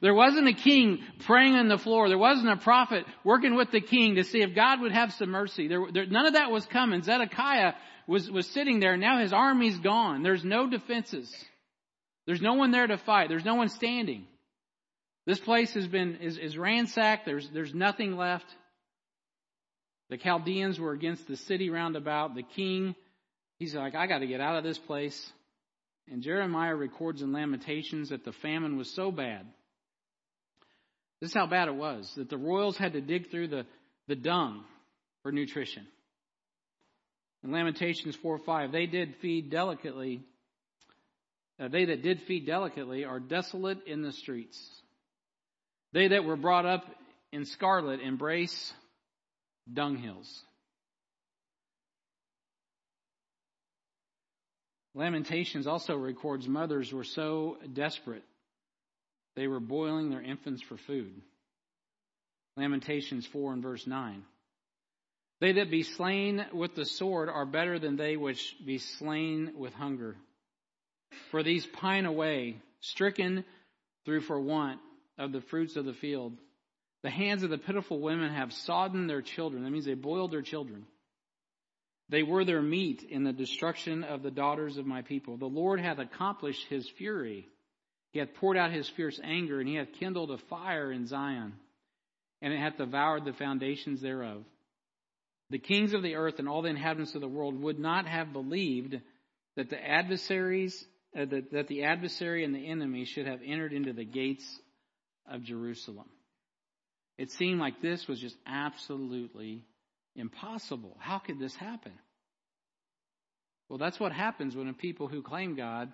There 0.00 0.14
wasn't 0.14 0.48
a 0.48 0.52
king 0.52 1.00
praying 1.26 1.54
on 1.54 1.68
the 1.68 1.78
floor. 1.78 2.08
There 2.08 2.18
wasn't 2.18 2.50
a 2.50 2.56
prophet 2.56 3.04
working 3.24 3.54
with 3.54 3.70
the 3.70 3.80
king 3.80 4.14
to 4.14 4.24
see 4.24 4.42
if 4.42 4.54
God 4.54 4.80
would 4.80 4.92
have 4.92 5.12
some 5.14 5.30
mercy. 5.30 5.68
There, 5.68 5.86
there, 5.92 6.06
none 6.06 6.26
of 6.26 6.34
that 6.34 6.50
was 6.50 6.64
coming. 6.66 7.02
Zedekiah 7.02 7.74
was, 8.06 8.30
was 8.30 8.46
sitting 8.46 8.80
there. 8.80 8.96
Now 8.96 9.18
his 9.20 9.32
army's 9.32 9.78
gone. 9.78 10.22
There's 10.22 10.44
no 10.44 10.68
defenses. 10.68 11.34
There's 12.26 12.42
no 12.42 12.54
one 12.54 12.70
there 12.70 12.86
to 12.86 12.98
fight. 12.98 13.28
There's 13.28 13.44
no 13.44 13.56
one 13.56 13.68
standing. 13.68 14.26
This 15.26 15.40
place 15.40 15.74
has 15.74 15.86
been, 15.86 16.16
is, 16.16 16.38
is 16.38 16.56
ransacked. 16.56 17.26
There's, 17.26 17.48
there's 17.50 17.74
nothing 17.74 18.16
left. 18.16 18.46
The 20.10 20.16
Chaldeans 20.16 20.78
were 20.78 20.92
against 20.92 21.26
the 21.26 21.36
city 21.36 21.70
round 21.70 21.96
about. 21.96 22.34
The 22.34 22.42
king 22.42 22.94
He's 23.58 23.74
like, 23.74 23.94
I 23.94 24.06
got 24.06 24.18
to 24.18 24.26
get 24.26 24.40
out 24.40 24.56
of 24.56 24.64
this 24.64 24.78
place. 24.78 25.32
And 26.10 26.22
Jeremiah 26.22 26.74
records 26.74 27.22
in 27.22 27.32
Lamentations 27.32 28.10
that 28.10 28.24
the 28.24 28.32
famine 28.32 28.76
was 28.76 28.90
so 28.90 29.10
bad. 29.10 29.46
This 31.20 31.30
is 31.30 31.34
how 31.34 31.46
bad 31.46 31.68
it 31.68 31.74
was 31.74 32.12
that 32.16 32.30
the 32.30 32.38
royals 32.38 32.76
had 32.76 32.92
to 32.92 33.00
dig 33.00 33.30
through 33.30 33.48
the, 33.48 33.66
the 34.06 34.14
dung 34.14 34.64
for 35.22 35.32
nutrition. 35.32 35.86
In 37.42 37.52
Lamentations 37.52 38.16
4 38.16 38.38
5, 38.38 38.72
they 38.72 38.86
did 38.86 39.16
feed 39.20 39.50
delicately. 39.50 40.22
Uh, 41.60 41.68
they 41.68 41.86
that 41.86 42.02
did 42.02 42.22
feed 42.22 42.46
delicately 42.46 43.04
are 43.04 43.18
desolate 43.18 43.86
in 43.86 44.02
the 44.02 44.12
streets. 44.12 44.58
They 45.92 46.08
that 46.08 46.24
were 46.24 46.36
brought 46.36 46.66
up 46.66 46.84
in 47.32 47.44
scarlet 47.44 48.00
embrace 48.00 48.72
dunghills. 49.72 50.28
Lamentations 54.94 55.66
also 55.66 55.94
records 55.94 56.48
mothers 56.48 56.92
were 56.92 57.04
so 57.04 57.56
desperate 57.72 58.24
they 59.38 59.46
were 59.46 59.60
boiling 59.60 60.10
their 60.10 60.20
infants 60.20 60.62
for 60.62 60.76
food. 60.76 61.12
Lamentations 62.56 63.24
4 63.24 63.52
and 63.52 63.62
verse 63.62 63.86
9. 63.86 64.24
They 65.40 65.52
that 65.52 65.70
be 65.70 65.84
slain 65.84 66.44
with 66.52 66.74
the 66.74 66.84
sword 66.84 67.28
are 67.28 67.46
better 67.46 67.78
than 67.78 67.94
they 67.94 68.16
which 68.16 68.56
be 68.66 68.78
slain 68.78 69.52
with 69.56 69.72
hunger. 69.74 70.16
For 71.30 71.44
these 71.44 71.64
pine 71.64 72.04
away, 72.04 72.56
stricken 72.80 73.44
through 74.04 74.22
for 74.22 74.40
want 74.40 74.80
of 75.18 75.30
the 75.30 75.40
fruits 75.40 75.76
of 75.76 75.84
the 75.84 75.92
field. 75.92 76.32
The 77.04 77.10
hands 77.10 77.44
of 77.44 77.50
the 77.50 77.58
pitiful 77.58 78.00
women 78.00 78.34
have 78.34 78.52
sodden 78.52 79.06
their 79.06 79.22
children. 79.22 79.62
That 79.62 79.70
means 79.70 79.84
they 79.84 79.94
boiled 79.94 80.32
their 80.32 80.42
children. 80.42 80.84
They 82.08 82.24
were 82.24 82.44
their 82.44 82.62
meat 82.62 83.04
in 83.08 83.22
the 83.22 83.32
destruction 83.32 84.02
of 84.02 84.24
the 84.24 84.32
daughters 84.32 84.78
of 84.78 84.86
my 84.86 85.02
people. 85.02 85.36
The 85.36 85.46
Lord 85.46 85.78
hath 85.78 86.00
accomplished 86.00 86.66
his 86.68 86.88
fury. 86.88 87.46
He 88.12 88.18
hath 88.18 88.34
poured 88.34 88.56
out 88.56 88.72
his 88.72 88.88
fierce 88.90 89.20
anger, 89.22 89.60
and 89.60 89.68
he 89.68 89.74
hath 89.74 89.92
kindled 89.98 90.30
a 90.30 90.38
fire 90.48 90.90
in 90.90 91.06
Zion, 91.06 91.54
and 92.40 92.52
it 92.52 92.58
hath 92.58 92.78
devoured 92.78 93.24
the 93.24 93.32
foundations 93.32 94.00
thereof. 94.00 94.44
The 95.50 95.58
kings 95.58 95.94
of 95.94 96.02
the 96.02 96.14
earth 96.14 96.38
and 96.38 96.48
all 96.48 96.62
the 96.62 96.68
inhabitants 96.68 97.14
of 97.14 97.20
the 97.20 97.28
world 97.28 97.60
would 97.62 97.78
not 97.78 98.06
have 98.06 98.32
believed 98.32 98.96
that 99.56 99.70
the 99.70 99.82
adversaries, 99.82 100.84
uh, 101.18 101.24
that, 101.24 101.52
that 101.52 101.68
the 101.68 101.84
adversary 101.84 102.44
and 102.44 102.54
the 102.54 102.68
enemy 102.68 103.04
should 103.04 103.26
have 103.26 103.40
entered 103.44 103.72
into 103.72 103.92
the 103.92 104.04
gates 104.04 104.44
of 105.30 105.42
Jerusalem. 105.42 106.08
It 107.16 107.30
seemed 107.32 107.58
like 107.58 107.80
this 107.82 108.06
was 108.06 108.20
just 108.20 108.36
absolutely 108.46 109.64
impossible. 110.14 110.96
How 111.00 111.18
could 111.18 111.38
this 111.38 111.54
happen? 111.56 111.92
Well, 113.68 113.78
that's 113.78 113.98
what 113.98 114.12
happens 114.12 114.54
when 114.54 114.72
people 114.74 115.08
who 115.08 115.22
claim 115.22 115.56
God 115.56 115.92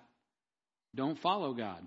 don't 0.93 1.19
follow 1.19 1.53
God. 1.53 1.85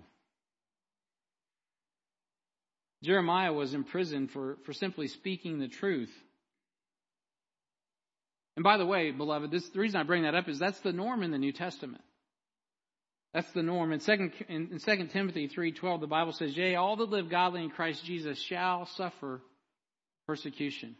Jeremiah 3.03 3.53
was 3.53 3.73
imprisoned 3.73 4.31
for, 4.31 4.57
for 4.65 4.73
simply 4.73 5.07
speaking 5.07 5.59
the 5.59 5.67
truth. 5.67 6.11
And 8.55 8.63
by 8.63 8.77
the 8.77 8.85
way, 8.85 9.11
beloved, 9.11 9.51
this, 9.51 9.69
the 9.69 9.79
reason 9.79 9.99
I 9.99 10.03
bring 10.03 10.23
that 10.23 10.35
up 10.35 10.49
is 10.49 10.59
that's 10.59 10.79
the 10.81 10.91
norm 10.91 11.23
in 11.23 11.31
the 11.31 11.37
New 11.37 11.53
Testament. 11.53 12.03
That's 13.33 13.49
the 13.51 13.63
norm. 13.63 13.91
In 13.91 13.99
second 13.99 14.33
in, 14.47 14.69
in 14.71 14.79
2 14.79 15.07
Timothy 15.07 15.47
3:12 15.47 16.01
the 16.01 16.07
Bible 16.07 16.33
says, 16.33 16.57
"Yea, 16.57 16.75
all 16.75 16.95
that 16.95 17.09
live 17.09 17.29
godly 17.29 17.63
in 17.63 17.69
Christ 17.69 18.03
Jesus 18.03 18.41
shall 18.41 18.85
suffer 18.85 19.41
persecution." 20.25 20.95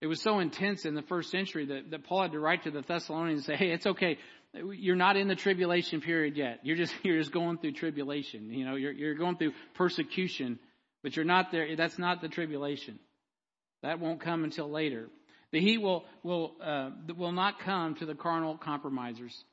It 0.00 0.06
was 0.06 0.22
so 0.22 0.38
intense 0.38 0.86
in 0.86 0.94
the 0.94 1.02
first 1.02 1.30
century 1.30 1.66
that, 1.66 1.90
that 1.90 2.04
Paul 2.04 2.22
had 2.22 2.32
to 2.32 2.40
write 2.40 2.62
to 2.62 2.70
the 2.70 2.82
Thessalonians 2.82 3.40
and 3.40 3.46
say, 3.46 3.56
"Hey, 3.56 3.72
it's 3.72 3.86
okay. 3.86 4.18
You're 4.54 4.96
not 4.96 5.16
in 5.16 5.28
the 5.28 5.34
tribulation 5.34 6.00
period 6.00 6.36
yet. 6.36 6.60
You're 6.62 6.76
just 6.76 6.94
you're 7.02 7.18
just 7.18 7.32
going 7.32 7.58
through 7.58 7.72
tribulation. 7.72 8.50
You 8.50 8.64
know, 8.64 8.76
you're 8.76 8.92
you're 8.92 9.14
going 9.16 9.36
through 9.36 9.52
persecution, 9.74 10.60
but 11.02 11.16
you're 11.16 11.24
not 11.24 11.50
there. 11.50 11.74
That's 11.76 11.98
not 11.98 12.20
the 12.20 12.28
tribulation. 12.28 12.98
That 13.82 14.00
won't 14.00 14.20
come 14.20 14.44
until 14.44 14.70
later. 14.70 15.08
The 15.52 15.60
heat 15.60 15.78
will 15.78 16.04
will 16.22 16.52
uh, 16.62 16.90
will 17.16 17.32
not 17.32 17.60
come 17.60 17.94
to 17.96 18.06
the 18.06 18.14
carnal 18.14 18.56
compromisers, 18.56 19.44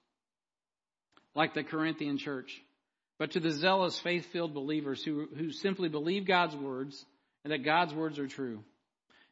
like 1.36 1.54
the 1.54 1.64
Corinthian 1.64 2.18
church, 2.18 2.62
but 3.18 3.32
to 3.32 3.40
the 3.40 3.52
zealous, 3.52 4.00
faith-filled 4.00 4.54
believers 4.54 5.04
who 5.04 5.28
who 5.36 5.52
simply 5.52 5.90
believe 5.90 6.28
God's 6.28 6.56
words 6.56 7.04
and 7.44 7.52
that 7.52 7.64
God's 7.64 7.94
words 7.94 8.20
are 8.20 8.28
true." 8.28 8.64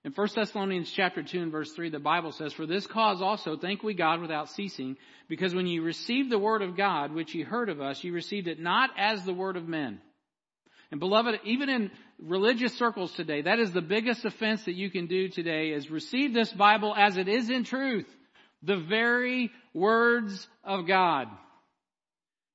In 0.06 0.12
1 0.12 0.28
Thessalonians 0.36 0.92
chapter 0.92 1.24
2 1.24 1.42
and 1.42 1.52
verse 1.52 1.72
3, 1.72 1.90
the 1.90 1.98
Bible 1.98 2.32
says, 2.32 2.54
For 2.54 2.68
this 2.68 2.86
cause 2.86 3.24
also 3.24 3.58
thank 3.58 3.82
we 3.82 3.96
God 3.96 4.22
without 4.22 4.52
ceasing, 4.52 4.98
because 5.28 5.56
when 5.56 5.66
you 5.66 5.82
received 5.82 6.30
the 6.30 6.38
word 6.38 6.62
of 6.62 6.78
God, 6.78 7.12
which 7.12 7.34
ye 7.34 7.42
heard 7.42 7.70
of 7.70 7.82
us, 7.82 8.04
you 8.04 8.14
received 8.14 8.48
it 8.48 8.60
not 8.60 8.92
as 9.00 9.26
the 9.26 9.34
word 9.34 9.58
of 9.58 9.68
men. 9.68 10.00
And 10.92 11.00
beloved, 11.00 11.40
even 11.44 11.70
in 11.70 11.92
religious 12.20 12.78
circles 12.78 13.12
today, 13.14 13.42
that 13.42 13.60
is 13.60 13.72
the 13.72 13.82
biggest 13.82 14.24
offense 14.26 14.66
that 14.66 14.76
you 14.76 14.90
can 14.90 15.08
do 15.08 15.30
today 15.30 15.70
is 15.72 15.90
receive 15.90 16.34
this 16.34 16.52
Bible 16.52 16.94
as 16.96 17.18
it 17.18 17.28
is 17.28 17.50
in 17.50 17.64
truth. 17.64 18.08
The 18.64 18.78
very 18.78 19.52
words 19.74 20.48
of 20.64 20.88
God. 20.88 21.28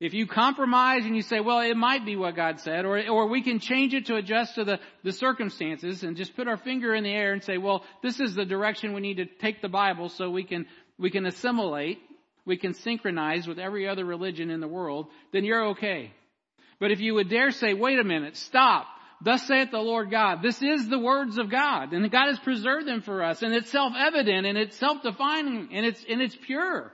If 0.00 0.14
you 0.14 0.26
compromise 0.26 1.04
and 1.04 1.14
you 1.14 1.20
say, 1.20 1.40
well, 1.40 1.60
it 1.60 1.76
might 1.76 2.06
be 2.06 2.16
what 2.16 2.34
God 2.34 2.60
said, 2.60 2.86
or, 2.86 3.06
or 3.10 3.28
we 3.28 3.42
can 3.42 3.58
change 3.58 3.92
it 3.92 4.06
to 4.06 4.16
adjust 4.16 4.54
to 4.54 4.64
the, 4.64 4.80
the 5.04 5.12
circumstances 5.12 6.02
and 6.02 6.16
just 6.16 6.34
put 6.34 6.48
our 6.48 6.56
finger 6.56 6.94
in 6.94 7.04
the 7.04 7.12
air 7.12 7.34
and 7.34 7.44
say, 7.44 7.58
well, 7.58 7.84
this 8.02 8.18
is 8.18 8.34
the 8.34 8.46
direction 8.46 8.94
we 8.94 9.02
need 9.02 9.18
to 9.18 9.26
take 9.26 9.60
the 9.60 9.68
Bible 9.68 10.08
so 10.08 10.30
we 10.30 10.44
can, 10.44 10.64
we 10.98 11.10
can 11.10 11.26
assimilate, 11.26 11.98
we 12.46 12.56
can 12.56 12.72
synchronize 12.72 13.46
with 13.46 13.58
every 13.58 13.86
other 13.86 14.06
religion 14.06 14.50
in 14.50 14.60
the 14.60 14.68
world, 14.68 15.08
then 15.32 15.44
you're 15.44 15.68
okay. 15.68 16.12
But 16.80 16.90
if 16.90 17.00
you 17.00 17.14
would 17.14 17.28
dare 17.28 17.50
say, 17.52 17.74
wait 17.74 17.98
a 17.98 18.04
minute, 18.04 18.36
stop, 18.36 18.86
Thus 19.22 19.46
saith 19.46 19.70
the 19.70 19.78
Lord 19.78 20.10
God. 20.10 20.40
This 20.42 20.62
is 20.62 20.88
the 20.88 20.98
words 20.98 21.36
of 21.36 21.50
God, 21.50 21.92
and 21.92 22.10
God 22.10 22.28
has 22.28 22.38
preserved 22.38 22.86
them 22.86 23.02
for 23.02 23.22
us, 23.22 23.42
and 23.42 23.52
it's 23.52 23.70
self-evident, 23.70 24.46
and 24.46 24.56
it's 24.56 24.76
self-defining, 24.78 25.68
and 25.72 25.84
it's, 25.84 26.02
and 26.08 26.22
it's 26.22 26.36
pure. 26.36 26.90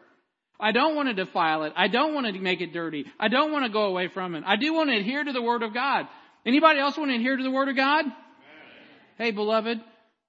I 0.59 0.73
don't 0.73 0.97
want 0.97 1.09
to 1.09 1.15
defile 1.15 1.63
it. 1.65 1.73
I 1.77 1.87
don't 1.87 2.15
want 2.15 2.27
to 2.27 2.41
make 2.41 2.61
it 2.61 2.73
dirty. 2.73 3.05
I 3.21 3.29
don't 3.29 3.53
want 3.53 3.65
to 3.65 3.71
go 3.71 3.83
away 3.83 4.09
from 4.09 4.35
it. 4.35 4.43
I 4.45 4.57
do 4.57 4.75
want 4.75 4.91
to 4.91 4.97
adhere 4.97 5.23
to 5.23 5.33
the 5.33 5.43
Word 5.43 5.63
of 5.63 5.73
God. 5.73 6.07
Anybody 6.45 6.81
else 6.81 6.97
want 6.97 7.11
to 7.11 7.17
adhere 7.17 7.37
to 7.37 7.43
the 7.43 7.51
Word 7.51 7.69
of 7.69 7.77
God? 7.77 8.05
Amen. 8.07 8.15
Hey, 9.19 9.31
beloved, 9.31 9.81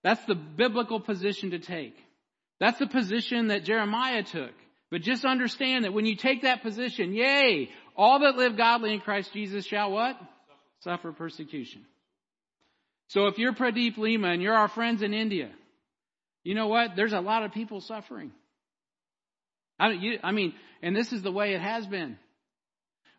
that's 0.04 0.24
the 0.26 0.36
biblical 0.36 1.00
position 1.00 1.52
to 1.52 1.60
take. 1.60 1.96
That's 2.60 2.78
the 2.78 2.88
position 2.88 3.48
that 3.48 3.64
Jeremiah 3.64 4.22
took. 4.22 4.52
But 4.92 5.02
just 5.02 5.26
understand 5.26 5.84
that 5.84 5.94
when 5.94 6.06
you 6.06 6.16
take 6.16 6.44
that 6.44 6.62
position, 6.62 7.14
yea, 7.14 7.70
all 7.98 8.20
that 8.20 8.38
live 8.38 8.56
godly 8.56 8.94
in 8.94 9.00
Christ 9.00 9.34
Jesus 9.34 9.66
shall 9.66 9.92
what? 9.92 10.16
Suffer 10.82 11.12
persecution. 11.12 11.84
So 13.08 13.28
if 13.28 13.38
you're 13.38 13.54
Pradeep 13.54 13.98
Lima 13.98 14.30
and 14.30 14.42
you're 14.42 14.54
our 14.54 14.68
friends 14.68 15.02
in 15.02 15.14
India, 15.14 15.50
you 16.44 16.56
know 16.56 16.68
what? 16.68 16.92
There's 16.96 17.14
a 17.14 17.20
lot 17.22 17.44
of 17.44 17.54
people 17.54 17.82
suffering. 17.82 18.32
I 19.80 19.90
mean, 19.90 20.02
you, 20.02 20.20
I 20.24 20.32
mean, 20.32 20.54
and 20.82 20.96
this 20.96 21.12
is 21.12 21.22
the 21.22 21.32
way 21.32 21.54
it 21.54 21.62
has 21.62 21.86
been. 21.88 22.18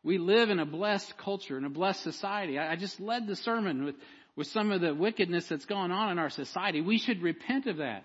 We 0.03 0.19
live 0.19 0.51
in 0.51 0.61
a 0.61 0.67
blessed 0.67 1.17
culture, 1.19 1.59
in 1.59 1.65
a 1.65 1.71
blessed 1.71 2.03
society. 2.03 2.59
I, 2.59 2.73
I 2.73 2.77
just 2.77 3.01
led 3.01 3.27
the 3.27 3.37
sermon 3.37 3.85
with, 3.85 3.95
with 4.37 4.47
some 4.49 4.71
of 4.71 4.81
the 4.81 4.95
wickedness 4.95 5.47
that's 5.47 5.67
going 5.67 5.91
on 5.91 6.13
in 6.13 6.19
our 6.19 6.31
society. 6.31 6.81
We 6.81 6.99
should 6.99 7.23
repent 7.23 7.67
of 7.67 7.79
that. 7.79 8.05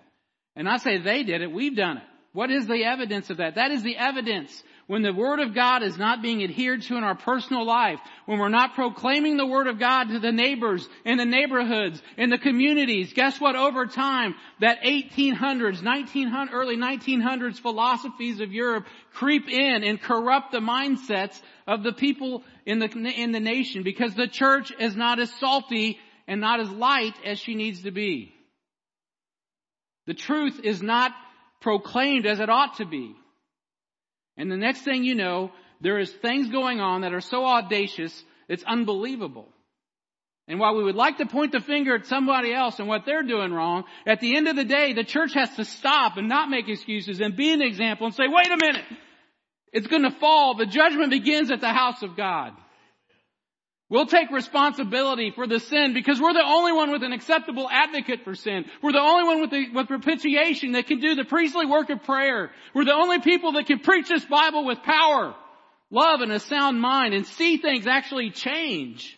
And 0.56 0.68
I 0.68 0.78
say 0.78 0.98
they 0.98 1.22
did 1.22 1.42
it, 1.42 1.52
we've 1.52 1.76
done 1.76 1.98
it. 1.98 2.04
What 2.32 2.50
is 2.50 2.66
the 2.66 2.84
evidence 2.84 3.30
of 3.30 3.36
that? 3.36 3.54
That 3.54 3.70
is 3.70 3.82
the 3.82 3.96
evidence 3.96 4.62
when 4.86 5.02
the 5.02 5.12
Word 5.12 5.40
of 5.40 5.54
God 5.54 5.82
is 5.82 5.96
not 5.96 6.20
being 6.20 6.42
adhered 6.42 6.82
to 6.82 6.96
in 6.96 7.04
our 7.04 7.14
personal 7.14 7.64
life, 7.64 7.98
when 8.26 8.38
we're 8.38 8.48
not 8.48 8.74
proclaiming 8.74 9.36
the 9.36 9.46
Word 9.46 9.66
of 9.66 9.78
God 9.78 10.08
to 10.08 10.18
the 10.18 10.32
neighbors, 10.32 10.86
in 11.04 11.16
the 11.16 11.24
neighborhoods, 11.24 12.02
in 12.16 12.30
the 12.30 12.38
communities, 12.38 13.12
guess 13.12 13.40
what? 13.40 13.56
Over 13.56 13.86
time, 13.86 14.34
that 14.60 14.82
1800s, 14.82 15.82
1900, 15.82 16.52
early 16.52 16.76
1900s 16.76 17.58
philosophies 17.58 18.40
of 18.40 18.52
Europe 18.52 18.86
creep 19.12 19.48
in 19.48 19.84
and 19.84 20.00
corrupt 20.00 20.52
the 20.52 20.60
mindsets 20.60 21.40
of 21.66 21.82
the 21.82 21.92
people 21.92 22.42
in 22.66 22.78
the, 22.78 22.88
in 22.88 23.32
the 23.32 23.40
nation 23.40 23.82
because 23.82 24.14
the 24.14 24.28
church 24.28 24.72
is 24.78 24.94
not 24.94 25.18
as 25.18 25.32
salty 25.40 25.98
and 26.26 26.40
not 26.40 26.60
as 26.60 26.70
light 26.70 27.14
as 27.24 27.38
she 27.38 27.54
needs 27.54 27.82
to 27.82 27.90
be. 27.90 28.34
The 30.06 30.14
truth 30.14 30.60
is 30.62 30.82
not 30.82 31.12
proclaimed 31.60 32.26
as 32.26 32.40
it 32.40 32.50
ought 32.50 32.76
to 32.76 32.84
be. 32.84 33.16
And 34.36 34.50
the 34.50 34.56
next 34.56 34.82
thing 34.82 35.04
you 35.04 35.14
know, 35.14 35.52
there 35.80 35.98
is 35.98 36.10
things 36.10 36.48
going 36.48 36.80
on 36.80 37.02
that 37.02 37.12
are 37.12 37.20
so 37.20 37.44
audacious, 37.44 38.24
it's 38.48 38.64
unbelievable. 38.64 39.48
And 40.46 40.60
while 40.60 40.76
we 40.76 40.84
would 40.84 40.94
like 40.94 41.18
to 41.18 41.26
point 41.26 41.52
the 41.52 41.60
finger 41.60 41.94
at 41.94 42.06
somebody 42.06 42.52
else 42.52 42.78
and 42.78 42.86
what 42.86 43.06
they're 43.06 43.22
doing 43.22 43.52
wrong, 43.52 43.84
at 44.06 44.20
the 44.20 44.36
end 44.36 44.46
of 44.46 44.56
the 44.56 44.64
day, 44.64 44.92
the 44.92 45.04
church 45.04 45.32
has 45.34 45.54
to 45.56 45.64
stop 45.64 46.18
and 46.18 46.28
not 46.28 46.50
make 46.50 46.68
excuses 46.68 47.20
and 47.20 47.34
be 47.34 47.52
an 47.52 47.62
example 47.62 48.06
and 48.06 48.14
say, 48.14 48.24
wait 48.28 48.50
a 48.50 48.56
minute, 48.56 48.84
it's 49.72 49.86
going 49.86 50.02
to 50.02 50.10
fall. 50.10 50.54
The 50.54 50.66
judgment 50.66 51.10
begins 51.10 51.50
at 51.50 51.60
the 51.60 51.72
house 51.72 52.02
of 52.02 52.16
God. 52.16 52.52
We'll 53.94 54.06
take 54.06 54.32
responsibility 54.32 55.30
for 55.30 55.46
the 55.46 55.60
sin 55.60 55.94
because 55.94 56.20
we're 56.20 56.32
the 56.32 56.42
only 56.44 56.72
one 56.72 56.90
with 56.90 57.04
an 57.04 57.12
acceptable 57.12 57.70
advocate 57.70 58.24
for 58.24 58.34
sin. 58.34 58.64
We're 58.82 58.90
the 58.90 58.98
only 58.98 59.22
one 59.22 59.40
with, 59.40 59.50
the, 59.52 59.70
with 59.72 59.86
propitiation 59.86 60.72
that 60.72 60.88
can 60.88 60.98
do 60.98 61.14
the 61.14 61.24
priestly 61.24 61.64
work 61.64 61.90
of 61.90 62.02
prayer. 62.02 62.50
We're 62.74 62.86
the 62.86 62.92
only 62.92 63.20
people 63.20 63.52
that 63.52 63.66
can 63.66 63.78
preach 63.78 64.08
this 64.08 64.24
Bible 64.24 64.64
with 64.64 64.82
power, 64.82 65.36
love, 65.92 66.22
and 66.22 66.32
a 66.32 66.40
sound 66.40 66.80
mind 66.80 67.14
and 67.14 67.24
see 67.24 67.58
things 67.58 67.86
actually 67.86 68.32
change 68.32 69.16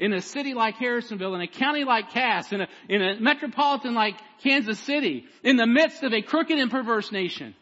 in 0.00 0.12
a 0.12 0.20
city 0.20 0.52
like 0.52 0.74
Harrisonville, 0.78 1.36
in 1.36 1.40
a 1.40 1.46
county 1.46 1.84
like 1.84 2.10
Cass, 2.10 2.52
in 2.52 2.62
a, 2.62 2.68
in 2.88 3.00
a 3.00 3.20
metropolitan 3.20 3.94
like 3.94 4.16
Kansas 4.42 4.80
City, 4.80 5.26
in 5.44 5.56
the 5.56 5.66
midst 5.68 6.02
of 6.02 6.12
a 6.12 6.22
crooked 6.22 6.58
and 6.58 6.72
perverse 6.72 7.12
nation. 7.12 7.54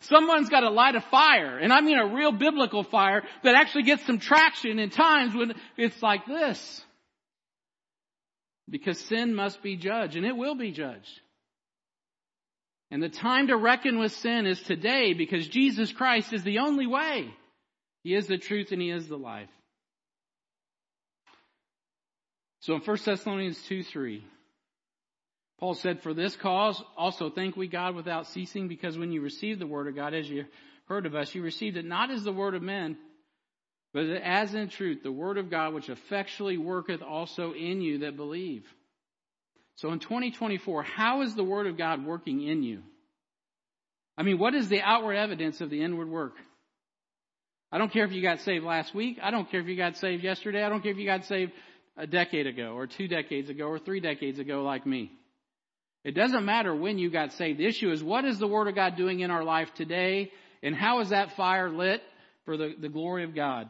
Someone's 0.00 0.48
got 0.48 0.60
to 0.60 0.70
light 0.70 0.94
a 0.94 1.00
fire, 1.00 1.58
and 1.58 1.72
I 1.72 1.80
mean 1.80 1.98
a 1.98 2.14
real 2.14 2.32
biblical 2.32 2.84
fire 2.84 3.22
that 3.42 3.54
actually 3.54 3.82
gets 3.82 4.06
some 4.06 4.18
traction 4.18 4.78
in 4.78 4.90
times 4.90 5.34
when 5.34 5.54
it's 5.76 6.02
like 6.02 6.26
this. 6.26 6.82
Because 8.70 8.98
sin 8.98 9.34
must 9.34 9.62
be 9.62 9.76
judged, 9.76 10.16
and 10.16 10.26
it 10.26 10.36
will 10.36 10.54
be 10.54 10.72
judged. 10.72 11.20
And 12.90 13.02
the 13.02 13.08
time 13.08 13.48
to 13.48 13.56
reckon 13.56 13.98
with 13.98 14.12
sin 14.12 14.46
is 14.46 14.62
today 14.62 15.12
because 15.12 15.46
Jesus 15.48 15.92
Christ 15.92 16.32
is 16.32 16.42
the 16.42 16.60
only 16.60 16.86
way. 16.86 17.30
He 18.02 18.14
is 18.14 18.26
the 18.26 18.38
truth 18.38 18.72
and 18.72 18.80
He 18.80 18.90
is 18.90 19.08
the 19.08 19.18
life. 19.18 19.50
So 22.60 22.74
in 22.74 22.80
1 22.80 22.98
Thessalonians 23.04 23.60
2 23.62 23.82
3, 23.82 24.24
Paul 25.58 25.74
said, 25.74 26.02
For 26.02 26.14
this 26.14 26.36
cause 26.36 26.82
also 26.96 27.30
thank 27.30 27.56
we 27.56 27.66
God 27.66 27.94
without 27.94 28.26
ceasing, 28.28 28.68
because 28.68 28.96
when 28.96 29.12
you 29.12 29.20
received 29.20 29.60
the 29.60 29.66
word 29.66 29.88
of 29.88 29.96
God, 29.96 30.14
as 30.14 30.28
you 30.28 30.44
heard 30.86 31.04
of 31.04 31.14
us, 31.14 31.34
you 31.34 31.42
received 31.42 31.76
it 31.76 31.84
not 31.84 32.10
as 32.10 32.22
the 32.22 32.32
word 32.32 32.54
of 32.54 32.62
men, 32.62 32.96
but 33.92 34.06
as 34.06 34.54
in 34.54 34.68
truth 34.68 35.02
the 35.02 35.12
word 35.12 35.38
of 35.38 35.50
God 35.50 35.74
which 35.74 35.88
effectually 35.88 36.56
worketh 36.56 37.02
also 37.02 37.52
in 37.52 37.80
you 37.80 37.98
that 37.98 38.16
believe. 38.16 38.64
So 39.76 39.92
in 39.92 39.98
2024, 39.98 40.82
how 40.82 41.22
is 41.22 41.34
the 41.34 41.44
word 41.44 41.66
of 41.66 41.76
God 41.76 42.04
working 42.04 42.42
in 42.42 42.62
you? 42.62 42.82
I 44.16 44.22
mean, 44.24 44.38
what 44.38 44.54
is 44.54 44.68
the 44.68 44.80
outward 44.82 45.14
evidence 45.14 45.60
of 45.60 45.70
the 45.70 45.82
inward 45.82 46.08
work? 46.08 46.34
I 47.70 47.78
don't 47.78 47.92
care 47.92 48.04
if 48.04 48.12
you 48.12 48.22
got 48.22 48.40
saved 48.40 48.64
last 48.64 48.94
week. 48.94 49.18
I 49.22 49.30
don't 49.30 49.48
care 49.50 49.60
if 49.60 49.68
you 49.68 49.76
got 49.76 49.96
saved 49.96 50.24
yesterday. 50.24 50.64
I 50.64 50.68
don't 50.68 50.82
care 50.82 50.90
if 50.90 50.98
you 50.98 51.06
got 51.06 51.26
saved 51.26 51.52
a 51.96 52.06
decade 52.06 52.46
ago 52.46 52.72
or 52.72 52.86
two 52.86 53.08
decades 53.08 53.50
ago 53.50 53.66
or 53.66 53.78
three 53.78 54.00
decades 54.00 54.38
ago 54.38 54.62
like 54.62 54.86
me. 54.86 55.12
It 56.08 56.14
doesn't 56.14 56.46
matter 56.46 56.74
when 56.74 56.96
you 56.96 57.10
got 57.10 57.34
saved. 57.34 57.58
The 57.58 57.66
issue 57.66 57.90
is 57.90 58.02
what 58.02 58.24
is 58.24 58.38
the 58.38 58.46
Word 58.46 58.66
of 58.66 58.74
God 58.74 58.96
doing 58.96 59.20
in 59.20 59.30
our 59.30 59.44
life 59.44 59.74
today 59.74 60.32
and 60.62 60.74
how 60.74 61.00
is 61.00 61.10
that 61.10 61.36
fire 61.36 61.68
lit 61.68 62.02
for 62.46 62.56
the, 62.56 62.74
the 62.80 62.88
glory 62.88 63.24
of 63.24 63.34
God? 63.34 63.68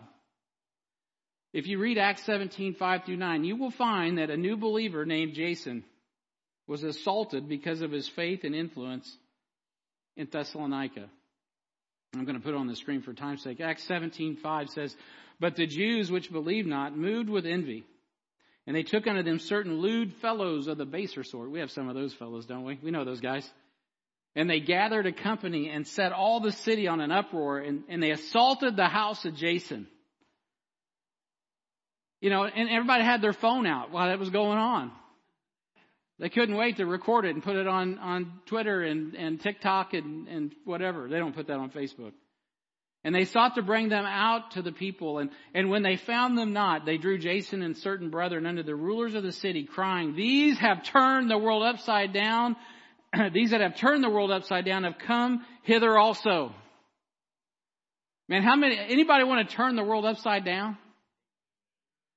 If 1.52 1.66
you 1.66 1.80
read 1.80 1.98
Acts 1.98 2.22
17, 2.22 2.76
5 2.76 3.04
through 3.04 3.16
9, 3.16 3.42
you 3.42 3.56
will 3.56 3.72
find 3.72 4.18
that 4.18 4.30
a 4.30 4.36
new 4.36 4.56
believer 4.56 5.04
named 5.04 5.34
Jason 5.34 5.82
was 6.68 6.84
assaulted 6.84 7.48
because 7.48 7.80
of 7.80 7.90
his 7.90 8.08
faith 8.08 8.44
and 8.44 8.54
influence 8.54 9.12
in 10.16 10.28
Thessalonica. 10.30 11.10
I'm 12.14 12.24
going 12.24 12.36
to 12.36 12.40
put 12.40 12.54
it 12.54 12.56
on 12.56 12.68
the 12.68 12.76
screen 12.76 13.02
for 13.02 13.14
time's 13.14 13.42
sake. 13.42 13.60
Acts 13.60 13.82
17, 13.88 14.36
5 14.36 14.68
says, 14.68 14.94
But 15.40 15.56
the 15.56 15.66
Jews 15.66 16.08
which 16.08 16.30
believed 16.30 16.68
not 16.68 16.96
moved 16.96 17.30
with 17.30 17.46
envy 17.46 17.84
and 18.68 18.76
they 18.76 18.82
took 18.82 19.06
unto 19.06 19.22
them 19.22 19.38
certain 19.38 19.78
lewd 19.80 20.12
fellows 20.20 20.66
of 20.66 20.76
the 20.76 20.84
baser 20.84 21.24
sort. 21.24 21.50
We 21.50 21.60
have 21.60 21.70
some 21.70 21.88
of 21.88 21.94
those 21.94 22.12
fellows, 22.12 22.44
don't 22.44 22.64
we? 22.64 22.78
We 22.82 22.90
know 22.90 23.02
those 23.02 23.22
guys. 23.22 23.50
And 24.36 24.48
they 24.48 24.60
gathered 24.60 25.06
a 25.06 25.12
company 25.12 25.70
and 25.70 25.86
set 25.86 26.12
all 26.12 26.40
the 26.40 26.52
city 26.52 26.86
on 26.86 27.00
an 27.00 27.10
uproar 27.10 27.60
and, 27.60 27.84
and 27.88 28.02
they 28.02 28.10
assaulted 28.10 28.76
the 28.76 28.84
house 28.84 29.24
of 29.24 29.34
Jason. 29.34 29.86
You 32.20 32.28
know, 32.28 32.44
and 32.44 32.68
everybody 32.68 33.04
had 33.04 33.22
their 33.22 33.32
phone 33.32 33.66
out 33.66 33.90
while 33.90 34.08
that 34.08 34.18
was 34.18 34.28
going 34.28 34.58
on. 34.58 34.92
They 36.18 36.28
couldn't 36.28 36.54
wait 36.54 36.76
to 36.76 36.84
record 36.84 37.24
it 37.24 37.30
and 37.30 37.42
put 37.42 37.56
it 37.56 37.66
on, 37.66 37.98
on 37.98 38.32
Twitter 38.44 38.82
and, 38.82 39.14
and 39.14 39.40
TikTok 39.40 39.94
and, 39.94 40.28
and 40.28 40.54
whatever. 40.66 41.08
They 41.08 41.16
don't 41.16 41.34
put 41.34 41.46
that 41.46 41.56
on 41.56 41.70
Facebook. 41.70 42.12
And 43.04 43.14
they 43.14 43.24
sought 43.24 43.54
to 43.54 43.62
bring 43.62 43.88
them 43.88 44.04
out 44.04 44.52
to 44.52 44.62
the 44.62 44.72
people. 44.72 45.18
And, 45.18 45.30
and 45.54 45.70
when 45.70 45.82
they 45.82 45.96
found 45.96 46.36
them 46.36 46.52
not, 46.52 46.84
they 46.84 46.98
drew 46.98 47.16
Jason 47.18 47.62
and 47.62 47.76
certain 47.76 48.10
brethren 48.10 48.44
unto 48.44 48.62
the 48.62 48.74
rulers 48.74 49.14
of 49.14 49.22
the 49.22 49.32
city, 49.32 49.64
crying, 49.64 50.14
These 50.14 50.58
have 50.58 50.84
turned 50.84 51.30
the 51.30 51.38
world 51.38 51.62
upside 51.62 52.12
down. 52.12 52.56
These 53.32 53.52
that 53.52 53.60
have 53.60 53.76
turned 53.76 54.02
the 54.02 54.10
world 54.10 54.30
upside 54.30 54.64
down 54.64 54.84
have 54.84 54.98
come 54.98 55.44
hither 55.62 55.96
also. 55.96 56.52
Man, 58.28 58.42
how 58.42 58.56
many, 58.56 58.78
anybody 58.78 59.24
want 59.24 59.48
to 59.48 59.56
turn 59.56 59.76
the 59.76 59.84
world 59.84 60.04
upside 60.04 60.44
down? 60.44 60.76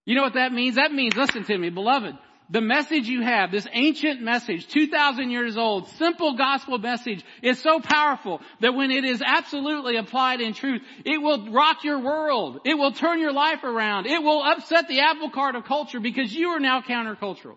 You 0.06 0.16
know 0.16 0.24
what 0.24 0.34
that 0.34 0.52
means? 0.52 0.76
That 0.76 0.92
means, 0.92 1.16
listen 1.16 1.44
to 1.46 1.58
me, 1.58 1.70
beloved, 1.70 2.16
the 2.52 2.62
message 2.62 3.08
you 3.08 3.22
have, 3.22 3.50
this 3.50 3.66
ancient 3.72 4.22
message, 4.22 4.68
2,000 4.68 5.32
years 5.32 5.56
old, 5.56 5.88
simple 5.88 6.36
gospel 6.36 6.78
message 6.78 7.24
is 7.42 7.62
so 7.62 7.80
powerful 7.80 8.42
that 8.60 8.76
when 8.76 8.92
it 8.92 9.06
is 9.06 9.24
absolutely 9.26 9.96
applied 9.96 10.42
in 10.42 10.54
truth, 10.54 10.82
it 11.06 11.22
will 11.22 11.50
rock 11.50 11.86
your 11.86 12.00
world. 12.00 12.60
It 12.66 12.78
will 12.78 12.92
turn 12.92 13.20
your 13.20 13.32
life 13.32 13.64
around. 13.64 14.06
It 14.06 14.22
will 14.22 14.44
upset 14.44 14.90
the 14.90 15.00
apple 15.00 15.30
cart 15.30 15.56
of 15.56 15.64
culture 15.64 16.02
because 16.02 16.34
you 16.36 16.50
are 16.50 16.60
now 16.60 16.82
countercultural. 16.82 17.56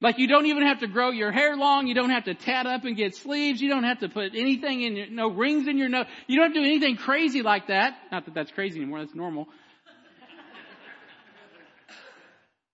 Like 0.00 0.18
you 0.18 0.28
don't 0.28 0.46
even 0.46 0.64
have 0.64 0.80
to 0.80 0.86
grow 0.86 1.10
your 1.10 1.32
hair 1.32 1.56
long. 1.56 1.88
You 1.88 1.94
don't 1.94 2.10
have 2.10 2.24
to 2.24 2.34
tat 2.34 2.66
up 2.66 2.84
and 2.84 2.96
get 2.96 3.16
sleeves. 3.16 3.60
You 3.60 3.70
don't 3.70 3.84
have 3.84 4.00
to 4.00 4.08
put 4.08 4.36
anything 4.36 4.82
in 4.82 4.94
your, 4.94 5.10
no 5.10 5.30
rings 5.30 5.66
in 5.66 5.78
your 5.78 5.88
nose. 5.88 6.06
You 6.28 6.36
don't 6.36 6.48
have 6.48 6.54
to 6.54 6.60
do 6.60 6.66
anything 6.66 6.96
crazy 6.96 7.42
like 7.42 7.68
that. 7.68 7.94
Not 8.12 8.26
that 8.26 8.34
that's 8.34 8.52
crazy 8.52 8.78
anymore. 8.78 9.00
That's 9.00 9.16
normal. 9.16 9.48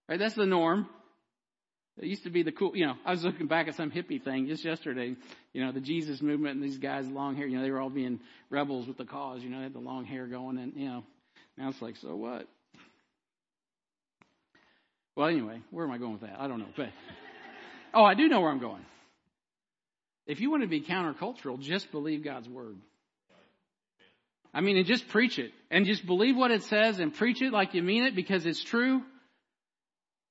Right? 0.08 0.18
That's 0.18 0.34
the 0.34 0.44
norm. 0.44 0.88
It 1.98 2.06
used 2.06 2.24
to 2.24 2.30
be 2.30 2.42
the 2.42 2.52
cool, 2.52 2.74
you 2.74 2.86
know, 2.86 2.94
I 3.04 3.10
was 3.10 3.22
looking 3.22 3.46
back 3.46 3.68
at 3.68 3.74
some 3.74 3.90
hippie 3.90 4.22
thing 4.22 4.46
just 4.46 4.64
yesterday, 4.64 5.14
you 5.52 5.64
know, 5.64 5.72
the 5.72 5.80
Jesus 5.80 6.22
movement 6.22 6.56
and 6.56 6.64
these 6.64 6.78
guys 6.78 7.06
long 7.06 7.36
hair, 7.36 7.46
you 7.46 7.56
know, 7.56 7.62
they 7.62 7.70
were 7.70 7.80
all 7.80 7.90
being 7.90 8.20
rebels 8.48 8.88
with 8.88 8.96
the 8.96 9.04
cause, 9.04 9.42
you 9.42 9.50
know, 9.50 9.58
they 9.58 9.64
had 9.64 9.74
the 9.74 9.78
long 9.78 10.06
hair 10.06 10.26
going 10.26 10.56
and, 10.56 10.72
you 10.74 10.88
know, 10.88 11.04
now 11.58 11.68
it's 11.68 11.82
like, 11.82 11.96
so 11.96 12.16
what? 12.16 12.48
Well, 15.16 15.28
anyway, 15.28 15.60
where 15.70 15.84
am 15.84 15.92
I 15.92 15.98
going 15.98 16.12
with 16.12 16.22
that? 16.22 16.40
I 16.40 16.48
don't 16.48 16.60
know, 16.60 16.70
but, 16.74 16.88
oh, 17.92 18.04
I 18.04 18.14
do 18.14 18.26
know 18.28 18.40
where 18.40 18.50
I'm 18.50 18.60
going. 18.60 18.84
If 20.26 20.40
you 20.40 20.50
want 20.50 20.62
to 20.62 20.68
be 20.68 20.80
countercultural, 20.80 21.60
just 21.60 21.92
believe 21.92 22.24
God's 22.24 22.48
word. 22.48 22.76
I 24.54 24.60
mean, 24.60 24.76
and 24.76 24.86
just 24.86 25.08
preach 25.08 25.38
it 25.38 25.50
and 25.70 25.84
just 25.86 26.06
believe 26.06 26.36
what 26.36 26.50
it 26.50 26.62
says 26.64 26.98
and 27.00 27.12
preach 27.12 27.42
it 27.42 27.52
like 27.52 27.74
you 27.74 27.82
mean 27.82 28.04
it 28.04 28.14
because 28.14 28.46
it's 28.46 28.62
true. 28.62 29.02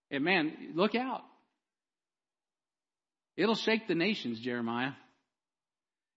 And 0.09 0.24
man, 0.24 0.53
look 0.76 0.95
out. 0.95 1.22
It'll 3.38 3.56
shake 3.56 3.88
the 3.88 3.96
nations, 3.96 4.40
Jeremiah. 4.40 4.92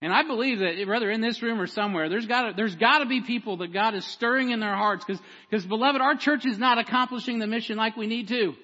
And 0.02 0.12
I 0.12 0.22
believe 0.22 0.58
that 0.58 0.86
whether 0.86 1.10
in 1.10 1.22
this 1.22 1.42
room 1.42 1.60
or 1.60 1.66
somewhere, 1.66 2.10
there's 2.10 2.26
got 2.26 2.42
to, 2.42 2.52
there's 2.54 2.76
got 2.76 2.98
to 2.98 3.06
be 3.06 3.22
people 3.22 3.58
that 3.58 3.72
God 3.72 3.94
is 3.94 4.04
stirring 4.04 4.50
in 4.50 4.60
their 4.60 4.74
hearts 4.74 5.02
because, 5.04 5.22
because 5.48 5.64
beloved, 5.64 6.00
our 6.00 6.14
church 6.14 6.44
is 6.44 6.58
not 6.58 6.78
accomplishing 6.78 7.38
the 7.38 7.46
mission 7.46 7.78
like 7.78 7.96
we 7.96 8.06
need 8.06 8.28
to. 8.28 8.54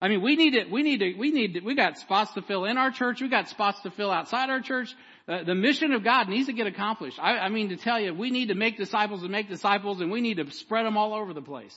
I 0.00 0.08
mean, 0.08 0.22
we 0.22 0.36
need 0.36 0.54
it. 0.54 0.70
We 0.70 0.82
need 0.82 1.00
to, 1.00 1.14
we 1.14 1.30
need 1.32 1.54
to, 1.54 1.60
we 1.60 1.74
got 1.74 1.98
spots 1.98 2.34
to 2.34 2.42
fill 2.42 2.66
in 2.66 2.78
our 2.78 2.90
church. 2.90 3.20
We 3.20 3.28
got 3.28 3.48
spots 3.48 3.80
to 3.80 3.90
fill 3.90 4.12
outside 4.12 4.50
our 4.50 4.60
church. 4.60 4.94
Uh, 5.26 5.42
the 5.42 5.54
mission 5.54 5.92
of 5.92 6.04
God 6.04 6.28
needs 6.28 6.46
to 6.46 6.52
get 6.52 6.66
accomplished. 6.66 7.18
I, 7.18 7.38
I 7.38 7.48
mean, 7.48 7.70
to 7.70 7.76
tell 7.76 7.98
you, 7.98 8.14
we 8.14 8.30
need 8.30 8.48
to 8.48 8.54
make 8.54 8.76
disciples 8.76 9.22
and 9.22 9.32
make 9.32 9.48
disciples 9.48 10.00
and 10.00 10.12
we 10.12 10.20
need 10.20 10.36
to 10.36 10.48
spread 10.52 10.84
them 10.84 10.96
all 10.96 11.14
over 11.14 11.32
the 11.32 11.42
place. 11.42 11.76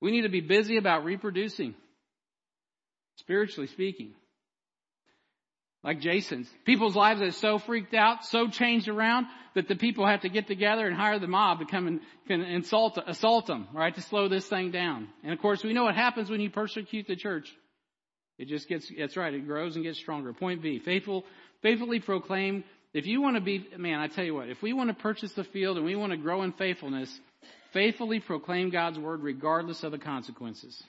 We 0.00 0.10
need 0.10 0.22
to 0.22 0.30
be 0.30 0.40
busy 0.40 0.76
about 0.78 1.04
reproducing, 1.04 1.74
spiritually 3.18 3.68
speaking 3.68 4.14
like 5.82 6.00
Jason's. 6.00 6.48
People's 6.64 6.94
lives 6.94 7.20
are 7.22 7.32
so 7.32 7.58
freaked 7.58 7.94
out, 7.94 8.24
so 8.24 8.48
changed 8.48 8.88
around 8.88 9.26
that 9.54 9.66
the 9.66 9.76
people 9.76 10.06
have 10.06 10.20
to 10.20 10.28
get 10.28 10.46
together 10.46 10.86
and 10.86 10.94
hire 10.94 11.18
the 11.18 11.26
mob 11.26 11.60
to 11.60 11.64
come 11.64 11.86
and 11.86 12.00
can 12.28 12.42
insult, 12.42 12.98
assault 13.06 13.46
them, 13.46 13.66
right, 13.72 13.94
to 13.94 14.02
slow 14.02 14.28
this 14.28 14.46
thing 14.46 14.70
down. 14.70 15.08
And 15.24 15.32
of 15.32 15.38
course, 15.38 15.64
we 15.64 15.72
know 15.72 15.84
what 15.84 15.94
happens 15.94 16.30
when 16.30 16.40
you 16.40 16.50
persecute 16.50 17.06
the 17.06 17.16
church. 17.16 17.48
It 18.38 18.48
just 18.48 18.68
gets, 18.68 18.90
that's 18.96 19.16
right, 19.16 19.32
it 19.32 19.46
grows 19.46 19.76
and 19.76 19.84
gets 19.84 19.98
stronger. 19.98 20.32
Point 20.32 20.62
B, 20.62 20.78
faithful, 20.78 21.24
faithfully 21.62 22.00
proclaim. 22.00 22.64
If 22.92 23.06
you 23.06 23.20
want 23.22 23.36
to 23.36 23.42
be, 23.42 23.66
man, 23.76 24.00
I 24.00 24.08
tell 24.08 24.24
you 24.24 24.34
what, 24.34 24.48
if 24.48 24.62
we 24.62 24.72
want 24.72 24.88
to 24.88 24.94
purchase 24.94 25.32
the 25.32 25.44
field 25.44 25.76
and 25.76 25.86
we 25.86 25.96
want 25.96 26.12
to 26.12 26.18
grow 26.18 26.42
in 26.42 26.52
faithfulness, 26.52 27.20
faithfully 27.72 28.20
proclaim 28.20 28.70
God's 28.70 28.98
word 28.98 29.22
regardless 29.22 29.82
of 29.82 29.92
the 29.92 29.98
consequences. 29.98 30.82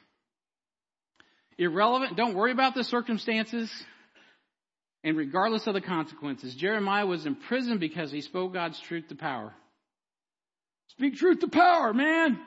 Irrelevant, 1.58 2.18
don't 2.18 2.36
worry 2.36 2.52
about 2.52 2.74
the 2.74 2.84
circumstances 2.84 3.72
and 5.04 5.18
regardless 5.18 5.68
of 5.68 5.74
the 5.74 5.82
consequences. 5.82 6.56
Jeremiah 6.56 7.06
was 7.06 7.26
in 7.26 7.36
prison 7.36 7.78
because 7.78 8.12
he 8.12 8.22
spoke 8.22 8.54
God's 8.54 8.80
truth 8.82 9.08
to 9.10 9.16
power. 9.16 9.54
Speak 10.90 11.16
truth 11.16 11.40
to 11.40 11.48
power, 11.48 11.94
man. 11.94 12.40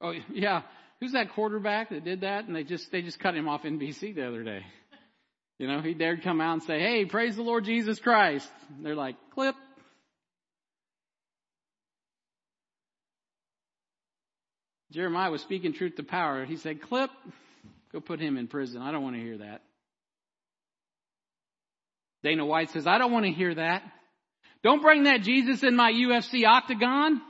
Oh 0.00 0.14
yeah, 0.32 0.62
who's 1.00 1.12
that 1.12 1.32
quarterback 1.34 1.90
that 1.90 2.04
did 2.04 2.22
that? 2.22 2.46
And 2.46 2.56
they 2.56 2.64
just 2.64 2.90
they 2.90 3.02
just 3.02 3.18
cut 3.18 3.34
him 3.34 3.48
off 3.48 3.62
NBC 3.64 4.14
the 4.14 4.26
other 4.26 4.42
day. 4.42 4.64
You 5.58 5.66
know, 5.66 5.82
he 5.82 5.92
dared 5.92 6.22
come 6.22 6.40
out 6.40 6.54
and 6.54 6.62
say, 6.62 6.80
"Hey, 6.80 7.04
praise 7.04 7.36
the 7.36 7.42
Lord 7.42 7.64
Jesus 7.64 7.98
Christ." 7.98 8.48
And 8.76 8.86
they're 8.86 8.94
like, 8.94 9.16
"Clip." 9.34 9.54
Jeremiah 14.92 15.30
was 15.30 15.40
speaking 15.42 15.72
truth 15.72 15.96
to 15.96 16.02
power. 16.02 16.44
He 16.44 16.56
said, 16.56 16.82
Clip, 16.82 17.10
go 17.92 18.00
put 18.00 18.20
him 18.20 18.36
in 18.36 18.48
prison. 18.48 18.82
I 18.82 18.90
don't 18.90 19.02
want 19.02 19.14
to 19.16 19.22
hear 19.22 19.38
that. 19.38 19.62
Dana 22.22 22.44
White 22.44 22.70
says, 22.70 22.86
I 22.86 22.98
don't 22.98 23.12
want 23.12 23.26
to 23.26 23.32
hear 23.32 23.54
that. 23.54 23.82
Don't 24.62 24.82
bring 24.82 25.04
that 25.04 25.22
Jesus 25.22 25.62
in 25.62 25.74
my 25.74 25.92
UFC 25.92 26.46
octagon. 26.46 27.20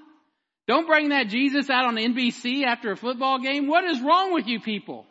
Don't 0.66 0.86
bring 0.86 1.10
that 1.10 1.28
Jesus 1.28 1.70
out 1.70 1.86
on 1.86 1.96
NBC 1.96 2.64
after 2.64 2.92
a 2.92 2.96
football 2.96 3.38
game. 3.38 3.66
What 3.66 3.84
is 3.84 4.00
wrong 4.00 4.34
with 4.34 4.46
you 4.46 4.60
people? 4.60 5.06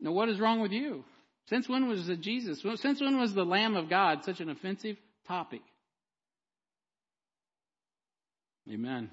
Now, 0.00 0.12
what 0.12 0.28
is 0.28 0.40
wrong 0.40 0.60
with 0.60 0.72
you? 0.72 1.04
Since 1.48 1.68
when 1.68 1.88
was 1.88 2.06
the 2.06 2.16
Jesus? 2.16 2.62
Since 2.76 3.00
when 3.00 3.18
was 3.18 3.34
the 3.34 3.44
Lamb 3.44 3.76
of 3.76 3.90
God 3.90 4.24
such 4.24 4.40
an 4.40 4.50
offensive 4.50 4.96
topic? 5.26 5.60
Amen. 8.70 9.10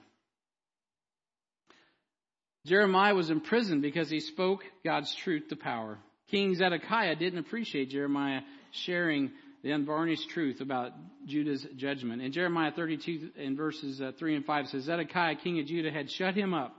Jeremiah 2.66 3.16
was 3.16 3.30
imprisoned 3.30 3.82
because 3.82 4.10
he 4.10 4.20
spoke 4.20 4.64
God's 4.86 5.14
truth 5.14 5.48
to 5.50 5.56
power. 5.56 5.98
King 6.30 6.56
Zedekiah 6.56 7.16
didn't 7.16 7.40
appreciate 7.40 7.90
Jeremiah 7.90 8.42
sharing 8.72 9.32
the 9.64 9.72
unvarnished 9.72 10.30
truth 10.30 10.62
about 10.62 10.92
Judah's 11.26 11.66
judgment. 11.76 12.22
In 12.22 12.32
Jeremiah 12.32 12.72
32 12.72 13.32
in 13.36 13.56
verses 13.56 14.02
uh, 14.02 14.12
3 14.18 14.38
and 14.38 14.46
5 14.46 14.68
says, 14.70 14.84
Zedekiah, 14.84 15.36
king 15.36 15.60
of 15.60 15.68
Judah, 15.68 15.92
had 15.92 16.10
shut 16.12 16.36
him 16.36 16.54
up. 16.54 16.76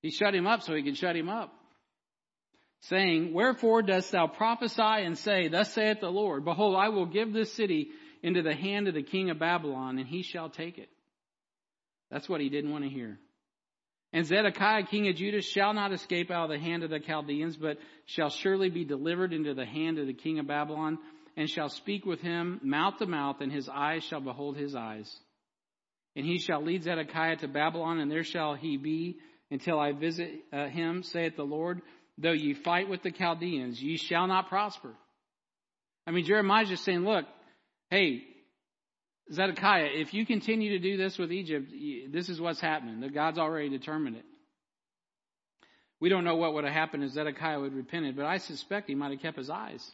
He 0.00 0.10
shut 0.10 0.34
him 0.34 0.46
up 0.46 0.62
so 0.62 0.74
he 0.74 0.82
could 0.82 0.96
shut 0.96 1.16
him 1.16 1.28
up. 1.28 1.52
Saying, 2.82 3.32
Wherefore 3.32 3.82
dost 3.82 4.10
thou 4.10 4.26
prophesy 4.26 4.82
and 4.82 5.16
say, 5.16 5.48
Thus 5.48 5.72
saith 5.72 6.00
the 6.00 6.10
Lord, 6.10 6.44
Behold, 6.44 6.76
I 6.76 6.88
will 6.88 7.06
give 7.06 7.32
this 7.32 7.52
city 7.52 7.90
into 8.22 8.42
the 8.42 8.54
hand 8.54 8.88
of 8.88 8.94
the 8.94 9.02
king 9.02 9.30
of 9.30 9.38
Babylon, 9.38 9.98
and 9.98 10.08
he 10.08 10.22
shall 10.22 10.48
take 10.48 10.78
it. 10.78 10.88
That's 12.10 12.28
what 12.28 12.40
he 12.40 12.48
didn't 12.48 12.72
want 12.72 12.84
to 12.84 12.90
hear. 12.90 13.18
And 14.12 14.26
Zedekiah, 14.26 14.84
king 14.84 15.08
of 15.08 15.16
Judah, 15.16 15.40
shall 15.40 15.72
not 15.72 15.92
escape 15.92 16.30
out 16.30 16.44
of 16.44 16.50
the 16.50 16.58
hand 16.58 16.82
of 16.82 16.90
the 16.90 17.00
Chaldeans, 17.00 17.56
but 17.56 17.78
shall 18.04 18.28
surely 18.28 18.68
be 18.68 18.84
delivered 18.84 19.32
into 19.32 19.54
the 19.54 19.64
hand 19.64 19.98
of 19.98 20.06
the 20.06 20.12
king 20.12 20.38
of 20.38 20.46
Babylon, 20.46 20.98
and 21.36 21.48
shall 21.48 21.70
speak 21.70 22.04
with 22.04 22.20
him 22.20 22.60
mouth 22.62 22.98
to 22.98 23.06
mouth, 23.06 23.40
and 23.40 23.50
his 23.50 23.68
eyes 23.68 24.04
shall 24.04 24.20
behold 24.20 24.56
his 24.56 24.74
eyes. 24.74 25.10
And 26.14 26.26
he 26.26 26.38
shall 26.38 26.62
lead 26.62 26.82
Zedekiah 26.82 27.36
to 27.36 27.48
Babylon, 27.48 28.00
and 28.00 28.10
there 28.10 28.24
shall 28.24 28.54
he 28.54 28.76
be 28.76 29.16
until 29.50 29.80
I 29.80 29.92
visit 29.92 30.30
uh, 30.52 30.66
him, 30.66 31.02
saith 31.02 31.36
the 31.36 31.44
Lord. 31.44 31.80
Though 32.18 32.32
ye 32.32 32.52
fight 32.52 32.90
with 32.90 33.02
the 33.02 33.10
Chaldeans, 33.10 33.82
ye 33.82 33.96
shall 33.96 34.26
not 34.26 34.50
prosper. 34.50 34.90
I 36.06 36.10
mean, 36.10 36.26
Jeremiah's 36.26 36.68
just 36.68 36.84
saying, 36.84 37.04
look, 37.04 37.24
hey, 37.88 38.24
Zedekiah, 39.32 39.88
if 39.94 40.12
you 40.12 40.26
continue 40.26 40.70
to 40.70 40.78
do 40.78 40.96
this 40.96 41.16
with 41.16 41.32
Egypt, 41.32 41.72
this 42.10 42.28
is 42.28 42.40
what's 42.40 42.60
happening. 42.60 43.08
God's 43.12 43.38
already 43.38 43.70
determined 43.70 44.16
it. 44.16 44.24
We 46.00 46.08
don't 46.08 46.24
know 46.24 46.36
what 46.36 46.54
would 46.54 46.64
have 46.64 46.72
happened 46.72 47.04
if 47.04 47.12
Zedekiah 47.12 47.60
would 47.60 47.70
have 47.70 47.76
repented, 47.76 48.16
but 48.16 48.26
I 48.26 48.38
suspect 48.38 48.88
he 48.88 48.94
might 48.94 49.12
have 49.12 49.20
kept 49.20 49.38
his 49.38 49.48
eyes. 49.48 49.88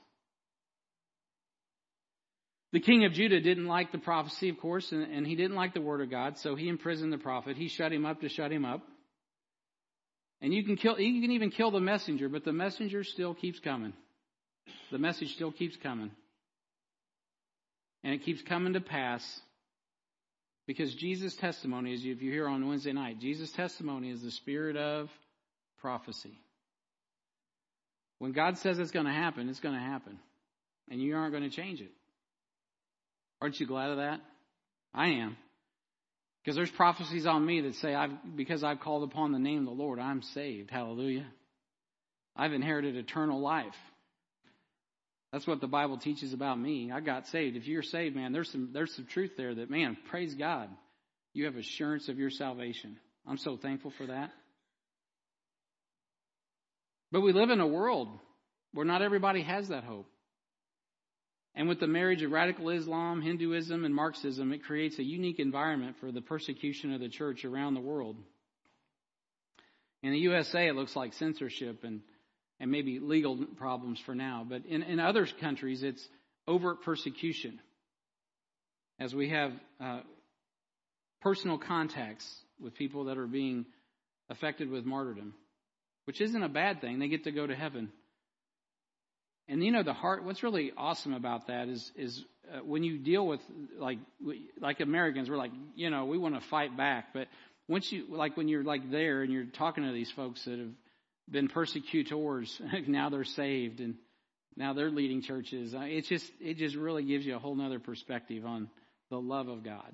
The 2.73 2.81
king 2.81 3.05
of 3.05 3.13
Judah 3.13 3.41
didn't 3.41 3.67
like 3.67 3.93
the 3.93 3.99
prophecy, 3.99 4.49
of 4.49 4.59
course, 4.59 4.91
and, 4.93 5.03
and, 5.05 5.27
he 5.27 5.37
didn't 5.37 5.57
like 5.57 5.73
the 5.73 5.81
word 5.81 6.03
of 6.03 6.11
God, 6.11 6.39
so 6.39 6.55
he 6.55 6.69
imprisoned 6.69 7.13
the 7.13 7.19
prophet. 7.19 7.57
He 7.57 7.69
shut 7.69 7.93
him 7.93 8.05
up 8.05 8.21
to 8.21 8.29
shut 8.29 8.53
him 8.53 8.65
up. 8.65 8.83
And 10.41 10.53
you 10.53 10.65
can 10.65 10.77
kill, 10.77 10.99
you 10.99 11.23
can 11.23 11.33
even 11.33 11.51
kill 11.51 11.71
the 11.71 11.81
messenger, 11.81 12.29
but 12.29 12.45
the 12.45 12.53
messenger 12.53 13.05
still 13.05 13.35
keeps 13.35 13.59
coming. 13.61 13.93
The 14.91 14.99
message 14.99 15.33
still 15.35 15.53
keeps 15.53 15.77
coming. 15.77 16.11
And 18.05 18.15
it 18.15 18.25
keeps 18.25 18.43
coming 18.43 18.75
to 18.75 18.81
pass 18.81 19.41
because 20.67 20.95
Jesus' 20.95 21.35
testimony, 21.35 21.95
as 21.95 22.05
if 22.05 22.23
you 22.23 22.31
hear 22.31 22.47
on 22.47 22.69
Wednesday 22.69 22.93
night, 22.93 23.19
Jesus' 23.21 23.51
testimony 23.51 24.11
is 24.11 24.23
the 24.23 24.31
spirit 24.31 24.77
of 24.77 25.11
prophecy. 25.81 26.39
When 28.19 28.33
God 28.33 28.59
says 28.59 28.79
it's 28.79 28.91
going 28.91 29.07
to 29.07 29.13
happen, 29.13 29.49
it's 29.49 29.61
going 29.61 29.75
to 29.75 29.81
happen. 29.81 30.19
And 30.91 31.01
you 31.01 31.17
aren't 31.17 31.33
going 31.33 31.49
to 31.49 31.55
change 31.55 31.81
it. 31.81 31.91
Aren't 33.41 33.59
you 33.61 33.67
glad 33.67 33.91
of 33.91 33.97
that? 33.99 34.21
I 34.93 35.09
am. 35.09 35.37
Because 36.43 36.57
there's 36.57 36.71
prophecies 36.71 37.27
on 37.27 37.45
me 37.45 37.63
that 37.63 37.75
say, 37.77 37.95
I've, 37.95 38.37
because 38.37 38.65
I've 38.65 38.81
called 38.81 39.05
upon 39.05 39.33
the 39.33 39.39
name 39.39 39.61
of 39.61 39.77
the 39.77 39.83
Lord, 39.83 39.99
I'm 39.99 40.23
saved. 40.23 40.71
Hallelujah. 40.71 41.27
I've 42.37 42.53
inherited 42.53 42.97
eternal 42.97 43.41
life. 43.41 43.77
That's 45.33 45.47
what 45.47 45.61
the 45.61 45.67
Bible 45.67 45.99
teaches 45.99 46.33
about 46.33 46.59
me. 46.59 46.91
I 46.91 47.01
got 47.01 47.27
saved. 47.27 47.57
If 47.57 47.67
you're 47.67 47.83
saved, 47.83 48.17
man, 48.17 48.33
there's 48.33 48.51
some 48.51 48.71
there's 48.73 48.95
some 48.95 49.07
truth 49.07 49.33
there 49.37 49.55
that 49.55 49.71
man, 49.71 49.97
praise 50.11 50.35
God. 50.35 50.71
You 51.35 51.45
have 51.45 51.57
assurance 51.57 52.09
of 52.09 52.19
your 52.19 52.31
salvation. 52.31 52.97
I'm 53.27 53.37
so 53.37 53.57
thankful 53.57 53.93
for 53.99 54.07
that. 54.07 54.31
But 57.13 57.21
we 57.21 57.33
live 57.33 57.51
in 57.51 57.61
a 57.61 57.67
world 57.67 58.09
where 58.73 58.87
not 58.87 59.03
everybody 59.03 59.43
has 59.43 59.69
that 59.69 59.85
hope. 59.85 60.07
And 61.55 61.69
with 61.69 61.81
the 61.81 61.87
marriage 61.87 62.23
of 62.23 62.31
radical 62.31 62.71
Islam, 62.71 63.21
Hinduism, 63.21 63.85
and 63.85 63.95
Marxism, 63.95 64.53
it 64.53 64.65
creates 64.65 64.99
a 64.99 65.03
unique 65.03 65.41
environment 65.41 65.97
for 66.01 66.13
the 66.13 66.21
persecution 66.21 66.93
of 66.93 67.01
the 67.01 67.09
church 67.09 67.45
around 67.45 67.75
the 67.75 67.81
world. 67.81 68.17
In 70.03 70.13
the 70.13 70.19
USA, 70.19 70.69
it 70.69 70.77
looks 70.77 70.95
like 70.95 71.15
censorship 71.15 71.83
and 71.83 72.01
and 72.61 72.71
maybe 72.71 72.99
legal 72.99 73.37
problems 73.57 74.01
for 74.01 74.15
now. 74.15 74.47
But 74.49 74.67
in, 74.67 74.83
in 74.83 75.01
other 75.01 75.27
countries, 75.27 75.83
it's 75.83 76.07
overt 76.47 76.83
persecution. 76.83 77.61
As 78.99 79.15
we 79.15 79.31
have 79.31 79.53
uh, 79.81 80.01
personal 81.21 81.59
contacts 81.59 82.27
with 82.61 82.75
people 82.75 83.05
that 83.05 83.19
are 83.19 83.27
being 83.27 83.67
affected 84.29 84.71
with 84.71 84.85
martyrdom, 84.85 85.35
which 86.05 86.21
isn't 86.21 86.43
a 86.43 86.49
bad 86.49 86.81
thing. 86.81 86.99
They 86.99 87.09
get 87.09 87.25
to 87.25 87.33
go 87.33 87.47
to 87.47 87.55
heaven. 87.55 87.91
And 89.49 89.63
you 89.63 89.73
know 89.73 89.83
the 89.83 89.95
heart. 89.95 90.25
What's 90.25 90.43
really 90.43 90.73
awesome 90.77 91.15
about 91.15 91.47
that 91.47 91.69
is 91.69 91.91
is 91.97 92.25
uh, 92.53 92.59
when 92.59 92.83
you 92.83 92.99
deal 92.99 93.27
with 93.27 93.41
like 93.79 93.99
like 94.61 94.81
Americans, 94.81 95.31
we're 95.31 95.39
like 95.39 95.53
you 95.75 95.89
know 95.89 96.05
we 96.05 96.19
want 96.19 96.35
to 96.35 96.41
fight 96.49 96.77
back, 96.77 97.15
but 97.15 97.29
once 97.67 97.91
you 97.91 98.05
like 98.11 98.37
when 98.37 98.49
you're 98.49 98.65
like 98.65 98.91
there 98.91 99.23
and 99.23 99.33
you're 99.33 99.45
talking 99.45 99.85
to 99.85 99.93
these 99.93 100.11
folks 100.11 100.45
that 100.45 100.59
have 100.59 100.73
been 101.31 101.49
persecutors. 101.49 102.61
now 102.87 103.11
they're 103.11 103.25
saved 103.25 103.81
and 103.81 103.97
now 104.57 104.73
they're 104.73 104.91
leading 104.91 105.23
churches. 105.23 105.75
Uh, 105.75 105.83
it 105.83 106.07
just 106.07 106.31
it 106.41 106.57
just 106.57 106.77
really 106.77 107.05
gives 107.05 107.25
you 107.25 107.37
a 107.37 107.39
whole 107.39 107.55
nother 107.55 107.79
perspective 107.79 108.45
on 108.45 108.69
the 109.11 109.19
love 109.21 109.49
of 109.49 109.65
God 109.65 109.93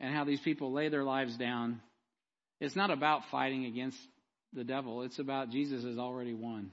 and 0.00 0.14
how 0.14 0.24
these 0.24 0.40
people 0.40 0.72
lay 0.72 0.88
their 0.88 1.04
lives 1.04 1.36
down. 1.36 1.80
It's 2.60 2.76
not 2.76 2.90
about 2.90 3.22
fighting 3.30 3.66
against 3.66 3.98
the 4.52 4.64
devil. 4.64 5.02
It's 5.02 5.18
about 5.18 5.50
Jesus 5.50 5.84
has 5.84 5.98
already 5.98 6.34
won. 6.34 6.72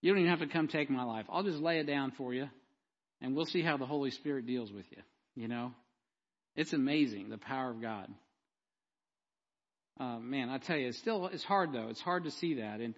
You 0.00 0.12
don't 0.12 0.20
even 0.20 0.30
have 0.30 0.40
to 0.40 0.52
come 0.52 0.68
take 0.68 0.90
my 0.90 1.04
life. 1.04 1.26
I'll 1.28 1.42
just 1.42 1.58
lay 1.58 1.78
it 1.78 1.86
down 1.86 2.12
for 2.12 2.32
you 2.32 2.48
and 3.20 3.34
we'll 3.34 3.46
see 3.46 3.62
how 3.62 3.76
the 3.76 3.86
Holy 3.86 4.10
Spirit 4.10 4.46
deals 4.46 4.72
with 4.72 4.86
you. 4.90 5.02
You 5.34 5.48
know? 5.48 5.72
It's 6.54 6.72
amazing 6.72 7.30
the 7.30 7.38
power 7.38 7.70
of 7.70 7.80
God. 7.80 8.08
Uh, 9.98 10.18
man, 10.18 10.48
I 10.48 10.58
tell 10.58 10.76
you, 10.76 10.88
it's 10.88 10.98
still 10.98 11.26
it's 11.26 11.44
hard 11.44 11.72
though. 11.72 11.88
It's 11.88 12.00
hard 12.00 12.24
to 12.24 12.30
see 12.30 12.54
that. 12.54 12.80
And 12.80 12.94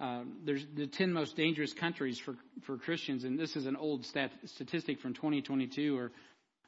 uh, 0.00 0.22
there's 0.44 0.66
the 0.74 0.86
ten 0.86 1.12
most 1.12 1.36
dangerous 1.36 1.74
countries 1.74 2.18
for 2.18 2.36
for 2.64 2.78
Christians, 2.78 3.24
and 3.24 3.38
this 3.38 3.56
is 3.56 3.66
an 3.66 3.76
old 3.76 4.06
stat, 4.06 4.30
statistic 4.46 5.00
from 5.00 5.12
2022. 5.14 5.98
Or 5.98 6.12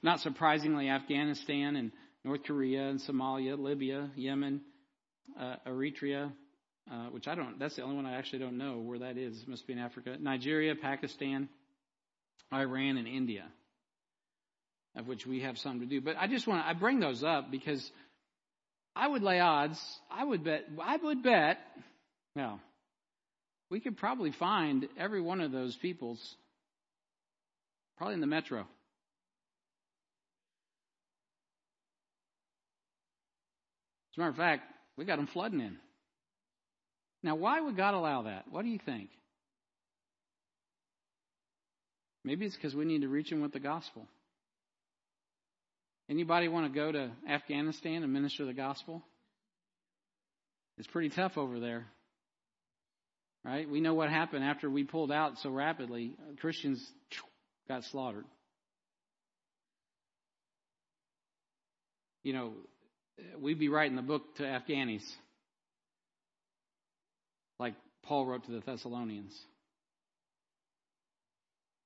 not 0.02 0.20
surprisingly, 0.20 0.88
Afghanistan 0.88 1.76
and 1.76 1.92
North 2.24 2.42
Korea 2.42 2.88
and 2.88 3.00
Somalia, 3.00 3.58
Libya, 3.58 4.10
Yemen, 4.16 4.60
uh, 5.38 5.56
Eritrea, 5.66 6.30
uh, 6.90 7.06
which 7.06 7.26
I 7.26 7.34
don't. 7.34 7.58
That's 7.58 7.76
the 7.76 7.82
only 7.82 7.96
one 7.96 8.06
I 8.06 8.18
actually 8.18 8.40
don't 8.40 8.58
know 8.58 8.78
where 8.78 8.98
that 8.98 9.16
is. 9.16 9.40
It 9.40 9.48
must 9.48 9.66
be 9.66 9.72
in 9.72 9.78
Africa. 9.78 10.16
Nigeria, 10.20 10.74
Pakistan, 10.74 11.48
Iran, 12.52 12.98
and 12.98 13.08
India, 13.08 13.44
of 14.94 15.06
which 15.06 15.26
we 15.26 15.40
have 15.40 15.56
some 15.56 15.80
to 15.80 15.86
do. 15.86 16.02
But 16.02 16.16
I 16.18 16.26
just 16.26 16.46
want 16.46 16.62
to 16.62 16.68
I 16.68 16.74
bring 16.74 17.00
those 17.00 17.24
up 17.24 17.50
because 17.50 17.90
I 18.94 19.06
would 19.08 19.22
lay 19.22 19.40
odds. 19.40 19.80
I 20.10 20.24
would 20.24 20.44
bet. 20.44 20.66
I 20.82 20.96
would 20.96 21.22
bet. 21.22 21.58
Well, 22.36 22.60
we 23.70 23.80
could 23.80 23.96
probably 23.96 24.32
find 24.32 24.88
every 24.98 25.20
one 25.20 25.40
of 25.40 25.52
those 25.52 25.76
people's 25.76 26.20
probably 27.96 28.14
in 28.14 28.20
the 28.20 28.26
metro. 28.26 28.60
As 28.60 28.66
a 34.16 34.20
matter 34.20 34.30
of 34.30 34.36
fact, 34.36 34.62
we 34.96 35.04
got 35.04 35.16
them 35.16 35.28
flooding 35.32 35.60
in. 35.60 35.76
Now, 37.22 37.36
why 37.36 37.60
would 37.60 37.76
God 37.76 37.94
allow 37.94 38.22
that? 38.22 38.46
What 38.50 38.62
do 38.62 38.68
you 38.68 38.80
think? 38.84 39.10
Maybe 42.24 42.46
it's 42.46 42.56
because 42.56 42.74
we 42.74 42.84
need 42.84 43.02
to 43.02 43.08
reach 43.08 43.30
them 43.30 43.40
with 43.40 43.52
the 43.52 43.60
gospel. 43.60 44.06
Anybody 46.10 46.48
want 46.48 46.66
to 46.66 46.76
go 46.76 46.90
to 46.90 47.12
Afghanistan 47.28 48.02
and 48.02 48.12
minister 48.12 48.44
the 48.44 48.52
gospel? 48.52 49.00
It's 50.76 50.88
pretty 50.88 51.10
tough 51.10 51.38
over 51.38 51.60
there. 51.60 51.86
Right? 53.44 53.70
We 53.70 53.80
know 53.80 53.94
what 53.94 54.10
happened 54.10 54.44
after 54.44 54.68
we 54.68 54.82
pulled 54.82 55.12
out 55.12 55.38
so 55.38 55.50
rapidly. 55.50 56.14
Christians 56.40 56.84
got 57.68 57.84
slaughtered. 57.84 58.24
You 62.24 62.32
know, 62.32 62.52
we'd 63.38 63.60
be 63.60 63.68
writing 63.68 63.96
the 63.96 64.02
book 64.02 64.22
to 64.36 64.42
Afghanis, 64.42 65.04
like 67.58 67.74
Paul 68.02 68.26
wrote 68.26 68.44
to 68.46 68.50
the 68.50 68.60
Thessalonians. 68.60 69.32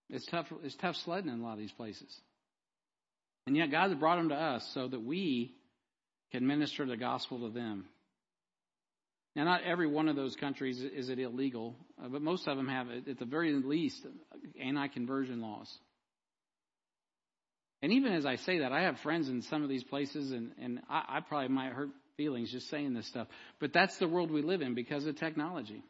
It's 0.08 0.26
tough. 0.26 0.46
It's 0.64 0.76
tough 0.76 0.96
sledding 1.04 1.30
in 1.30 1.40
a 1.40 1.42
lot 1.42 1.52
of 1.52 1.58
these 1.58 1.72
places, 1.72 2.08
and 3.46 3.56
yet 3.56 3.70
God 3.70 3.90
has 3.90 3.98
brought 3.98 4.16
them 4.16 4.30
to 4.30 4.34
us 4.34 4.68
so 4.74 4.88
that 4.88 5.02
we 5.02 5.54
can 6.32 6.46
minister 6.46 6.86
the 6.86 6.96
gospel 6.96 7.40
to 7.40 7.50
them. 7.50 7.86
Now, 9.36 9.44
not 9.44 9.64
every 9.64 9.88
one 9.88 10.08
of 10.08 10.16
those 10.16 10.36
countries 10.36 10.80
is 10.80 11.08
it 11.08 11.18
illegal, 11.18 11.74
uh, 12.02 12.08
but 12.08 12.22
most 12.22 12.46
of 12.46 12.56
them 12.56 12.68
have, 12.68 12.86
at 13.08 13.18
the 13.18 13.24
very 13.24 13.52
least, 13.52 14.06
anti-conversion 14.60 15.40
laws. 15.40 15.68
And 17.82 17.92
even 17.92 18.12
as 18.12 18.24
I 18.24 18.36
say 18.36 18.60
that, 18.60 18.72
I 18.72 18.82
have 18.82 19.00
friends 19.00 19.28
in 19.28 19.42
some 19.42 19.62
of 19.62 19.68
these 19.68 19.84
places, 19.84 20.30
and, 20.30 20.52
and 20.60 20.80
I, 20.88 21.16
I 21.16 21.20
probably 21.20 21.48
might 21.48 21.72
hurt 21.72 21.90
feelings 22.16 22.50
just 22.50 22.70
saying 22.70 22.94
this 22.94 23.06
stuff. 23.06 23.26
But 23.60 23.72
that's 23.72 23.98
the 23.98 24.08
world 24.08 24.30
we 24.30 24.40
live 24.40 24.62
in 24.62 24.74
because 24.74 25.04
of 25.04 25.16
technology. 25.16 25.82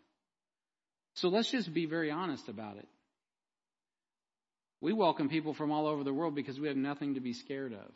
So 1.16 1.28
let's 1.28 1.50
just 1.50 1.72
be 1.72 1.86
very 1.86 2.10
honest 2.10 2.48
about 2.48 2.78
it. 2.78 2.88
We 4.84 4.92
welcome 4.92 5.30
people 5.30 5.54
from 5.54 5.72
all 5.72 5.86
over 5.86 6.04
the 6.04 6.12
world 6.12 6.34
because 6.34 6.60
we 6.60 6.68
have 6.68 6.76
nothing 6.76 7.14
to 7.14 7.20
be 7.20 7.32
scared 7.32 7.72
of. 7.72 7.90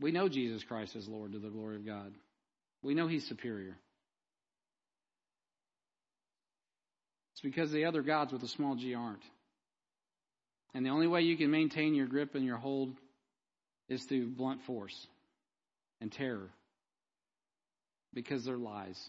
We 0.00 0.10
know 0.10 0.28
Jesus 0.28 0.64
Christ 0.64 0.96
is 0.96 1.06
Lord 1.06 1.30
to 1.30 1.38
the 1.38 1.48
glory 1.48 1.76
of 1.76 1.86
God. 1.86 2.12
We 2.82 2.94
know 2.96 3.06
He's 3.06 3.24
superior. 3.28 3.76
It's 7.34 7.40
because 7.40 7.70
the 7.70 7.84
other 7.84 8.02
gods 8.02 8.32
with 8.32 8.42
a 8.42 8.48
small 8.48 8.74
g 8.74 8.96
aren't. 8.96 9.22
And 10.74 10.84
the 10.84 10.90
only 10.90 11.06
way 11.06 11.20
you 11.20 11.36
can 11.36 11.52
maintain 11.52 11.94
your 11.94 12.08
grip 12.08 12.34
and 12.34 12.44
your 12.44 12.58
hold 12.58 12.96
is 13.88 14.02
through 14.02 14.30
blunt 14.30 14.62
force 14.66 15.06
and 16.00 16.10
terror 16.10 16.50
because 18.12 18.44
they're 18.44 18.56
lies. 18.56 19.00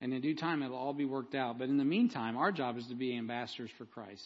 And 0.00 0.12
in 0.12 0.20
due 0.20 0.36
time, 0.36 0.62
it'll 0.62 0.76
all 0.76 0.92
be 0.92 1.04
worked 1.04 1.34
out. 1.34 1.58
But 1.58 1.68
in 1.68 1.78
the 1.78 1.84
meantime, 1.84 2.36
our 2.36 2.52
job 2.52 2.76
is 2.76 2.86
to 2.88 2.94
be 2.94 3.16
ambassadors 3.16 3.70
for 3.78 3.86
Christ. 3.86 4.22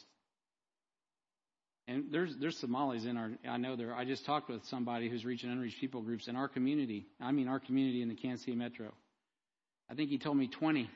And 1.87 2.07
there's 2.11 2.35
there's 2.41 2.57
Somalis 2.59 3.05
in 3.05 3.17
our. 3.17 3.31
I 3.49 3.57
know 3.57 3.77
there. 3.77 3.95
I 3.95 4.05
just 4.05 4.25
talked 4.25 4.49
with 4.49 4.65
somebody 4.67 5.09
who's 5.09 5.25
reaching 5.25 5.51
unreached 5.51 5.81
people 5.81 6.03
groups 6.03 6.29
in 6.29 6.37
our 6.37 6.49
community. 6.49 7.07
I 7.21 7.33
mean, 7.33 7.49
our 7.49 7.61
community 7.61 8.03
in 8.03 8.09
the 8.09 8.15
Kansas 8.15 8.45
City 8.45 8.57
metro. 8.57 8.93
I 9.91 9.95
think 9.95 10.11
he 10.11 10.19
told 10.19 10.37
me 10.37 10.47
20 10.47 10.89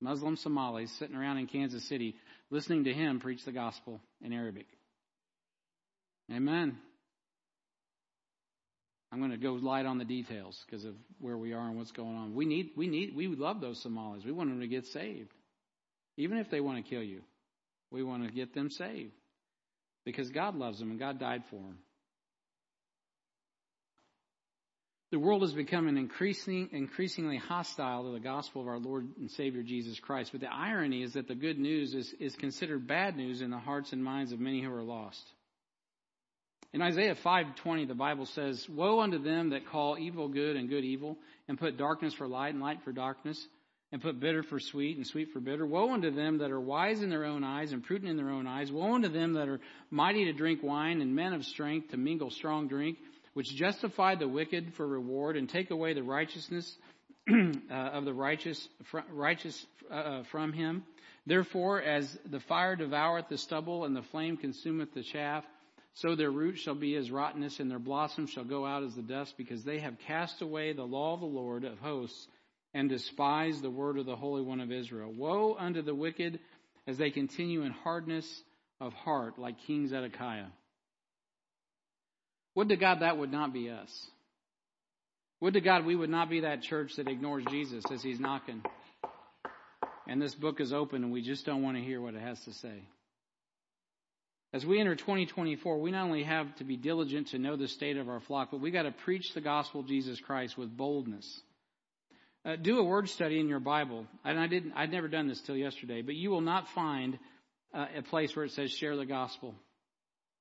Muslim 0.00 0.36
Somalis 0.36 0.90
sitting 0.98 1.14
around 1.14 1.38
in 1.38 1.46
Kansas 1.46 1.88
City 1.88 2.16
listening 2.50 2.84
to 2.84 2.92
him 2.92 3.20
preach 3.20 3.44
the 3.44 3.52
gospel 3.52 4.00
in 4.20 4.32
Arabic. 4.32 4.66
Amen. 6.32 6.78
I'm 9.14 9.20
going 9.20 9.30
to 9.30 9.36
go 9.36 9.52
light 9.52 9.86
on 9.86 9.98
the 9.98 10.04
details 10.04 10.60
because 10.66 10.84
of 10.84 10.96
where 11.20 11.38
we 11.38 11.52
are 11.52 11.68
and 11.68 11.76
what's 11.78 11.92
going 11.92 12.16
on. 12.16 12.34
We 12.34 12.46
need, 12.46 12.70
we 12.76 12.88
need, 12.88 13.14
we 13.14 13.28
love 13.28 13.60
those 13.60 13.80
Somalis. 13.80 14.24
We 14.24 14.32
want 14.32 14.50
them 14.50 14.58
to 14.58 14.66
get 14.66 14.86
saved. 14.86 15.30
Even 16.16 16.36
if 16.36 16.50
they 16.50 16.58
want 16.58 16.84
to 16.84 16.90
kill 16.90 17.02
you, 17.02 17.20
we 17.92 18.02
want 18.02 18.26
to 18.26 18.32
get 18.32 18.54
them 18.54 18.70
saved 18.70 19.12
because 20.04 20.30
God 20.30 20.56
loves 20.56 20.80
them 20.80 20.90
and 20.90 20.98
God 20.98 21.20
died 21.20 21.44
for 21.48 21.60
them. 21.60 21.78
The 25.12 25.20
world 25.20 25.42
has 25.42 25.52
become 25.52 25.86
increasing, 25.86 26.70
increasingly 26.72 27.36
hostile 27.36 28.02
to 28.06 28.10
the 28.10 28.18
gospel 28.18 28.62
of 28.62 28.66
our 28.66 28.80
Lord 28.80 29.06
and 29.16 29.30
Savior 29.30 29.62
Jesus 29.62 30.00
Christ. 30.00 30.32
But 30.32 30.40
the 30.40 30.52
irony 30.52 31.04
is 31.04 31.12
that 31.12 31.28
the 31.28 31.36
good 31.36 31.60
news 31.60 31.94
is, 31.94 32.12
is 32.18 32.34
considered 32.34 32.88
bad 32.88 33.16
news 33.16 33.42
in 33.42 33.50
the 33.50 33.58
hearts 33.58 33.92
and 33.92 34.02
minds 34.02 34.32
of 34.32 34.40
many 34.40 34.60
who 34.60 34.74
are 34.74 34.82
lost. 34.82 35.22
In 36.74 36.82
Isaiah 36.82 37.14
5:20 37.14 37.86
the 37.86 37.94
Bible 37.94 38.26
says, 38.26 38.68
"Woe 38.68 38.98
unto 38.98 39.18
them 39.18 39.50
that 39.50 39.64
call 39.66 39.96
evil 39.96 40.26
good 40.26 40.56
and 40.56 40.68
good 40.68 40.84
evil, 40.84 41.16
and 41.46 41.56
put 41.56 41.76
darkness 41.76 42.14
for 42.14 42.26
light 42.26 42.52
and 42.52 42.60
light 42.60 42.82
for 42.82 42.92
darkness, 42.92 43.46
and 43.92 44.02
put 44.02 44.18
bitter 44.18 44.42
for 44.42 44.58
sweet 44.58 44.96
and 44.96 45.06
sweet 45.06 45.30
for 45.30 45.38
bitter. 45.38 45.64
Woe 45.64 45.92
unto 45.92 46.10
them 46.10 46.38
that 46.38 46.50
are 46.50 46.60
wise 46.60 47.00
in 47.00 47.10
their 47.10 47.26
own 47.26 47.44
eyes 47.44 47.72
and 47.72 47.84
prudent 47.84 48.10
in 48.10 48.16
their 48.16 48.30
own 48.30 48.48
eyes. 48.48 48.72
Woe 48.72 48.92
unto 48.92 49.08
them 49.08 49.34
that 49.34 49.48
are 49.48 49.60
mighty 49.92 50.24
to 50.24 50.32
drink 50.32 50.64
wine 50.64 51.00
and 51.00 51.14
men 51.14 51.32
of 51.32 51.44
strength 51.44 51.92
to 51.92 51.96
mingle 51.96 52.30
strong 52.30 52.66
drink." 52.66 52.98
which 53.34 53.52
justify 53.52 54.14
the 54.14 54.28
wicked 54.28 54.74
for 54.74 54.86
reward 54.86 55.36
and 55.36 55.48
take 55.48 55.72
away 55.72 55.92
the 55.92 56.04
righteousness 56.04 56.78
uh, 57.28 57.74
of 57.74 58.04
the 58.04 58.14
righteous, 58.14 58.68
righteous 59.10 59.66
uh, 59.90 60.22
from 60.30 60.52
him. 60.52 60.84
Therefore, 61.26 61.82
as 61.82 62.16
the 62.26 62.38
fire 62.38 62.76
devoureth 62.76 63.28
the 63.28 63.38
stubble 63.38 63.84
and 63.86 63.96
the 63.96 64.02
flame 64.02 64.36
consumeth 64.36 64.94
the 64.94 65.02
chaff, 65.02 65.44
so 65.94 66.16
their 66.16 66.30
root 66.30 66.58
shall 66.58 66.74
be 66.74 66.96
as 66.96 67.10
rottenness 67.10 67.60
and 67.60 67.70
their 67.70 67.78
blossom 67.78 68.26
shall 68.26 68.44
go 68.44 68.66
out 68.66 68.82
as 68.82 68.94
the 68.94 69.02
dust 69.02 69.34
because 69.38 69.62
they 69.62 69.78
have 69.78 69.94
cast 70.06 70.42
away 70.42 70.72
the 70.72 70.82
law 70.82 71.14
of 71.14 71.20
the 71.20 71.26
Lord 71.26 71.64
of 71.64 71.78
hosts 71.78 72.26
and 72.72 72.88
despised 72.88 73.62
the 73.62 73.70
word 73.70 73.98
of 73.98 74.06
the 74.06 74.16
Holy 74.16 74.42
One 74.42 74.60
of 74.60 74.72
Israel. 74.72 75.12
Woe 75.12 75.56
unto 75.56 75.82
the 75.82 75.94
wicked 75.94 76.40
as 76.88 76.98
they 76.98 77.10
continue 77.10 77.62
in 77.62 77.70
hardness 77.70 78.26
of 78.80 78.92
heart 78.92 79.38
like 79.38 79.54
King 79.66 79.86
Zedekiah. 79.86 80.46
Would 82.56 82.68
to 82.70 82.76
God 82.76 83.00
that 83.00 83.16
would 83.16 83.30
not 83.30 83.52
be 83.52 83.70
us. 83.70 83.90
Would 85.40 85.54
to 85.54 85.60
God 85.60 85.84
we 85.84 85.94
would 85.94 86.10
not 86.10 86.28
be 86.28 86.40
that 86.40 86.62
church 86.62 86.96
that 86.96 87.08
ignores 87.08 87.44
Jesus 87.50 87.84
as 87.92 88.02
he's 88.02 88.18
knocking. 88.18 88.62
And 90.08 90.20
this 90.20 90.34
book 90.34 90.60
is 90.60 90.72
open 90.72 91.04
and 91.04 91.12
we 91.12 91.22
just 91.22 91.46
don't 91.46 91.62
want 91.62 91.76
to 91.76 91.82
hear 91.82 92.00
what 92.00 92.14
it 92.14 92.20
has 92.20 92.40
to 92.44 92.52
say. 92.54 92.82
As 94.54 94.64
we 94.64 94.78
enter 94.78 94.94
2024, 94.94 95.80
we 95.80 95.90
not 95.90 96.04
only 96.04 96.22
have 96.22 96.54
to 96.58 96.64
be 96.64 96.76
diligent 96.76 97.26
to 97.30 97.40
know 97.40 97.56
the 97.56 97.66
state 97.66 97.96
of 97.96 98.08
our 98.08 98.20
flock, 98.20 98.52
but 98.52 98.60
we 98.60 98.70
got 98.70 98.84
to 98.84 98.92
preach 98.92 99.34
the 99.34 99.40
gospel 99.40 99.80
of 99.80 99.88
Jesus 99.88 100.20
Christ 100.20 100.56
with 100.56 100.76
boldness. 100.76 101.40
Uh, 102.44 102.54
do 102.54 102.78
a 102.78 102.84
word 102.84 103.08
study 103.08 103.40
in 103.40 103.48
your 103.48 103.58
Bible. 103.58 104.06
And 104.24 104.38
I 104.38 104.46
didn't, 104.46 104.74
I'd 104.76 104.92
never 104.92 105.08
done 105.08 105.26
this 105.26 105.40
till 105.40 105.56
yesterday, 105.56 106.02
but 106.02 106.14
you 106.14 106.30
will 106.30 106.40
not 106.40 106.68
find 106.68 107.18
uh, 107.74 107.86
a 107.96 108.02
place 108.02 108.36
where 108.36 108.44
it 108.44 108.52
says 108.52 108.70
share 108.70 108.96
the 108.96 109.04
gospel 109.04 109.56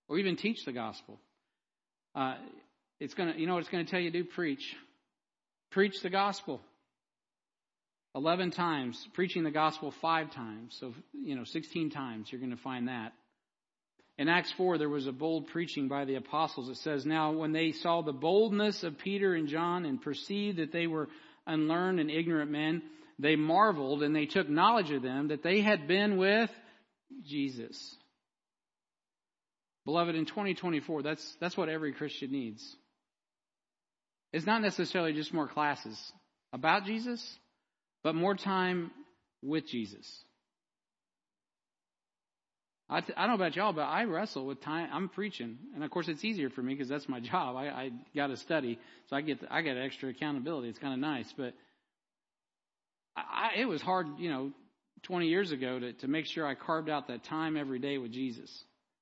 or 0.07 0.19
even 0.19 0.35
teach 0.35 0.63
the 0.63 0.73
gospel. 0.73 1.19
Uh, 2.13 2.35
it's 2.99 3.15
to, 3.15 3.33
you 3.35 3.47
know 3.47 3.57
it's 3.57 3.67
to 3.67 3.83
tell 3.83 3.99
you 3.99 4.11
to 4.11 4.21
do? 4.21 4.29
Preach. 4.29 4.75
Preach 5.71 5.95
the 6.03 6.11
gospel. 6.11 6.61
11 8.13 8.51
times. 8.51 9.07
Preaching 9.15 9.43
the 9.43 9.49
gospel 9.49 9.91
five 10.03 10.31
times. 10.35 10.77
So, 10.79 10.93
you 11.13 11.35
know, 11.35 11.45
16 11.45 11.89
times 11.89 12.27
you're 12.31 12.41
going 12.41 12.55
to 12.55 12.61
find 12.61 12.89
that. 12.89 13.13
In 14.17 14.29
Acts 14.29 14.51
4, 14.57 14.77
there 14.77 14.89
was 14.89 15.07
a 15.07 15.11
bold 15.11 15.47
preaching 15.47 15.87
by 15.87 16.05
the 16.05 16.15
apostles. 16.15 16.69
It 16.69 16.77
says, 16.77 17.05
Now 17.05 17.31
when 17.31 17.51
they 17.51 17.71
saw 17.71 18.01
the 18.01 18.13
boldness 18.13 18.83
of 18.83 18.99
Peter 18.99 19.33
and 19.33 19.47
John 19.47 19.85
and 19.85 20.01
perceived 20.01 20.59
that 20.59 20.71
they 20.71 20.85
were 20.85 21.09
unlearned 21.47 21.99
and 21.99 22.11
ignorant 22.11 22.51
men, 22.51 22.83
they 23.17 23.35
marveled 23.35 24.03
and 24.03 24.15
they 24.15 24.25
took 24.25 24.49
knowledge 24.49 24.91
of 24.91 25.01
them 25.01 25.29
that 25.29 25.43
they 25.43 25.61
had 25.61 25.87
been 25.87 26.17
with 26.17 26.51
Jesus. 27.23 27.95
Beloved, 29.85 30.15
in 30.15 30.25
2024, 30.25 31.01
that's, 31.01 31.37
that's 31.41 31.57
what 31.57 31.69
every 31.69 31.91
Christian 31.93 32.31
needs. 32.31 32.75
It's 34.31 34.45
not 34.45 34.61
necessarily 34.61 35.13
just 35.13 35.33
more 35.33 35.47
classes 35.47 35.99
about 36.53 36.85
Jesus, 36.85 37.37
but 38.03 38.15
more 38.15 38.35
time 38.35 38.91
with 39.41 39.67
Jesus. 39.67 40.22
I 42.89 43.01
t- 43.01 43.13
I 43.15 43.21
don't 43.21 43.37
know 43.37 43.43
about 43.43 43.55
y'all, 43.55 43.73
but 43.73 43.83
I 43.83 44.03
wrestle 44.03 44.45
with 44.45 44.61
time. 44.61 44.89
I'm 44.91 45.09
preaching, 45.09 45.57
and 45.73 45.83
of 45.83 45.91
course, 45.91 46.07
it's 46.07 46.23
easier 46.23 46.49
for 46.49 46.61
me 46.61 46.73
because 46.73 46.89
that's 46.89 47.07
my 47.07 47.19
job. 47.31 47.55
I, 47.55 47.67
I 47.67 47.91
got 48.15 48.27
to 48.27 48.37
study, 48.37 48.79
so 49.09 49.15
I 49.15 49.21
get 49.21 49.41
the, 49.41 49.53
I 49.53 49.61
get 49.61 49.77
extra 49.77 50.09
accountability. 50.09 50.69
It's 50.69 50.79
kind 50.79 50.93
of 50.93 50.99
nice, 50.99 51.31
but 51.37 51.53
I, 53.15 53.51
it 53.57 53.65
was 53.65 53.81
hard, 53.81 54.07
you 54.17 54.29
know, 54.29 54.51
20 55.03 55.27
years 55.27 55.51
ago 55.51 55.79
to 55.79 55.93
to 55.93 56.07
make 56.07 56.25
sure 56.25 56.45
I 56.45 56.55
carved 56.55 56.89
out 56.89 57.07
that 57.07 57.23
time 57.25 57.57
every 57.57 57.79
day 57.79 57.97
with 57.97 58.11
Jesus. 58.11 58.49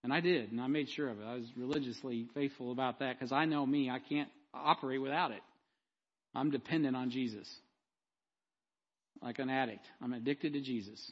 And 0.04 0.12
I 0.12 0.20
did, 0.20 0.52
and 0.52 0.60
I 0.60 0.68
made 0.68 0.90
sure 0.90 1.10
of 1.10 1.20
it. 1.20 1.26
I 1.26 1.36
was 1.36 1.46
religiously 1.56 2.28
faithful 2.34 2.72
about 2.72 3.00
that 3.00 3.20
because 3.20 3.32
I 3.32 3.46
know 3.46 3.66
me, 3.66 3.90
I 3.90 4.00
can't 4.00 4.30
operate 4.54 5.00
without 5.00 5.32
it. 5.32 5.42
I'm 6.34 6.50
dependent 6.50 6.96
on 6.96 7.12
Jesus. 7.12 7.48
Like 9.22 9.38
an 9.38 9.50
addict. 9.50 9.86
I'm 10.02 10.14
addicted 10.14 10.54
to 10.54 10.62
Jesus. 10.62 11.12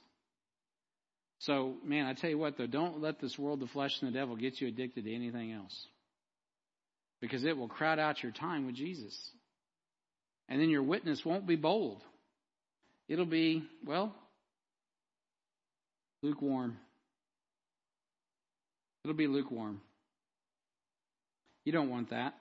So, 1.39 1.75
man, 1.85 2.05
I 2.05 2.13
tell 2.13 2.29
you 2.29 2.37
what, 2.37 2.57
though, 2.57 2.67
don't 2.67 3.01
let 3.01 3.19
this 3.19 3.39
world, 3.39 3.61
the 3.61 3.67
flesh, 3.67 3.91
and 4.01 4.13
the 4.13 4.17
devil 4.17 4.35
get 4.35 4.59
you 4.59 4.67
addicted 4.67 5.05
to 5.05 5.13
anything 5.13 5.53
else. 5.53 5.87
Because 7.21 7.45
it 7.45 7.57
will 7.57 7.69
crowd 7.69 7.99
out 7.99 8.21
your 8.21 8.31
time 8.33 8.65
with 8.65 8.75
Jesus. 8.75 9.17
And 10.49 10.59
then 10.59 10.69
your 10.69 10.83
witness 10.83 11.23
won't 11.23 11.47
be 11.47 11.55
bold. 11.55 12.03
It'll 13.07 13.25
be, 13.25 13.63
well, 13.85 14.13
lukewarm. 16.21 16.77
It'll 19.03 19.15
be 19.15 19.27
lukewarm. 19.27 19.81
You 21.63 21.71
don't 21.71 21.89
want 21.89 22.09
that. 22.09 22.33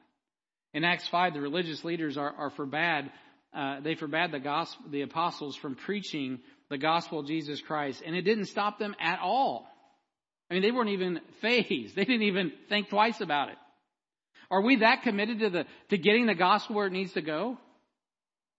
In 0.74 0.84
Acts 0.84 1.06
5, 1.08 1.34
the 1.34 1.40
religious 1.40 1.84
leaders 1.84 2.16
are, 2.16 2.32
are 2.36 2.50
forbade, 2.50 3.10
uh, 3.54 3.80
they 3.80 3.94
forbade 3.94 4.32
the 4.32 4.40
gospel, 4.40 4.86
the 4.90 5.02
apostles 5.02 5.56
from 5.56 5.76
preaching 5.76 6.40
the 6.70 6.78
gospel 6.78 7.20
of 7.20 7.26
Jesus 7.26 7.60
Christ, 7.60 8.02
and 8.04 8.14
it 8.14 8.22
didn't 8.22 8.46
stop 8.46 8.78
them 8.78 8.94
at 9.00 9.20
all. 9.20 9.66
I 10.50 10.54
mean, 10.54 10.62
they 10.62 10.70
weren't 10.70 10.90
even 10.90 11.20
fazed. 11.40 11.94
They 11.96 12.04
didn't 12.04 12.22
even 12.22 12.52
think 12.68 12.88
twice 12.88 13.20
about 13.20 13.50
it. 13.50 13.56
Are 14.50 14.62
we 14.62 14.76
that 14.76 15.02
committed 15.02 15.40
to 15.40 15.50
the, 15.50 15.66
to 15.90 15.98
getting 15.98 16.26
the 16.26 16.34
gospel 16.34 16.76
where 16.76 16.86
it 16.86 16.92
needs 16.92 17.12
to 17.12 17.20
go? 17.20 17.58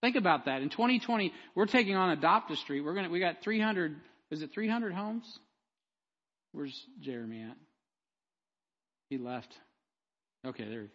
Think 0.01 0.15
about 0.15 0.45
that. 0.45 0.61
In 0.61 0.69
2020, 0.69 1.33
we're 1.55 1.65
taking 1.65 1.95
on 1.95 2.11
Adopt 2.11 2.51
a 2.51 2.55
Street. 2.55 2.81
We're 2.81 2.93
gonna, 2.93 3.09
we 3.09 3.19
got 3.19 3.41
300, 3.41 3.95
is 4.31 4.41
it 4.41 4.51
300 4.53 4.93
homes? 4.93 5.39
Where's 6.51 6.85
Jeremy 7.01 7.41
at? 7.41 7.57
He 9.09 9.17
left. 9.17 9.51
Okay, 10.45 10.65
there. 10.65 10.87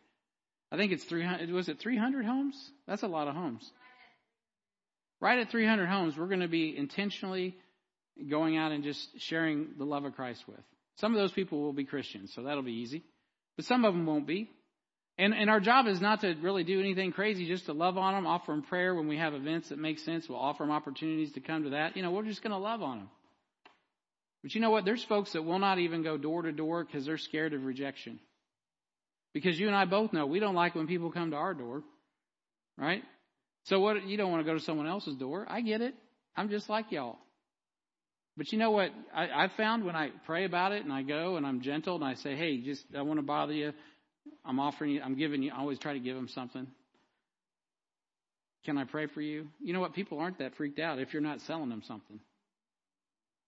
I 0.73 0.77
think 0.77 0.93
it's 0.93 1.05
300, 1.05 1.51
was 1.51 1.69
it 1.69 1.81
300 1.81 2.25
homes? 2.25 2.57
That's 2.87 3.03
a 3.03 3.09
lot 3.09 3.29
of 3.29 3.35
homes. 3.35 3.71
Right 5.25 5.39
at 5.39 5.49
300 5.51 5.87
homes, 5.87 6.19
we're 6.19 6.27
going 6.27 6.41
to 6.41 6.49
be 6.49 6.77
intentionally 6.77 7.57
going 8.29 8.59
out 8.59 8.73
and 8.73 8.85
just 8.85 9.09
sharing 9.21 9.69
the 9.79 9.85
love 9.85 10.05
of 10.05 10.15
Christ 10.15 10.45
with. 10.47 10.61
Some 10.97 11.15
of 11.15 11.19
those 11.19 11.33
people 11.33 11.63
will 11.63 11.73
be 11.73 11.85
Christians, 11.85 12.33
so 12.35 12.43
that'll 12.43 12.63
be 12.63 12.83
easy. 12.83 13.03
But 13.57 13.65
some 13.65 13.87
of 13.87 13.95
them 13.95 14.05
won't 14.05 14.27
be. 14.27 14.51
And, 15.17 15.33
and 15.33 15.49
our 15.49 15.61
job 15.61 15.87
is 15.87 15.99
not 15.99 16.21
to 16.21 16.35
really 16.43 16.63
do 16.63 16.79
anything 16.79 17.11
crazy, 17.11 17.47
just 17.47 17.65
to 17.65 17.73
love 17.73 17.97
on 17.97 18.13
them, 18.13 18.27
offer 18.27 18.53
them 18.53 18.65
prayer 18.65 18.95
when 18.95 19.09
we 19.09 19.17
have 19.17 19.33
events 19.33 19.71
that 19.71 19.79
make 19.79 19.99
sense. 20.01 20.29
We'll 20.29 20.39
offer 20.39 20.63
them 20.63 20.71
opportunities 20.71 21.33
to 21.33 21.41
come 21.41 21.65
to 21.65 21.71
that. 21.71 21.97
You 21.97 22.03
know, 22.03 22.11
we're 22.11 22.25
just 22.25 22.43
going 22.43 22.51
to 22.51 22.59
love 22.59 22.83
on 22.83 22.99
them. 22.99 23.09
But 24.43 24.55
you 24.55 24.61
know 24.61 24.73
what? 24.73 24.85
There's 24.85 25.05
folks 25.05 25.33
that 25.33 25.43
will 25.43 25.59
not 25.59 25.79
even 25.79 26.03
go 26.03 26.19
door 26.19 26.43
to 26.43 26.53
door 26.53 26.85
because 26.85 27.07
they're 27.07 27.17
scared 27.17 27.55
of 27.55 27.65
rejection. 27.65 28.21
Because 29.33 29.59
you 29.59 29.69
and 29.69 29.75
I 29.75 29.87
both 29.87 30.13
know 30.13 30.27
we 30.27 30.39
don't 30.39 30.55
like 30.55 30.75
when 30.75 30.87
people 30.87 31.11
come 31.11 31.31
to 31.31 31.39
our 31.39 31.55
door, 31.55 31.83
right? 32.77 33.03
So 33.65 33.81
what? 33.81 34.07
You 34.07 34.17
don't 34.17 34.31
want 34.31 34.45
to 34.45 34.51
go 34.51 34.57
to 34.59 34.65
someone 34.65 34.87
else's 34.87 35.17
door. 35.17 35.47
I 35.49 35.61
get 35.61 35.81
it. 35.81 35.95
I'm 36.37 36.49
just 36.49 36.69
like 36.69 36.93
y'all. 36.93 37.19
But 38.37 38.53
you 38.53 38.59
know 38.59 38.73
what? 38.73 38.91
I, 39.15 39.45
I 39.45 39.51
found 39.57 39.85
when 39.85 39.95
I 39.95 40.11
pray 40.27 40.45
about 40.45 40.73
it 40.73 40.85
and 40.85 40.93
I 40.93 41.03
go 41.03 41.37
and 41.37 41.47
I'm 41.47 41.61
gentle 41.61 41.95
and 41.95 42.05
I 42.05 42.15
say, 42.15 42.35
hey, 42.35 42.59
just 42.59 42.85
I 42.97 43.03
want 43.03 43.19
to 43.19 43.23
bother 43.25 43.53
you. 43.53 43.73
I'm 44.45 44.59
offering 44.59 44.91
you. 44.91 45.03
I'm 45.03 45.17
giving 45.17 45.43
you. 45.43 45.53
I 45.53 45.61
always 45.61 45.79
try 45.79 45.93
to 45.93 46.01
give 46.01 46.17
them 46.17 46.29
something. 46.29 46.67
Can 48.65 48.79
I 48.79 48.85
pray 48.85 49.07
for 49.07 49.21
you? 49.21 49.49
You 49.61 49.73
know 49.73 49.81
what? 49.81 49.95
People 49.95 50.19
aren't 50.19 50.39
that 50.39 50.57
freaked 50.57 50.79
out 50.79 50.99
if 50.99 51.13
you're 51.13 51.23
not 51.23 51.41
selling 51.43 51.69
them 51.69 51.83
something. 51.87 52.19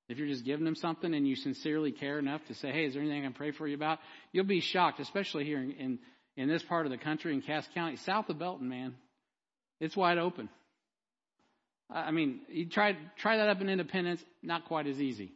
If 0.08 0.18
you're 0.18 0.28
just 0.28 0.44
giving 0.44 0.64
them 0.64 0.76
something 0.76 1.12
and 1.12 1.26
you 1.26 1.34
sincerely 1.34 1.90
care 1.90 2.18
enough 2.18 2.42
to 2.46 2.54
say, 2.54 2.70
hey, 2.70 2.84
is 2.84 2.94
there 2.94 3.02
anything 3.02 3.22
I 3.22 3.24
can 3.24 3.32
pray 3.32 3.50
for 3.50 3.66
you 3.66 3.74
about? 3.74 3.98
You'll 4.30 4.44
be 4.44 4.60
shocked, 4.60 5.00
especially 5.00 5.44
here 5.44 5.58
in, 5.58 5.72
in, 5.72 5.98
in 6.36 6.48
this 6.48 6.62
part 6.62 6.86
of 6.86 6.92
the 6.92 6.98
country 6.98 7.34
in 7.34 7.42
Cass 7.42 7.66
County, 7.74 7.96
south 7.96 8.28
of 8.28 8.38
Belton, 8.38 8.68
man. 8.68 8.94
It's 9.80 9.96
wide 9.96 10.18
open. 10.18 10.48
I 11.90 12.10
mean, 12.10 12.40
you 12.48 12.68
try 12.68 12.96
try 13.18 13.36
that 13.36 13.48
up 13.48 13.60
in 13.60 13.68
Independence, 13.68 14.22
not 14.42 14.64
quite 14.64 14.86
as 14.86 15.00
easy. 15.00 15.32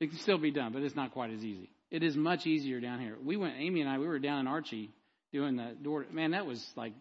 It 0.00 0.10
can 0.10 0.18
still 0.18 0.38
be 0.38 0.50
done, 0.50 0.72
but 0.72 0.82
it's 0.82 0.94
not 0.96 1.12
quite 1.12 1.30
as 1.30 1.44
easy. 1.44 1.70
It 1.90 2.02
is 2.02 2.16
much 2.16 2.46
easier 2.46 2.80
down 2.80 3.00
here. 3.00 3.16
We 3.22 3.36
went, 3.36 3.54
Amy 3.58 3.80
and 3.80 3.90
I, 3.90 3.98
we 3.98 4.06
were 4.06 4.18
down 4.18 4.40
in 4.40 4.46
Archie 4.46 4.90
doing 5.32 5.56
the 5.56 5.74
door. 5.82 6.06
Man, 6.12 6.30
that 6.30 6.46
was 6.46 6.64
like 6.76 6.92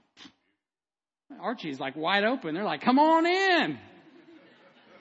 Archie's 1.40 1.80
like 1.80 1.96
wide 1.96 2.24
open. 2.24 2.56
They're 2.56 2.64
like, 2.64 2.82
"Come 2.82 3.00
on 3.00 3.26
in. 3.26 3.78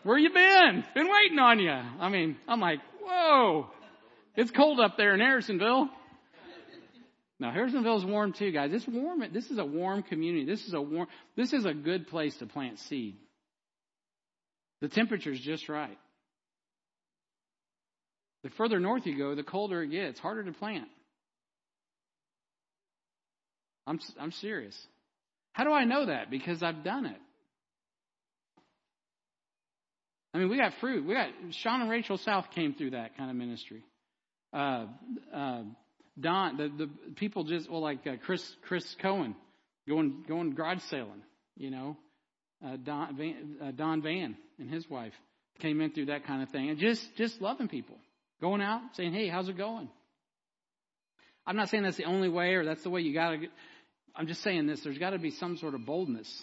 Where 0.02 0.18
you 0.18 0.30
been? 0.30 0.84
Been 0.94 1.08
waiting 1.10 1.38
on 1.38 1.58
you." 1.58 1.70
I 1.70 2.08
mean, 2.08 2.36
I'm 2.46 2.60
like, 2.60 2.80
"Whoa, 3.02 3.68
it's 4.36 4.50
cold 4.50 4.80
up 4.80 4.96
there 4.96 5.14
in 5.14 5.20
Harrisonville." 5.20 5.88
Now, 7.38 7.52
Harrisonville's 7.52 8.04
warm 8.04 8.32
too, 8.32 8.50
guys. 8.50 8.70
It's 8.72 8.86
warm. 8.88 9.22
This 9.32 9.50
is 9.50 9.58
a 9.58 9.64
warm 9.64 10.02
community. 10.02 10.46
This 10.46 10.66
is 10.66 10.72
a 10.72 10.80
warm, 10.80 11.06
this 11.36 11.52
is 11.52 11.66
a 11.66 11.74
good 11.74 12.08
place 12.08 12.34
to 12.38 12.46
plant 12.46 12.78
seed. 12.88 13.16
The 14.80 14.88
temperature's 14.88 15.40
just 15.40 15.68
right. 15.68 15.98
The 18.42 18.50
further 18.50 18.78
north 18.78 19.06
you 19.06 19.18
go, 19.18 19.34
the 19.34 19.42
colder 19.42 19.82
it 19.82 19.88
gets, 19.88 20.18
harder 20.18 20.44
to 20.44 20.52
plant. 20.52 20.88
I'm, 23.86 23.98
I'm 24.20 24.32
serious. 24.32 24.76
How 25.52 25.64
do 25.64 25.72
I 25.72 25.84
know 25.84 26.06
that? 26.06 26.30
Because 26.30 26.62
I've 26.62 26.84
done 26.84 27.06
it. 27.06 27.20
I 30.34 30.38
mean, 30.38 30.50
we 30.50 30.58
got 30.58 30.72
fruit. 30.80 31.06
We 31.06 31.14
got 31.14 31.28
Sean 31.62 31.80
and 31.80 31.90
Rachel 31.90 32.18
South 32.18 32.46
came 32.54 32.74
through 32.74 32.90
that 32.90 33.16
kind 33.16 33.30
of 33.30 33.36
ministry. 33.36 33.82
Uh, 34.52 34.86
uh, 35.34 35.62
Don, 36.18 36.56
the, 36.56 36.68
the 36.68 36.90
people 37.14 37.44
just, 37.44 37.70
well, 37.70 37.80
like 37.80 38.06
uh, 38.06 38.16
Chris, 38.24 38.42
Chris 38.66 38.96
Cohen 39.00 39.34
going, 39.88 40.24
going 40.26 40.54
garage 40.54 40.82
sailing, 40.88 41.22
you 41.56 41.70
know, 41.70 41.96
uh, 42.64 42.76
Don, 42.76 43.16
Van, 43.16 43.56
uh, 43.62 43.70
Don 43.72 44.02
Van 44.02 44.36
and 44.58 44.70
his 44.70 44.88
wife 44.88 45.12
came 45.60 45.80
in 45.80 45.90
through 45.92 46.06
that 46.06 46.26
kind 46.26 46.42
of 46.42 46.50
thing 46.50 46.70
and 46.70 46.78
just, 46.78 47.04
just 47.16 47.40
loving 47.40 47.68
people, 47.68 47.96
going 48.40 48.62
out 48.62 48.80
saying, 48.94 49.12
Hey, 49.12 49.28
how's 49.28 49.48
it 49.48 49.58
going? 49.58 49.88
I'm 51.46 51.56
not 51.56 51.68
saying 51.68 51.84
that's 51.84 51.96
the 51.96 52.04
only 52.04 52.28
way 52.28 52.54
or 52.54 52.64
that's 52.64 52.82
the 52.82 52.90
way 52.90 53.02
you 53.02 53.12
gotta, 53.12 53.38
I'm 54.14 54.26
just 54.26 54.42
saying 54.42 54.66
this, 54.66 54.80
there's 54.80 54.98
gotta 54.98 55.18
be 55.18 55.30
some 55.30 55.56
sort 55.58 55.74
of 55.74 55.84
boldness. 55.84 56.42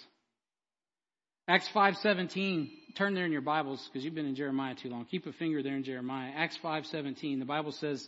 Acts 1.47 1.67
5:17, 1.75 2.95
turn 2.95 3.15
there 3.15 3.25
in 3.25 3.33
your 3.33 3.41
Bibles 3.41 3.85
because 3.87 4.05
you've 4.05 4.15
been 4.15 4.25
in 4.25 4.35
Jeremiah 4.35 4.75
too 4.75 4.89
long. 4.89 5.03
Keep 5.03 5.27
a 5.27 5.33
finger 5.33 5.61
there 5.61 5.75
in 5.75 5.83
Jeremiah. 5.83 6.31
Acts 6.33 6.57
5:17, 6.63 7.39
the 7.39 7.45
Bible 7.45 7.73
says, 7.73 8.07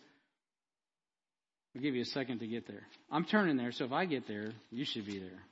I'll 1.76 1.82
give 1.82 1.96
you 1.96 2.04
a 2.04 2.06
second 2.06 2.40
to 2.40 2.48
get 2.48 2.68
there. 2.68 2.84
I'm 3.12 3.26
turning 3.26 3.58
there, 3.58 3.74
so 3.74 3.84
if 3.84 3.92
I 3.92 4.06
get 4.06 4.28
there, 4.28 4.54
you 4.72 4.86
should 4.86 5.06
be 5.06 5.20
there. 5.20 5.44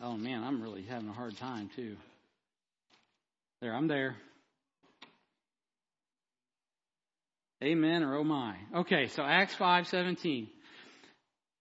Oh 0.00 0.16
man, 0.16 0.42
I'm 0.42 0.60
really 0.60 0.82
having 0.82 1.08
a 1.08 1.12
hard 1.12 1.36
time 1.36 1.70
too. 1.76 1.96
There, 3.60 3.72
I'm 3.72 3.86
there. 3.86 4.16
Amen 7.62 8.02
or 8.02 8.16
oh 8.16 8.24
my. 8.24 8.56
Okay, 8.74 9.06
so 9.06 9.22
Acts 9.22 9.54
5:17. 9.54 10.48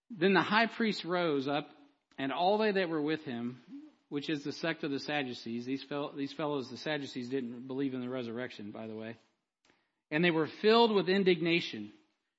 Then 0.09 0.33
the 0.33 0.41
high 0.41 0.65
priest 0.65 1.05
rose 1.05 1.47
up 1.47 1.69
and 2.17 2.31
all 2.31 2.57
they 2.57 2.71
that 2.71 2.89
were 2.89 3.01
with 3.01 3.23
him, 3.23 3.59
which 4.09 4.29
is 4.29 4.43
the 4.43 4.51
sect 4.51 4.83
of 4.83 4.91
the 4.91 4.99
Sadducees, 4.99 5.65
these, 5.65 5.83
fellow, 5.83 6.11
these 6.15 6.33
fellows, 6.33 6.69
the 6.69 6.77
Sadducees 6.77 7.29
didn't 7.29 7.67
believe 7.67 7.93
in 7.93 8.01
the 8.01 8.09
resurrection, 8.09 8.71
by 8.71 8.87
the 8.87 8.95
way 8.95 9.15
and 10.15 10.23
they 10.23 10.31
were 10.31 10.47
filled 10.61 10.93
with 10.93 11.09
indignation. 11.09 11.91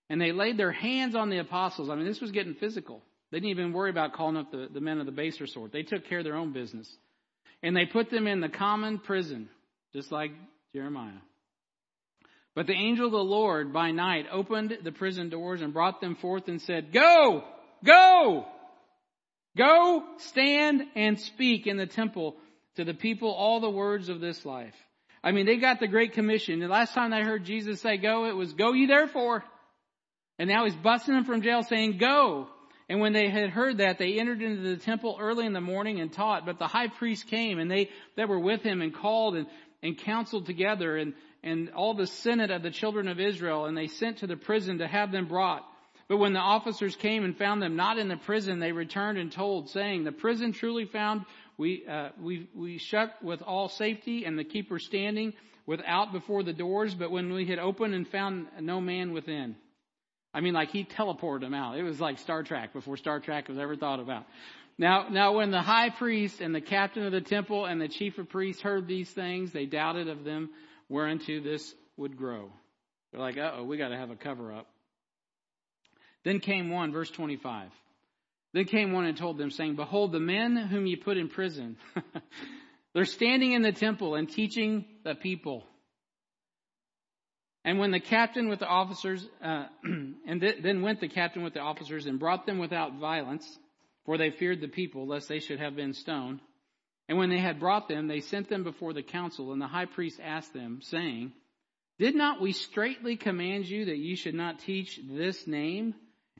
And 0.08 0.18
they 0.18 0.32
laid 0.32 0.56
their 0.56 0.72
hands 0.72 1.14
on 1.14 1.28
the 1.28 1.40
apostles. 1.40 1.90
I 1.90 1.94
mean, 1.94 2.06
this 2.06 2.22
was 2.22 2.32
getting 2.32 2.54
physical. 2.54 3.02
They 3.30 3.36
didn't 3.36 3.50
even 3.50 3.74
worry 3.74 3.90
about 3.90 4.14
calling 4.14 4.38
up 4.38 4.50
the, 4.50 4.68
the 4.72 4.80
men 4.80 4.98
of 4.98 5.04
the 5.04 5.12
baser 5.12 5.46
sort. 5.46 5.72
They 5.72 5.82
took 5.82 6.08
care 6.08 6.20
of 6.20 6.24
their 6.24 6.36
own 6.36 6.54
business. 6.54 6.90
And 7.62 7.76
they 7.76 7.84
put 7.84 8.10
them 8.10 8.26
in 8.26 8.40
the 8.40 8.48
common 8.48 8.98
prison, 8.98 9.50
just 9.92 10.10
like 10.10 10.30
Jeremiah. 10.72 11.20
But 12.54 12.66
the 12.66 12.72
angel 12.72 13.06
of 13.06 13.12
the 13.12 13.18
Lord 13.18 13.74
by 13.74 13.90
night 13.90 14.24
opened 14.32 14.78
the 14.82 14.92
prison 14.92 15.28
doors 15.28 15.60
and 15.60 15.74
brought 15.74 16.00
them 16.00 16.16
forth 16.16 16.48
and 16.48 16.62
said, 16.62 16.94
Go! 16.94 17.44
Go! 17.84 18.46
Go, 19.54 20.02
stand 20.30 20.80
and 20.94 21.20
speak 21.20 21.66
in 21.66 21.76
the 21.76 21.86
temple 21.86 22.36
to 22.76 22.84
the 22.84 22.94
people 22.94 23.32
all 23.32 23.60
the 23.60 23.68
words 23.68 24.08
of 24.08 24.20
this 24.20 24.46
life. 24.46 24.72
I 25.26 25.32
mean, 25.32 25.44
they 25.44 25.56
got 25.56 25.80
the 25.80 25.88
Great 25.88 26.12
Commission. 26.12 26.60
The 26.60 26.68
last 26.68 26.94
time 26.94 27.10
they 27.10 27.20
heard 27.20 27.44
Jesus 27.44 27.80
say 27.80 27.96
go, 27.96 28.26
it 28.26 28.36
was 28.36 28.52
go 28.52 28.72
ye 28.72 28.86
therefore. 28.86 29.42
And 30.38 30.48
now 30.48 30.66
he's 30.66 30.76
busting 30.76 31.14
them 31.14 31.24
from 31.24 31.42
jail 31.42 31.64
saying 31.64 31.98
go. 31.98 32.46
And 32.88 33.00
when 33.00 33.12
they 33.12 33.28
had 33.28 33.50
heard 33.50 33.78
that, 33.78 33.98
they 33.98 34.20
entered 34.20 34.40
into 34.40 34.62
the 34.62 34.76
temple 34.76 35.16
early 35.18 35.44
in 35.44 35.52
the 35.52 35.60
morning 35.60 35.98
and 35.98 36.12
taught. 36.12 36.46
But 36.46 36.60
the 36.60 36.68
high 36.68 36.86
priest 36.86 37.26
came 37.26 37.58
and 37.58 37.68
they 37.68 37.90
that 38.16 38.28
were 38.28 38.38
with 38.38 38.62
him 38.62 38.80
and 38.80 38.94
called 38.94 39.34
and, 39.34 39.48
and 39.82 39.98
counseled 39.98 40.46
together 40.46 40.96
and, 40.96 41.12
and 41.42 41.70
all 41.70 41.94
the 41.94 42.06
senate 42.06 42.52
of 42.52 42.62
the 42.62 42.70
children 42.70 43.08
of 43.08 43.18
Israel 43.18 43.64
and 43.64 43.76
they 43.76 43.88
sent 43.88 44.18
to 44.18 44.28
the 44.28 44.36
prison 44.36 44.78
to 44.78 44.86
have 44.86 45.10
them 45.10 45.26
brought. 45.26 45.64
But 46.08 46.18
when 46.18 46.34
the 46.34 46.38
officers 46.38 46.94
came 46.94 47.24
and 47.24 47.36
found 47.36 47.60
them 47.60 47.74
not 47.74 47.98
in 47.98 48.06
the 48.06 48.16
prison, 48.16 48.60
they 48.60 48.70
returned 48.70 49.18
and 49.18 49.32
told, 49.32 49.70
saying, 49.70 50.04
The 50.04 50.12
prison 50.12 50.52
truly 50.52 50.84
found 50.84 51.24
we, 51.58 51.86
uh, 51.86 52.10
we, 52.20 52.48
we 52.54 52.78
shut 52.78 53.14
with 53.22 53.42
all 53.42 53.68
safety 53.68 54.24
and 54.24 54.38
the 54.38 54.44
keeper 54.44 54.78
standing 54.78 55.32
without 55.66 56.12
before 56.12 56.42
the 56.42 56.52
doors, 56.52 56.94
but 56.94 57.10
when 57.10 57.32
we 57.32 57.46
had 57.46 57.58
opened 57.58 57.94
and 57.94 58.06
found 58.08 58.46
no 58.60 58.80
man 58.80 59.12
within. 59.12 59.56
I 60.34 60.40
mean, 60.40 60.54
like 60.54 60.70
he 60.70 60.84
teleported 60.84 61.40
them 61.40 61.54
out. 61.54 61.78
It 61.78 61.82
was 61.82 62.00
like 62.00 62.18
Star 62.18 62.42
Trek 62.42 62.72
before 62.72 62.96
Star 62.96 63.20
Trek 63.20 63.48
was 63.48 63.58
ever 63.58 63.74
thought 63.74 64.00
about. 64.00 64.26
Now, 64.78 65.08
now 65.08 65.36
when 65.36 65.50
the 65.50 65.62
high 65.62 65.88
priest 65.88 66.42
and 66.42 66.54
the 66.54 66.60
captain 66.60 67.04
of 67.04 67.12
the 67.12 67.22
temple 67.22 67.64
and 67.64 67.80
the 67.80 67.88
chief 67.88 68.18
of 68.18 68.28
priests 68.28 68.60
heard 68.60 68.86
these 68.86 69.10
things, 69.10 69.52
they 69.52 69.64
doubted 69.64 70.08
of 70.08 70.24
them 70.24 70.50
whereunto 70.90 71.40
this 71.40 71.74
would 71.96 72.18
grow. 72.18 72.50
They're 73.10 73.20
like, 73.20 73.38
uh 73.38 73.52
oh, 73.56 73.64
we 73.64 73.78
got 73.78 73.88
to 73.88 73.96
have 73.96 74.10
a 74.10 74.16
cover 74.16 74.52
up. 74.52 74.66
Then 76.24 76.40
came 76.40 76.70
one, 76.70 76.92
verse 76.92 77.10
25. 77.10 77.70
Then 78.52 78.64
came 78.64 78.92
one 78.92 79.04
and 79.04 79.16
told 79.16 79.38
them, 79.38 79.50
saying, 79.50 79.76
Behold, 79.76 80.12
the 80.12 80.20
men 80.20 80.56
whom 80.56 80.86
you 80.86 80.96
put 80.96 81.18
in 81.18 81.28
prison, 81.28 81.76
they're 82.94 83.04
standing 83.04 83.52
in 83.52 83.62
the 83.62 83.72
temple 83.72 84.14
and 84.14 84.28
teaching 84.28 84.84
the 85.04 85.14
people. 85.14 85.64
And 87.66 87.80
when 87.80 87.90
the 87.90 88.00
captain 88.00 88.48
with 88.48 88.60
the 88.60 88.68
officers, 88.68 89.26
uh, 89.42 89.64
and 89.82 90.40
th- 90.40 90.62
then 90.62 90.82
went 90.82 91.00
the 91.00 91.08
captain 91.08 91.42
with 91.42 91.52
the 91.52 91.60
officers 91.60 92.06
and 92.06 92.18
brought 92.18 92.46
them 92.46 92.58
without 92.58 93.00
violence, 93.00 93.58
for 94.04 94.16
they 94.16 94.30
feared 94.30 94.60
the 94.60 94.68
people, 94.68 95.06
lest 95.06 95.28
they 95.28 95.40
should 95.40 95.58
have 95.58 95.74
been 95.74 95.92
stoned. 95.92 96.38
And 97.08 97.18
when 97.18 97.28
they 97.28 97.40
had 97.40 97.58
brought 97.58 97.88
them, 97.88 98.06
they 98.06 98.20
sent 98.20 98.48
them 98.48 98.62
before 98.62 98.92
the 98.92 99.02
council, 99.02 99.52
and 99.52 99.60
the 99.60 99.66
high 99.66 99.86
priest 99.86 100.20
asked 100.22 100.54
them, 100.54 100.80
saying, 100.82 101.32
Did 101.98 102.14
not 102.14 102.40
we 102.40 102.52
straitly 102.52 103.16
command 103.16 103.66
you 103.66 103.86
that 103.86 103.98
you 103.98 104.14
should 104.14 104.34
not 104.34 104.60
teach 104.60 105.00
this 105.08 105.46
name? 105.48 105.94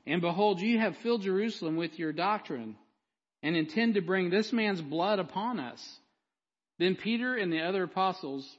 And 0.07 0.21
behold, 0.21 0.61
you 0.61 0.79
have 0.79 0.95
filled 0.97 1.23
Jerusalem 1.23 1.75
with 1.75 1.99
your 1.99 2.13
doctrine 2.13 2.77
and 3.43 3.57
intend 3.57 3.95
to 3.95 4.01
bring 4.01 4.29
this 4.29 4.53
man's 4.53 4.81
blood 4.81 5.19
upon 5.19 5.59
us. 5.59 5.99
Then 6.79 6.95
Peter 6.95 7.35
and 7.35 7.51
the 7.51 7.61
other 7.61 7.83
apostles 7.83 8.49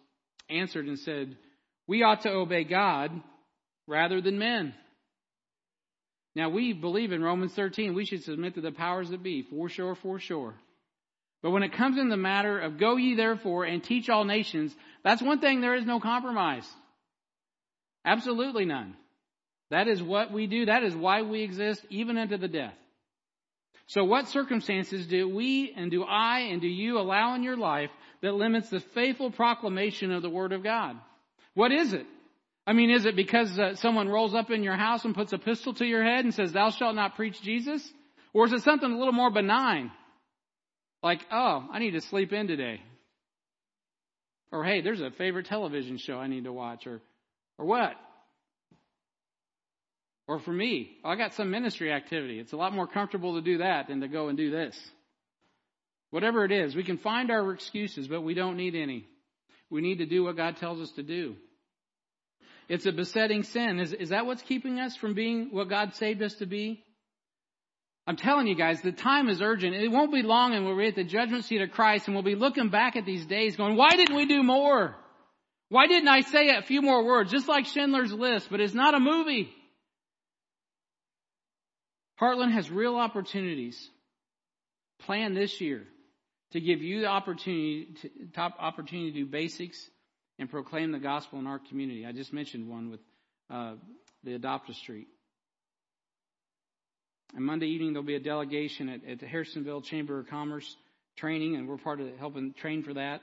answered 0.50 0.86
and 0.86 0.98
said, 0.98 1.36
We 1.86 2.02
ought 2.02 2.22
to 2.22 2.30
obey 2.30 2.64
God 2.64 3.10
rather 3.86 4.20
than 4.20 4.38
men. 4.38 4.74
Now 6.34 6.50
we 6.50 6.74
believe 6.74 7.12
in 7.12 7.22
Romans 7.22 7.54
13, 7.54 7.94
we 7.94 8.04
should 8.04 8.24
submit 8.24 8.54
to 8.56 8.60
the 8.60 8.70
powers 8.70 9.08
that 9.08 9.22
be, 9.22 9.42
for 9.42 9.70
sure, 9.70 9.94
for 9.94 10.20
sure. 10.20 10.54
But 11.42 11.52
when 11.52 11.62
it 11.62 11.72
comes 11.72 11.98
in 11.98 12.10
the 12.10 12.16
matter 12.16 12.58
of 12.60 12.78
go 12.78 12.96
ye 12.96 13.14
therefore 13.14 13.64
and 13.64 13.82
teach 13.82 14.10
all 14.10 14.24
nations, 14.24 14.74
that's 15.02 15.22
one 15.22 15.40
thing 15.40 15.62
there 15.62 15.76
is 15.76 15.86
no 15.86 15.98
compromise. 15.98 16.68
Absolutely 18.04 18.66
none. 18.66 18.96
That 19.70 19.88
is 19.88 20.02
what 20.02 20.32
we 20.32 20.46
do. 20.46 20.66
That 20.66 20.82
is 20.82 20.94
why 20.94 21.22
we 21.22 21.42
exist, 21.42 21.84
even 21.90 22.16
unto 22.16 22.36
the 22.38 22.48
death. 22.48 22.74
So 23.86 24.04
what 24.04 24.28
circumstances 24.28 25.06
do 25.06 25.28
we 25.28 25.72
and 25.76 25.90
do 25.90 26.04
I 26.04 26.40
and 26.50 26.60
do 26.60 26.68
you 26.68 26.98
allow 26.98 27.34
in 27.34 27.42
your 27.42 27.56
life 27.56 27.90
that 28.22 28.34
limits 28.34 28.68
the 28.68 28.80
faithful 28.80 29.30
proclamation 29.30 30.12
of 30.12 30.22
the 30.22 30.30
Word 30.30 30.52
of 30.52 30.62
God? 30.62 30.96
What 31.54 31.72
is 31.72 31.92
it? 31.92 32.06
I 32.66 32.74
mean, 32.74 32.90
is 32.90 33.06
it 33.06 33.16
because 33.16 33.58
uh, 33.58 33.76
someone 33.76 34.10
rolls 34.10 34.34
up 34.34 34.50
in 34.50 34.62
your 34.62 34.76
house 34.76 35.06
and 35.06 35.14
puts 35.14 35.32
a 35.32 35.38
pistol 35.38 35.72
to 35.74 35.86
your 35.86 36.04
head 36.04 36.24
and 36.24 36.34
says, 36.34 36.52
thou 36.52 36.70
shalt 36.70 36.94
not 36.94 37.16
preach 37.16 37.40
Jesus? 37.40 37.82
Or 38.34 38.44
is 38.44 38.52
it 38.52 38.62
something 38.62 38.92
a 38.92 38.98
little 38.98 39.14
more 39.14 39.30
benign? 39.30 39.90
Like, 41.02 41.24
oh, 41.32 41.66
I 41.72 41.78
need 41.78 41.92
to 41.92 42.02
sleep 42.02 42.32
in 42.34 42.46
today. 42.46 42.82
Or 44.52 44.64
hey, 44.64 44.82
there's 44.82 45.00
a 45.00 45.10
favorite 45.10 45.46
television 45.46 45.96
show 45.96 46.18
I 46.18 46.26
need 46.26 46.44
to 46.44 46.52
watch. 46.52 46.86
Or, 46.86 47.00
or 47.56 47.64
what? 47.64 47.94
Or 50.28 50.38
for 50.38 50.52
me, 50.52 50.98
I 51.02 51.16
got 51.16 51.32
some 51.32 51.50
ministry 51.50 51.90
activity. 51.90 52.38
It's 52.38 52.52
a 52.52 52.56
lot 52.56 52.74
more 52.74 52.86
comfortable 52.86 53.36
to 53.36 53.40
do 53.40 53.58
that 53.58 53.88
than 53.88 54.02
to 54.02 54.08
go 54.08 54.28
and 54.28 54.36
do 54.36 54.50
this. 54.50 54.78
Whatever 56.10 56.44
it 56.44 56.52
is, 56.52 56.76
we 56.76 56.84
can 56.84 56.98
find 56.98 57.30
our 57.30 57.50
excuses, 57.52 58.08
but 58.08 58.20
we 58.20 58.34
don't 58.34 58.58
need 58.58 58.74
any. 58.74 59.06
We 59.70 59.80
need 59.80 59.98
to 59.98 60.06
do 60.06 60.24
what 60.24 60.36
God 60.36 60.58
tells 60.58 60.80
us 60.80 60.90
to 60.92 61.02
do. 61.02 61.36
It's 62.68 62.84
a 62.84 62.92
besetting 62.92 63.42
sin. 63.42 63.80
Is, 63.80 63.94
is 63.94 64.08
that 64.10 64.26
what's 64.26 64.42
keeping 64.42 64.78
us 64.78 64.94
from 64.96 65.14
being 65.14 65.48
what 65.50 65.70
God 65.70 65.94
saved 65.94 66.22
us 66.22 66.34
to 66.36 66.46
be? 66.46 66.84
I'm 68.06 68.16
telling 68.16 68.46
you 68.46 68.54
guys, 68.54 68.80
the 68.82 68.92
time 68.92 69.28
is 69.28 69.40
urgent. 69.40 69.74
It 69.74 69.90
won't 69.90 70.12
be 70.12 70.22
long 70.22 70.54
and 70.54 70.64
we'll 70.64 70.76
be 70.76 70.88
at 70.88 70.94
the 70.94 71.04
judgment 71.04 71.44
seat 71.44 71.62
of 71.62 71.70
Christ 71.70 72.06
and 72.06 72.14
we'll 72.14 72.22
be 72.22 72.34
looking 72.34 72.68
back 72.68 72.96
at 72.96 73.06
these 73.06 73.24
days 73.24 73.56
going, 73.56 73.76
why 73.76 73.90
didn't 73.96 74.16
we 74.16 74.26
do 74.26 74.42
more? 74.42 74.94
Why 75.70 75.86
didn't 75.86 76.08
I 76.08 76.20
say 76.20 76.48
a 76.50 76.62
few 76.62 76.80
more 76.80 77.04
words? 77.04 77.30
Just 77.30 77.48
like 77.48 77.66
Schindler's 77.66 78.12
List, 78.12 78.48
but 78.50 78.60
it's 78.60 78.74
not 78.74 78.94
a 78.94 79.00
movie. 79.00 79.54
Heartland 82.20 82.52
has 82.52 82.70
real 82.70 82.96
opportunities 82.96 83.90
planned 85.00 85.36
this 85.36 85.60
year 85.60 85.84
to 86.52 86.60
give 86.60 86.82
you 86.82 87.02
the 87.02 87.06
opportunity 87.06 87.94
to, 88.02 88.10
top 88.34 88.56
opportunity 88.58 89.12
to 89.12 89.18
do 89.18 89.26
basics 89.26 89.88
and 90.38 90.50
proclaim 90.50 90.92
the 90.92 90.98
gospel 90.98 91.38
in 91.38 91.46
our 91.46 91.58
community. 91.58 92.06
I 92.06 92.12
just 92.12 92.32
mentioned 92.32 92.68
one 92.68 92.90
with 92.90 93.00
uh, 93.50 93.74
the 94.24 94.34
Adopt 94.34 94.70
a 94.70 94.74
Street. 94.74 95.08
And 97.34 97.44
Monday 97.44 97.66
evening 97.66 97.92
there'll 97.92 98.06
be 98.06 98.14
a 98.14 98.20
delegation 98.20 98.88
at, 98.88 99.04
at 99.04 99.20
the 99.20 99.26
Harrisonville 99.26 99.84
Chamber 99.84 100.18
of 100.18 100.28
Commerce 100.28 100.76
training, 101.16 101.56
and 101.56 101.68
we're 101.68 101.76
part 101.76 102.00
of 102.00 102.08
helping 102.18 102.54
train 102.54 102.82
for 102.82 102.94
that. 102.94 103.20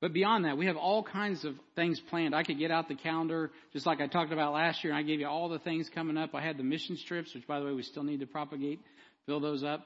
But 0.00 0.12
beyond 0.12 0.44
that, 0.44 0.56
we 0.56 0.66
have 0.66 0.76
all 0.76 1.02
kinds 1.02 1.44
of 1.44 1.54
things 1.74 2.00
planned. 2.08 2.34
I 2.34 2.44
could 2.44 2.58
get 2.58 2.70
out 2.70 2.86
the 2.86 2.94
calendar, 2.94 3.50
just 3.72 3.84
like 3.84 4.00
I 4.00 4.06
talked 4.06 4.32
about 4.32 4.52
last 4.52 4.84
year, 4.84 4.92
and 4.92 4.98
I 4.98 5.02
gave 5.02 5.18
you 5.18 5.26
all 5.26 5.48
the 5.48 5.58
things 5.58 5.90
coming 5.92 6.16
up. 6.16 6.34
I 6.34 6.42
had 6.42 6.56
the 6.56 6.62
mission 6.62 6.96
trips, 7.06 7.34
which 7.34 7.46
by 7.48 7.58
the 7.58 7.66
way, 7.66 7.72
we 7.72 7.82
still 7.82 8.04
need 8.04 8.20
to 8.20 8.26
propagate, 8.26 8.80
fill 9.26 9.40
those 9.40 9.64
up. 9.64 9.84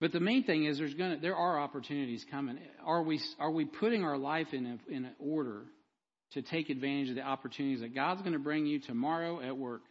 But 0.00 0.12
the 0.12 0.20
main 0.20 0.44
thing 0.44 0.66
is 0.66 0.78
there's 0.78 0.94
gonna, 0.94 1.18
there 1.20 1.34
are 1.34 1.58
opportunities 1.58 2.24
coming. 2.30 2.58
Are 2.84 3.02
we, 3.02 3.20
are 3.40 3.50
we 3.50 3.64
putting 3.64 4.04
our 4.04 4.18
life 4.18 4.48
in 4.52 4.66
a, 4.66 4.92
in 4.92 5.04
an 5.04 5.14
order 5.18 5.62
to 6.32 6.42
take 6.42 6.70
advantage 6.70 7.10
of 7.10 7.16
the 7.16 7.22
opportunities 7.22 7.80
that 7.80 7.94
God's 7.94 8.20
going 8.20 8.34
to 8.34 8.38
bring 8.38 8.66
you 8.66 8.80
tomorrow 8.80 9.40
at 9.40 9.56
work 9.56 9.82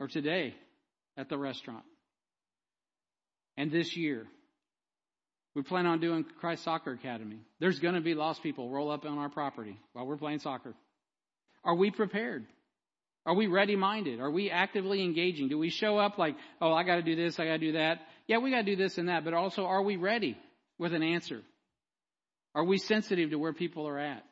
or 0.00 0.08
today 0.08 0.54
at 1.16 1.28
the 1.28 1.36
restaurant 1.36 1.84
and 3.56 3.70
this 3.70 3.96
year? 3.96 4.26
We 5.54 5.62
plan 5.62 5.86
on 5.86 6.00
doing 6.00 6.24
Christ 6.40 6.64
Soccer 6.64 6.92
Academy. 6.92 7.40
There's 7.60 7.78
going 7.78 7.94
to 7.94 8.00
be 8.00 8.14
lost 8.14 8.42
people 8.42 8.70
roll 8.70 8.90
up 8.90 9.04
on 9.04 9.18
our 9.18 9.28
property 9.28 9.78
while 9.92 10.06
we're 10.06 10.16
playing 10.16 10.38
soccer. 10.38 10.74
Are 11.62 11.74
we 11.74 11.90
prepared? 11.90 12.46
Are 13.26 13.34
we 13.34 13.46
ready 13.46 13.76
minded? 13.76 14.20
Are 14.20 14.30
we 14.30 14.50
actively 14.50 15.02
engaging? 15.02 15.48
Do 15.48 15.58
we 15.58 15.70
show 15.70 15.98
up 15.98 16.18
like, 16.18 16.36
oh, 16.60 16.72
I 16.72 16.82
got 16.84 16.96
to 16.96 17.02
do 17.02 17.14
this, 17.14 17.38
I 17.38 17.44
got 17.44 17.52
to 17.52 17.58
do 17.58 17.72
that? 17.72 18.00
Yeah, 18.26 18.38
we 18.38 18.50
got 18.50 18.58
to 18.58 18.62
do 18.64 18.76
this 18.76 18.98
and 18.98 19.08
that, 19.08 19.24
but 19.24 19.34
also 19.34 19.64
are 19.64 19.82
we 19.82 19.96
ready 19.96 20.36
with 20.78 20.92
an 20.94 21.02
answer? 21.02 21.42
Are 22.54 22.64
we 22.64 22.78
sensitive 22.78 23.30
to 23.30 23.38
where 23.38 23.52
people 23.52 23.86
are 23.86 23.98
at? 23.98 24.24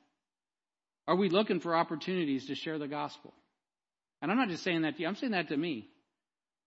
Are 1.06 1.16
we 1.16 1.28
looking 1.28 1.60
for 1.60 1.76
opportunities 1.76 2.46
to 2.46 2.54
share 2.54 2.78
the 2.78 2.88
gospel? 2.88 3.32
And 4.22 4.30
I'm 4.30 4.38
not 4.38 4.48
just 4.48 4.64
saying 4.64 4.82
that 4.82 4.96
to 4.96 5.02
you, 5.02 5.08
I'm 5.08 5.16
saying 5.16 5.32
that 5.32 5.48
to 5.48 5.56
me. 5.56 5.88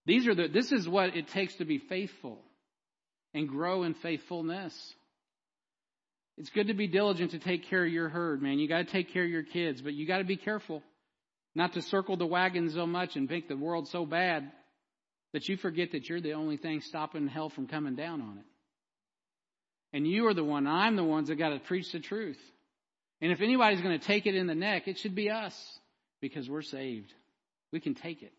These 0.05 0.27
are 0.27 0.35
the, 0.35 0.47
this 0.47 0.71
is 0.71 0.87
what 0.87 1.15
it 1.15 1.27
takes 1.29 1.55
to 1.55 1.65
be 1.65 1.77
faithful 1.77 2.39
and 3.33 3.47
grow 3.47 3.83
in 3.83 3.93
faithfulness. 3.95 4.73
It's 6.37 6.49
good 6.49 6.67
to 6.67 6.73
be 6.73 6.87
diligent 6.87 7.31
to 7.31 7.39
take 7.39 7.69
care 7.69 7.85
of 7.85 7.91
your 7.91 8.09
herd, 8.09 8.41
man. 8.41 8.59
You 8.59 8.67
got 8.67 8.85
to 8.85 8.91
take 8.91 9.13
care 9.13 9.23
of 9.23 9.29
your 9.29 9.43
kids, 9.43 9.81
but 9.81 9.93
you 9.93 10.07
got 10.07 10.17
to 10.17 10.23
be 10.23 10.37
careful 10.37 10.81
not 11.55 11.73
to 11.73 11.81
circle 11.81 12.17
the 12.17 12.25
wagon 12.25 12.69
so 12.71 12.87
much 12.87 13.15
and 13.15 13.29
make 13.29 13.47
the 13.47 13.57
world 13.57 13.87
so 13.87 14.05
bad 14.05 14.51
that 15.33 15.47
you 15.47 15.57
forget 15.57 15.91
that 15.91 16.09
you're 16.09 16.21
the 16.21 16.33
only 16.33 16.57
thing 16.57 16.81
stopping 16.81 17.27
hell 17.27 17.49
from 17.49 17.67
coming 17.67 17.95
down 17.95 18.21
on 18.21 18.37
it. 18.39 18.45
And 19.95 20.07
you 20.07 20.27
are 20.27 20.33
the 20.33 20.43
one, 20.43 20.65
I'm 20.65 20.95
the 20.95 21.03
ones 21.03 21.27
that 21.27 21.35
got 21.35 21.49
to 21.49 21.59
preach 21.59 21.91
the 21.91 21.99
truth. 21.99 22.39
And 23.21 23.31
if 23.31 23.41
anybody's 23.41 23.81
going 23.81 23.97
to 23.97 24.05
take 24.05 24.25
it 24.25 24.35
in 24.35 24.47
the 24.47 24.55
neck, 24.55 24.87
it 24.87 24.97
should 24.97 25.15
be 25.15 25.29
us 25.29 25.55
because 26.19 26.49
we're 26.49 26.63
saved. 26.63 27.13
We 27.71 27.79
can 27.79 27.93
take 27.93 28.23
it. 28.23 28.33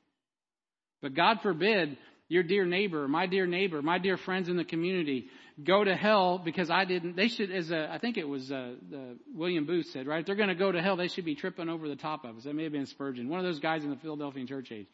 But 1.01 1.15
God 1.15 1.41
forbid 1.43 1.97
your 2.29 2.43
dear 2.43 2.65
neighbor, 2.65 3.07
my 3.07 3.27
dear 3.27 3.47
neighbor, 3.47 3.83
my 3.83 3.99
dear 3.99 4.17
friends 4.17 4.49
in 4.49 4.57
the 4.57 4.65
community 4.65 5.29
go 5.63 5.85
to 5.85 5.95
hell 5.95 6.39
because 6.39 6.71
I 6.71 6.85
didn't. 6.85 7.17
They 7.17 7.29
should, 7.29 7.51
as 7.51 7.71
a, 7.71 7.93
I 7.93 7.99
think 7.99 8.17
it 8.17 8.29
was 8.29 8.51
uh, 8.51 8.75
the 8.91 9.19
William 9.33 9.67
Booth 9.67 9.87
said, 9.87 10.07
right? 10.07 10.21
If 10.21 10.27
they're 10.27 10.35
going 10.35 10.49
to 10.49 10.55
go 10.55 10.73
to 10.73 10.83
hell, 10.83 10.97
they 10.97 11.09
should 11.09 11.25
be 11.25 11.35
tripping 11.35 11.69
over 11.69 11.89
the 11.89 11.97
top 11.97 12.25
of 12.25 12.37
us. 12.37 12.45
That 12.45 12.55
may 12.55 12.65
have 12.65 12.73
been 12.73 12.87
Spurgeon, 12.87 13.29
one 13.29 13.39
of 13.39 13.45
those 13.45 13.61
guys 13.61 13.85
in 13.85 13.91
the 13.91 13.97
Philadelphian 13.97 14.47
church 14.47 14.73
age. 14.73 14.87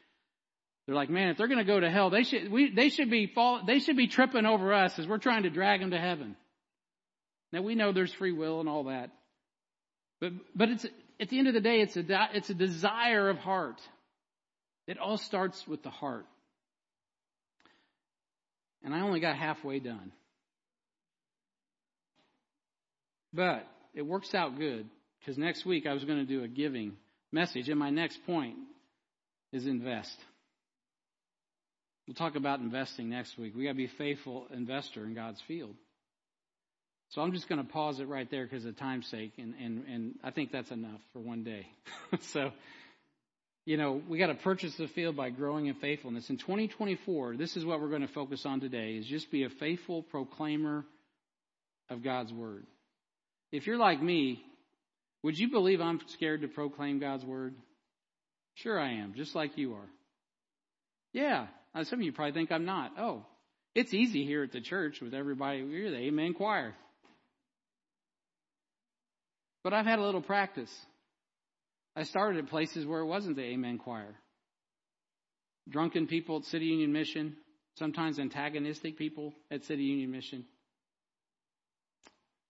They're 0.87 0.97
like, 0.97 1.11
man, 1.11 1.29
if 1.29 1.37
they're 1.37 1.47
going 1.49 1.59
to 1.59 1.65
go 1.65 1.79
to 1.79 1.91
hell, 1.91 2.11
they 2.11 2.25
should 2.25 2.51
we 2.51 2.75
they 2.75 2.89
should 2.89 3.11
be 3.11 3.27
fall, 3.27 3.63
they 3.65 3.79
should 3.79 3.97
be 3.97 4.09
tripping 4.09 4.45
over 4.45 4.75
us 4.75 4.99
as 4.99 5.07
we're 5.07 5.19
trying 5.19 5.45
to 5.45 5.51
drag 5.51 5.81
them 5.81 5.93
to 5.93 5.99
heaven. 5.99 6.37
Now 7.53 7.63
we 7.63 7.75
know 7.75 7.93
there's 7.93 8.13
free 8.13 8.33
will 8.33 8.61
and 8.61 8.69
all 8.69 8.85
that, 8.85 9.11
but 10.21 10.33
but 10.55 10.69
it's 10.69 10.87
at 11.21 11.29
the 11.29 11.39
end 11.39 11.49
of 11.49 11.55
the 11.55 11.61
day, 11.61 11.81
it's 11.81 11.97
a 11.97 12.29
it's 12.35 12.51
a 12.51 12.55
desire 12.55 13.29
of 13.29 13.39
heart. 13.39 13.81
It 14.87 14.99
all 14.99 15.19
starts 15.19 15.69
with 15.69 15.83
the 15.83 15.91
heart. 15.91 16.27
And 18.83 18.95
I 18.95 19.01
only 19.01 19.21
got 19.21 19.37
halfway 19.37 19.79
done. 19.79 20.13
But 23.33 23.67
it 23.95 24.03
works 24.03 24.35
out 24.35 24.59
good 24.59 24.89
because 25.21 25.39
next 25.39 25.65
week 25.65 25.87
I 25.87 25.93
was 25.93 26.05
going 26.05 26.19
to 26.19 26.25
do 26.25 26.43
a 26.43 26.49
giving 26.49 26.97
message, 27.33 27.69
and 27.69 27.79
my 27.79 27.91
next 27.91 28.19
point 28.27 28.57
is 29.53 29.67
invest. 29.67 30.17
We'll 32.07 32.15
talk 32.15 32.35
about 32.35 32.61
investing 32.61 33.09
next 33.09 33.39
week. 33.39 33.55
We 33.55 33.65
got 33.65 33.71
to 33.71 33.77
be 33.77 33.85
a 33.85 33.99
faithful 33.99 34.47
investor 34.53 35.05
in 35.05 35.15
God's 35.15 35.41
field. 35.47 35.77
So 37.11 37.21
I'm 37.21 37.33
just 37.33 37.49
going 37.49 37.65
to 37.65 37.73
pause 37.73 38.01
it 38.01 38.09
right 38.09 38.29
there 38.31 38.45
because 38.45 38.65
of 38.65 38.77
time's 38.79 39.07
sake, 39.09 39.33
and, 39.39 39.55
and, 39.61 39.85
and 39.87 40.15
I 40.23 40.31
think 40.31 40.53
that's 40.53 40.71
enough 40.71 41.01
for 41.13 41.19
one 41.21 41.43
day. 41.43 41.67
so 42.33 42.51
you 43.67 43.77
know, 43.77 44.03
we 44.09 44.19
got 44.19 44.29
to 44.29 44.35
purchase 44.35 44.75
the 44.77 44.89
field 44.89 45.17
by 45.17 45.31
growing 45.31 45.67
in 45.67 45.75
faithfulness. 45.75 46.31
In 46.31 46.39
2024, 46.39 47.37
this 47.37 47.57
is 47.57 47.65
what 47.65 47.81
we're 47.81 47.91
going 47.91 48.01
to 48.01 48.09
focus 48.09 48.45
on 48.47 48.61
today 48.61 48.93
is 48.93 49.07
just 49.07 49.31
be 49.31 49.45
a 49.45 49.51
faithful 49.51 50.03
proclaimer 50.03 50.85
of 51.89 52.03
God's 52.03 52.33
word. 52.33 52.67
If 53.53 53.67
you're 53.67 53.79
like 53.79 54.03
me, 54.03 54.43
would 55.23 55.39
you 55.39 55.51
believe 55.51 55.81
I'm 55.81 56.01
scared 56.07 56.41
to 56.43 56.49
proclaim 56.49 56.99
God's 56.99 57.25
word? 57.25 57.55
Sure 58.55 58.81
I 58.81 58.95
am, 58.95 59.15
just 59.15 59.35
like 59.35 59.59
you 59.59 59.75
are. 59.75 59.89
Yeah, 61.13 61.47
some 61.83 61.99
of 61.99 62.05
you 62.05 62.13
probably 62.13 62.33
think 62.33 62.51
I'm 62.51 62.65
not. 62.65 62.93
Oh, 62.99 63.27
it's 63.75 63.93
easy 63.93 64.25
here 64.25 64.43
at 64.43 64.53
the 64.53 64.61
church 64.61 65.01
with 65.01 65.15
everybody. 65.15 65.63
We're 65.63 65.91
the 65.91 65.97
Amen 65.97 66.35
choir. 66.35 66.75
But 69.63 69.75
I've 69.75 69.87
had 69.87 69.99
a 69.99 70.03
little 70.03 70.23
practice. 70.23 70.73
I 72.01 72.05
started 72.05 72.43
at 72.43 72.49
places 72.49 72.87
where 72.87 73.01
it 73.01 73.07
wasn't 73.07 73.37
the 73.37 73.43
Amen 73.43 73.77
choir. 73.77 74.15
Drunken 75.69 76.07
people 76.07 76.39
at 76.39 76.45
City 76.47 76.65
Union 76.65 76.95
Mission, 76.95 77.37
sometimes 77.79 78.19
antagonistic 78.19 78.97
people 78.97 79.35
at 79.51 79.65
City 79.65 79.83
Union 79.83 80.11
Mission. 80.11 80.47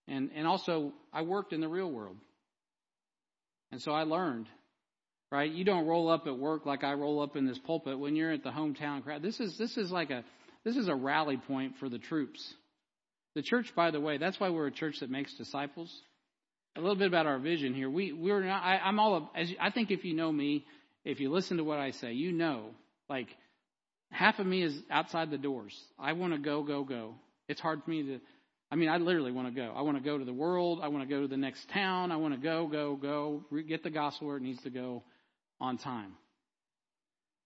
And, 0.06 0.30
and 0.36 0.46
also, 0.46 0.92
I 1.12 1.22
worked 1.22 1.52
in 1.52 1.60
the 1.60 1.66
real 1.66 1.90
world. 1.90 2.16
And 3.72 3.82
so 3.82 3.90
I 3.90 4.04
learned, 4.04 4.46
right? 5.32 5.50
You 5.50 5.64
don't 5.64 5.84
roll 5.84 6.08
up 6.08 6.28
at 6.28 6.38
work 6.38 6.64
like 6.64 6.84
I 6.84 6.92
roll 6.92 7.20
up 7.20 7.34
in 7.34 7.44
this 7.44 7.58
pulpit 7.58 7.98
when 7.98 8.14
you're 8.14 8.30
at 8.30 8.44
the 8.44 8.50
hometown 8.50 9.02
crowd. 9.02 9.20
This 9.20 9.40
is, 9.40 9.58
this 9.58 9.76
is 9.76 9.90
like 9.90 10.10
a, 10.10 10.22
this 10.64 10.76
is 10.76 10.86
a 10.86 10.94
rally 10.94 11.38
point 11.48 11.72
for 11.80 11.88
the 11.88 11.98
troops. 11.98 12.54
The 13.34 13.42
church, 13.42 13.72
by 13.74 13.90
the 13.90 14.00
way, 14.00 14.16
that's 14.16 14.38
why 14.38 14.50
we're 14.50 14.68
a 14.68 14.72
church 14.72 15.00
that 15.00 15.10
makes 15.10 15.34
disciples. 15.34 15.92
A 16.76 16.80
little 16.80 16.96
bit 16.96 17.08
about 17.08 17.26
our 17.26 17.38
vision 17.38 17.74
here. 17.74 17.90
We, 17.90 18.12
we're 18.12 18.44
not, 18.44 18.62
I, 18.62 18.78
I'm 18.78 18.98
all, 19.00 19.30
as, 19.34 19.52
I 19.60 19.70
think 19.70 19.90
if 19.90 20.04
you 20.04 20.14
know 20.14 20.30
me, 20.30 20.64
if 21.04 21.18
you 21.20 21.30
listen 21.30 21.56
to 21.56 21.64
what 21.64 21.78
I 21.78 21.90
say, 21.90 22.12
you 22.12 22.32
know, 22.32 22.70
like, 23.08 23.28
half 24.12 24.38
of 24.38 24.46
me 24.46 24.62
is 24.62 24.74
outside 24.90 25.30
the 25.30 25.38
doors. 25.38 25.76
I 25.98 26.12
want 26.12 26.32
to 26.32 26.38
go, 26.38 26.62
go, 26.62 26.84
go. 26.84 27.14
It's 27.48 27.60
hard 27.60 27.82
for 27.82 27.90
me 27.90 28.02
to, 28.04 28.20
I 28.70 28.76
mean, 28.76 28.88
I 28.88 28.98
literally 28.98 29.32
want 29.32 29.48
to 29.48 29.54
go. 29.54 29.72
I 29.74 29.82
want 29.82 29.96
to 29.96 30.02
go 30.02 30.16
to 30.16 30.24
the 30.24 30.32
world. 30.32 30.80
I 30.82 30.88
want 30.88 31.08
to 31.08 31.12
go 31.12 31.22
to 31.22 31.28
the 31.28 31.36
next 31.36 31.68
town. 31.70 32.12
I 32.12 32.16
want 32.16 32.34
to 32.34 32.40
go, 32.40 32.68
go, 32.68 32.94
go, 32.94 33.44
get 33.68 33.82
the 33.82 33.90
gospel 33.90 34.28
where 34.28 34.36
it 34.36 34.42
needs 34.42 34.62
to 34.62 34.70
go 34.70 35.02
on 35.60 35.76
time. 35.76 36.12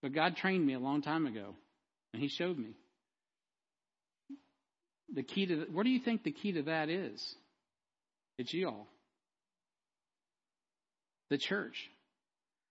But 0.02 0.12
God 0.12 0.36
trained 0.36 0.66
me 0.66 0.74
a 0.74 0.78
long 0.78 1.00
time 1.00 1.26
ago, 1.26 1.54
and 2.12 2.22
He 2.22 2.28
showed 2.28 2.58
me. 2.58 2.76
The 5.14 5.22
key 5.22 5.46
to, 5.46 5.66
what 5.72 5.84
do 5.84 5.90
you 5.90 6.00
think 6.00 6.24
the 6.24 6.32
key 6.32 6.52
to 6.52 6.62
that 6.64 6.90
is? 6.90 7.22
It's 8.36 8.52
y'all. 8.52 8.86
The 11.30 11.38
church. 11.38 11.90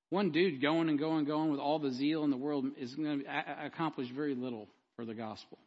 One 0.09 0.31
dude 0.31 0.61
going 0.61 0.89
and 0.89 0.99
going 0.99 1.19
and 1.19 1.27
going 1.27 1.49
with 1.49 1.59
all 1.59 1.79
the 1.79 1.91
zeal 1.91 2.23
in 2.23 2.29
the 2.29 2.37
world 2.37 2.65
is 2.77 2.93
going 2.93 3.23
to 3.23 3.65
accomplish 3.65 4.09
very 4.09 4.35
little 4.35 4.67
for 4.95 5.05
the 5.05 5.15
gospel. 5.15 5.57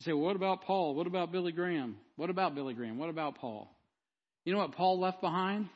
You 0.00 0.04
say, 0.04 0.12
well, 0.12 0.26
what 0.26 0.36
about 0.36 0.64
Paul? 0.64 0.94
What 0.94 1.06
about 1.06 1.32
Billy 1.32 1.52
Graham? 1.52 1.96
What 2.16 2.30
about 2.30 2.54
Billy 2.54 2.74
Graham? 2.74 2.98
What 2.98 3.08
about 3.08 3.36
Paul? 3.36 3.70
You 4.44 4.52
know 4.52 4.58
what 4.58 4.72
Paul 4.72 5.00
left 5.00 5.20
behind? 5.20 5.68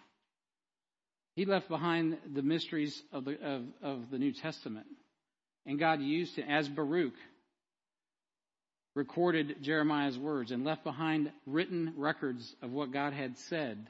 He 1.37 1.47
left 1.47 1.69
behind 1.69 2.19
the 2.35 2.43
mysteries 2.43 3.03
of 3.13 3.25
the, 3.25 3.39
of, 3.43 3.63
of 3.83 4.11
the 4.11 4.19
New 4.19 4.33
Testament. 4.33 4.87
And 5.67 5.79
God 5.79 6.01
used 6.01 6.37
him 6.37 6.49
as 6.49 6.69
Baruch 6.69 7.15
recorded 8.95 9.57
Jeremiah's 9.63 10.19
words 10.19 10.53
and 10.53 10.65
left 10.65 10.85
behind 10.85 11.33
written 11.47 11.95
records 11.97 12.55
of 12.63 12.71
what 12.71 12.93
God 12.93 13.13
had 13.13 13.37
said 13.49 13.89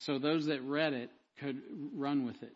so 0.00 0.18
those 0.18 0.46
that 0.46 0.62
read 0.62 0.92
it 0.92 1.10
could 1.38 1.60
run 1.94 2.24
with 2.24 2.42
it. 2.42 2.52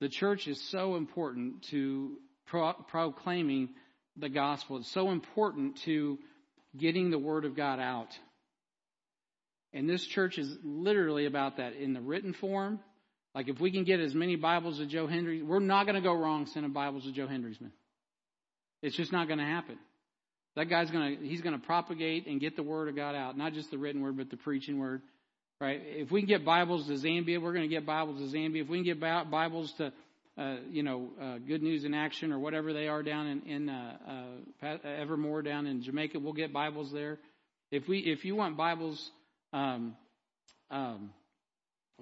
The 0.00 0.08
church 0.08 0.46
is 0.46 0.60
so 0.70 0.96
important 0.96 1.64
to 1.70 2.16
pro- 2.46 2.72
proclaiming 2.72 3.70
the 4.16 4.28
gospel. 4.28 4.78
It's 4.78 4.92
so 4.92 5.10
important 5.10 5.78
to 5.84 6.18
getting 6.76 7.10
the 7.10 7.18
word 7.18 7.44
of 7.44 7.56
God 7.56 7.80
out. 7.80 8.08
And 9.72 9.88
this 9.88 10.04
church 10.06 10.38
is 10.38 10.56
literally 10.62 11.26
about 11.26 11.56
that 11.56 11.74
in 11.74 11.94
the 11.94 12.00
written 12.00 12.32
form. 12.32 12.80
Like 13.34 13.48
if 13.48 13.60
we 13.60 13.72
can 13.72 13.84
get 13.84 13.98
as 13.98 14.14
many 14.14 14.36
Bibles 14.36 14.78
as 14.80 14.86
Joe 14.86 15.06
Hendry, 15.06 15.42
we're 15.42 15.58
not 15.58 15.86
going 15.86 15.96
to 15.96 16.00
go 16.00 16.14
wrong 16.14 16.46
sending 16.46 16.72
Bibles 16.72 17.04
to 17.04 17.12
Joe 17.12 17.26
Hendriesman. 17.26 17.70
It's 18.82 18.96
just 18.96 19.12
not 19.12 19.26
going 19.26 19.40
to 19.40 19.44
happen. 19.44 19.78
That 20.56 20.66
guy's 20.66 20.90
going 20.90 21.18
to, 21.18 21.26
he's 21.26 21.40
going 21.40 21.58
to 21.58 21.66
propagate 21.66 22.26
and 22.28 22.40
get 22.40 22.54
the 22.54 22.62
word 22.62 22.88
of 22.88 22.94
God 22.94 23.16
out. 23.16 23.36
Not 23.36 23.54
just 23.54 23.70
the 23.70 23.78
written 23.78 24.02
word, 24.02 24.16
but 24.16 24.30
the 24.30 24.36
preaching 24.36 24.78
word. 24.78 25.02
Right? 25.64 25.80
If 25.82 26.10
we 26.10 26.20
can 26.20 26.28
get 26.28 26.44
Bibles 26.44 26.86
to 26.88 26.92
Zambia, 26.92 27.40
we're 27.40 27.54
going 27.54 27.66
to 27.66 27.74
get 27.74 27.86
Bibles 27.86 28.20
to 28.20 28.36
Zambia. 28.36 28.64
If 28.64 28.68
we 28.68 28.76
can 28.76 28.84
get 28.84 29.00
Bibles 29.00 29.72
to, 29.78 29.94
uh, 30.36 30.56
you 30.68 30.82
know, 30.82 31.08
uh, 31.18 31.38
Good 31.38 31.62
News 31.62 31.86
in 31.86 31.94
Action 31.94 32.32
or 32.32 32.38
whatever 32.38 32.74
they 32.74 32.86
are 32.86 33.02
down 33.02 33.26
in, 33.28 33.42
in 33.50 33.68
uh, 33.70 33.96
uh 34.62 34.76
Evermore 34.86 35.40
down 35.40 35.66
in 35.66 35.82
Jamaica, 35.82 36.18
we'll 36.18 36.34
get 36.34 36.52
Bibles 36.52 36.92
there. 36.92 37.18
If 37.70 37.88
we, 37.88 38.00
if 38.00 38.26
you 38.26 38.36
want 38.36 38.58
Bibles, 38.58 39.10
um, 39.54 39.96
um, 40.70 41.14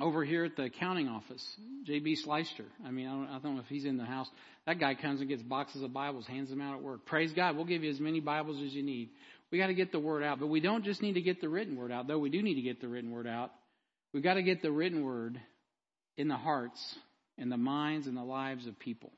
over 0.01 0.25
here 0.25 0.45
at 0.45 0.57
the 0.57 0.65
accounting 0.65 1.07
office, 1.07 1.45
J.B. 1.85 2.17
Sleister. 2.27 2.67
I 2.85 2.91
mean, 2.91 3.07
I 3.07 3.11
don't, 3.13 3.29
I 3.29 3.39
don't 3.39 3.55
know 3.55 3.61
if 3.61 3.69
he's 3.69 3.85
in 3.85 3.97
the 3.97 4.05
house. 4.05 4.27
That 4.67 4.81
guy 4.81 4.97
comes 4.97 5.21
and 5.21 5.29
gets 5.29 5.43
boxes 5.43 5.85
of 5.85 5.93
Bibles, 5.93 6.27
hands 6.27 6.51
them 6.51 6.61
out 6.61 6.75
at 6.75 6.83
work. 6.83 7.07
Praise 7.07 7.31
God. 7.33 7.55
We'll 7.55 7.65
give 7.65 7.85
you 7.85 7.93
as 7.93 8.01
many 8.01 8.19
Bibles 8.19 8.61
as 8.61 8.73
you 8.73 8.83
need. 8.83 9.11
We 9.53 9.59
got 9.59 9.67
to 9.67 9.75
get 9.75 9.93
the 9.93 10.01
word 10.01 10.23
out. 10.23 10.41
But 10.41 10.47
we 10.49 10.61
don't 10.61 10.85
just 10.85 11.03
need 11.03 11.13
to 11.13 11.21
get 11.21 11.41
the 11.41 11.49
written 11.49 11.77
word 11.77 11.93
out, 11.93 12.09
though 12.09 12.19
we 12.19 12.31
do 12.31 12.43
need 12.43 12.55
to 12.55 12.63
get 12.63 12.81
the 12.81 12.89
written 12.89 13.11
word 13.11 13.27
out. 13.27 13.53
We've 14.13 14.23
got 14.23 14.35
to 14.35 14.43
get 14.43 14.63
the 14.63 14.73
written 14.73 15.05
word 15.05 15.39
in 16.17 16.29
the 16.29 16.37
hearts, 16.37 16.81
in 17.37 17.51
the 17.51 17.59
minds, 17.59 18.07
and 18.07 18.17
the 18.17 18.25
lives 18.25 18.67
of 18.67 18.79
people. 18.79 19.13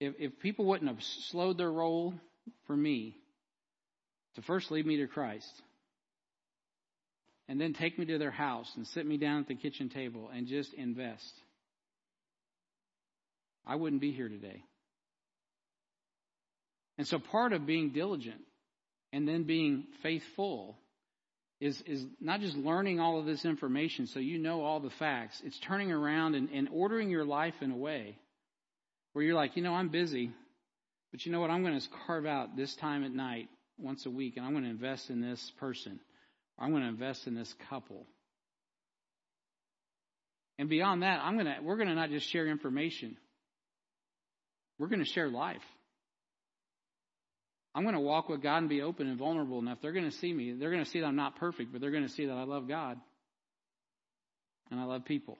If, 0.00 0.14
if 0.18 0.40
people 0.40 0.64
wouldn't 0.64 0.90
have 0.90 1.02
slowed 1.30 1.58
their 1.58 1.70
roll 1.70 2.14
for 2.66 2.76
me 2.76 3.14
to 4.36 4.42
first 4.42 4.70
lead 4.70 4.86
me 4.86 4.96
to 4.96 5.06
Christ, 5.06 5.52
and 7.46 7.60
then 7.60 7.74
take 7.74 7.98
me 7.98 8.06
to 8.06 8.18
their 8.18 8.30
house 8.30 8.70
and 8.74 8.86
sit 8.86 9.06
me 9.06 9.18
down 9.18 9.40
at 9.40 9.48
the 9.48 9.54
kitchen 9.54 9.90
table 9.90 10.30
and 10.34 10.46
just 10.46 10.72
invest, 10.72 11.32
I 13.66 13.76
wouldn't 13.76 14.00
be 14.00 14.12
here 14.12 14.28
today. 14.28 14.62
And 16.98 17.06
so 17.06 17.18
part 17.18 17.52
of 17.52 17.66
being 17.66 17.90
diligent 17.90 18.40
and 19.12 19.26
then 19.26 19.44
being 19.44 19.84
faithful 20.02 20.76
is, 21.60 21.80
is 21.86 22.04
not 22.20 22.40
just 22.40 22.56
learning 22.56 23.00
all 23.00 23.18
of 23.18 23.26
this 23.26 23.44
information 23.44 24.06
so 24.06 24.18
you 24.18 24.38
know 24.38 24.62
all 24.62 24.80
the 24.80 24.90
facts. 24.90 25.40
It's 25.44 25.58
turning 25.60 25.90
around 25.90 26.34
and, 26.34 26.50
and 26.50 26.68
ordering 26.72 27.10
your 27.10 27.24
life 27.24 27.54
in 27.60 27.70
a 27.70 27.76
way 27.76 28.18
where 29.12 29.24
you're 29.24 29.34
like, 29.34 29.56
you 29.56 29.62
know, 29.62 29.72
I'm 29.72 29.88
busy, 29.88 30.30
but 31.10 31.24
you 31.24 31.32
know 31.32 31.40
what? 31.40 31.50
I'm 31.50 31.62
going 31.62 31.78
to 31.78 31.86
carve 32.06 32.26
out 32.26 32.56
this 32.56 32.74
time 32.76 33.04
at 33.04 33.12
night 33.12 33.48
once 33.78 34.04
a 34.06 34.10
week 34.10 34.36
and 34.36 34.44
I'm 34.44 34.52
going 34.52 34.64
to 34.64 34.70
invest 34.70 35.10
in 35.10 35.20
this 35.20 35.52
person. 35.58 36.00
I'm 36.58 36.70
going 36.70 36.82
to 36.82 36.88
invest 36.88 37.26
in 37.26 37.34
this 37.34 37.52
couple. 37.70 38.06
And 40.58 40.68
beyond 40.68 41.02
that, 41.02 41.20
I'm 41.22 41.34
going 41.34 41.46
to, 41.46 41.56
we're 41.62 41.76
going 41.76 41.88
to 41.88 41.94
not 41.94 42.10
just 42.10 42.30
share 42.30 42.46
information. 42.46 43.16
We're 44.78 44.88
going 44.88 45.04
to 45.04 45.10
share 45.10 45.28
life. 45.28 45.62
I'm 47.74 47.82
going 47.82 47.94
to 47.94 48.00
walk 48.00 48.28
with 48.28 48.42
God 48.42 48.58
and 48.58 48.68
be 48.68 48.82
open 48.82 49.08
and 49.08 49.18
vulnerable 49.18 49.58
enough. 49.58 49.78
They're 49.82 49.92
going 49.92 50.08
to 50.08 50.16
see 50.16 50.32
me. 50.32 50.52
They're 50.52 50.70
going 50.70 50.84
to 50.84 50.90
see 50.90 51.00
that 51.00 51.06
I'm 51.06 51.16
not 51.16 51.36
perfect, 51.36 51.72
but 51.72 51.80
they're 51.80 51.90
going 51.90 52.06
to 52.06 52.12
see 52.12 52.26
that 52.26 52.36
I 52.36 52.44
love 52.44 52.68
God 52.68 52.98
and 54.70 54.78
I 54.78 54.84
love 54.84 55.04
people. 55.04 55.38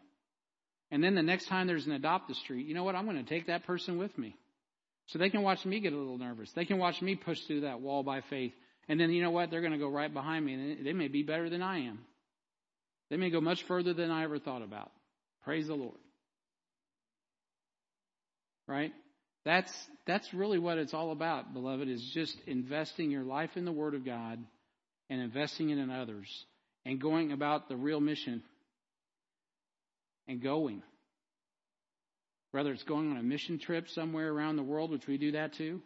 And 0.91 1.03
then 1.03 1.15
the 1.15 1.23
next 1.23 1.47
time 1.47 1.67
there's 1.67 1.87
an 1.87 1.93
adopt 1.93 2.31
a 2.31 2.35
street, 2.35 2.67
you 2.67 2.75
know 2.75 2.85
what? 2.85 2.97
I'm 2.97 3.05
going 3.05 3.23
to 3.23 3.29
take 3.29 3.47
that 3.47 3.65
person 3.65 3.99
with 3.99 4.17
me. 4.19 4.37
So 5.07 5.19
they 5.19 5.31
can 5.31 5.43
watch 5.43 5.65
me 5.65 5.81
get 5.81 5.93
a 5.93 5.97
little 5.97 6.19
nervous. 6.19 6.51
They 6.55 6.65
can 6.65 6.79
watch 6.79 7.01
me 7.03 7.15
push 7.15 7.39
through 7.47 7.63
that 7.63 7.81
wall 7.81 8.03
by 8.03 8.23
faith. 8.23 8.53
And 8.89 8.99
then 8.99 9.11
you 9.11 9.23
know 9.23 9.31
what? 9.31 9.51
They're 9.51 9.61
going 9.61 9.73
to 9.73 9.79
go 9.79 9.89
right 9.89 10.13
behind 10.13 10.45
me 10.45 10.55
and 10.55 10.87
they 10.87 10.93
may 10.93 11.09
be 11.09 11.23
better 11.23 11.49
than 11.49 11.63
I 11.63 11.81
am. 11.87 12.01
They 13.11 13.17
may 13.17 13.31
go 13.31 13.41
much 13.41 13.63
further 13.65 13.93
than 13.93 14.11
I 14.11 14.25
ever 14.25 14.39
thought 14.39 14.63
about. 14.63 14.91
Praise 15.45 15.67
the 15.67 15.75
Lord. 15.75 15.99
Right? 18.67 18.93
That's, 19.45 19.73
that's 20.07 20.33
really 20.33 20.59
what 20.59 20.79
it's 20.79 20.95
all 20.95 21.13
about, 21.13 21.53
beloved, 21.53 21.89
is 21.89 22.03
just 22.15 22.37
investing 22.47 23.11
your 23.11 23.25
life 23.25 23.51
in 23.57 23.65
the 23.65 23.73
Word 23.73 23.95
of 23.95 24.05
God 24.05 24.39
and 25.11 25.21
investing 25.21 25.71
it 25.71 25.79
in 25.79 25.91
others 25.91 26.29
and 26.87 27.01
going 27.01 27.33
about 27.33 27.69
the 27.69 27.77
real 27.77 28.01
mission 28.01 28.43
and 30.27 30.43
going. 30.43 30.83
Whether 32.53 32.73
it's 32.73 32.85
going 32.85 33.11
on 33.11 33.19
a 33.19 33.23
mission 33.23 33.59
trip 33.59 33.89
somewhere 33.91 34.33
around 34.33 34.57
the 34.57 34.63
world, 34.63 34.91
which 34.91 35.07
we 35.07 35.19
do 35.19 35.33
that 35.33 35.55
too, 35.55 35.83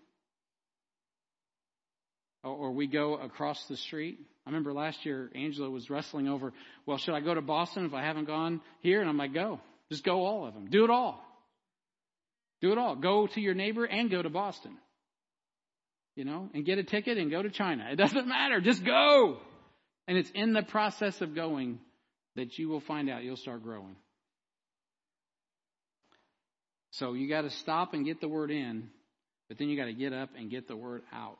or 2.44 2.70
we 2.70 2.86
go 2.86 3.16
across 3.16 3.64
the 3.68 3.76
street. 3.76 4.18
I 4.46 4.50
remember 4.50 4.72
last 4.72 5.04
year 5.04 5.30
Angela 5.34 5.70
was 5.70 5.90
wrestling 5.90 6.28
over, 6.28 6.52
well, 6.86 6.98
should 6.98 7.14
I 7.14 7.20
go 7.20 7.34
to 7.34 7.42
Boston 7.42 7.84
if 7.86 7.94
I 7.94 8.02
haven't 8.02 8.26
gone 8.26 8.60
here? 8.80 9.00
And 9.00 9.08
I'm 9.08 9.16
like, 9.16 9.34
go. 9.34 9.60
Just 9.90 10.04
go 10.04 10.24
all 10.24 10.46
of 10.46 10.54
them. 10.54 10.68
Do 10.70 10.84
it 10.84 10.90
all. 10.90 11.24
Do 12.60 12.72
it 12.72 12.78
all. 12.78 12.96
Go 12.96 13.26
to 13.28 13.40
your 13.40 13.54
neighbor 13.54 13.84
and 13.84 14.10
go 14.10 14.22
to 14.22 14.30
Boston. 14.30 14.76
You 16.16 16.24
know, 16.24 16.48
and 16.52 16.64
get 16.64 16.78
a 16.78 16.82
ticket 16.82 17.16
and 17.16 17.30
go 17.30 17.42
to 17.42 17.50
China. 17.50 17.86
It 17.92 17.96
doesn't 17.96 18.26
matter. 18.26 18.60
Just 18.60 18.84
go. 18.84 19.38
And 20.08 20.18
it's 20.18 20.30
in 20.34 20.52
the 20.52 20.62
process 20.62 21.20
of 21.20 21.34
going 21.34 21.78
that 22.34 22.58
you 22.58 22.68
will 22.68 22.80
find 22.80 23.08
out 23.08 23.22
you'll 23.22 23.36
start 23.36 23.62
growing. 23.62 23.94
So 26.92 27.12
you 27.12 27.28
got 27.28 27.42
to 27.42 27.50
stop 27.50 27.94
and 27.94 28.04
get 28.04 28.20
the 28.20 28.28
word 28.28 28.50
in, 28.50 28.88
but 29.48 29.58
then 29.58 29.68
you 29.68 29.76
got 29.76 29.84
to 29.84 29.92
get 29.92 30.12
up 30.12 30.30
and 30.36 30.50
get 30.50 30.66
the 30.66 30.76
word 30.76 31.02
out. 31.12 31.38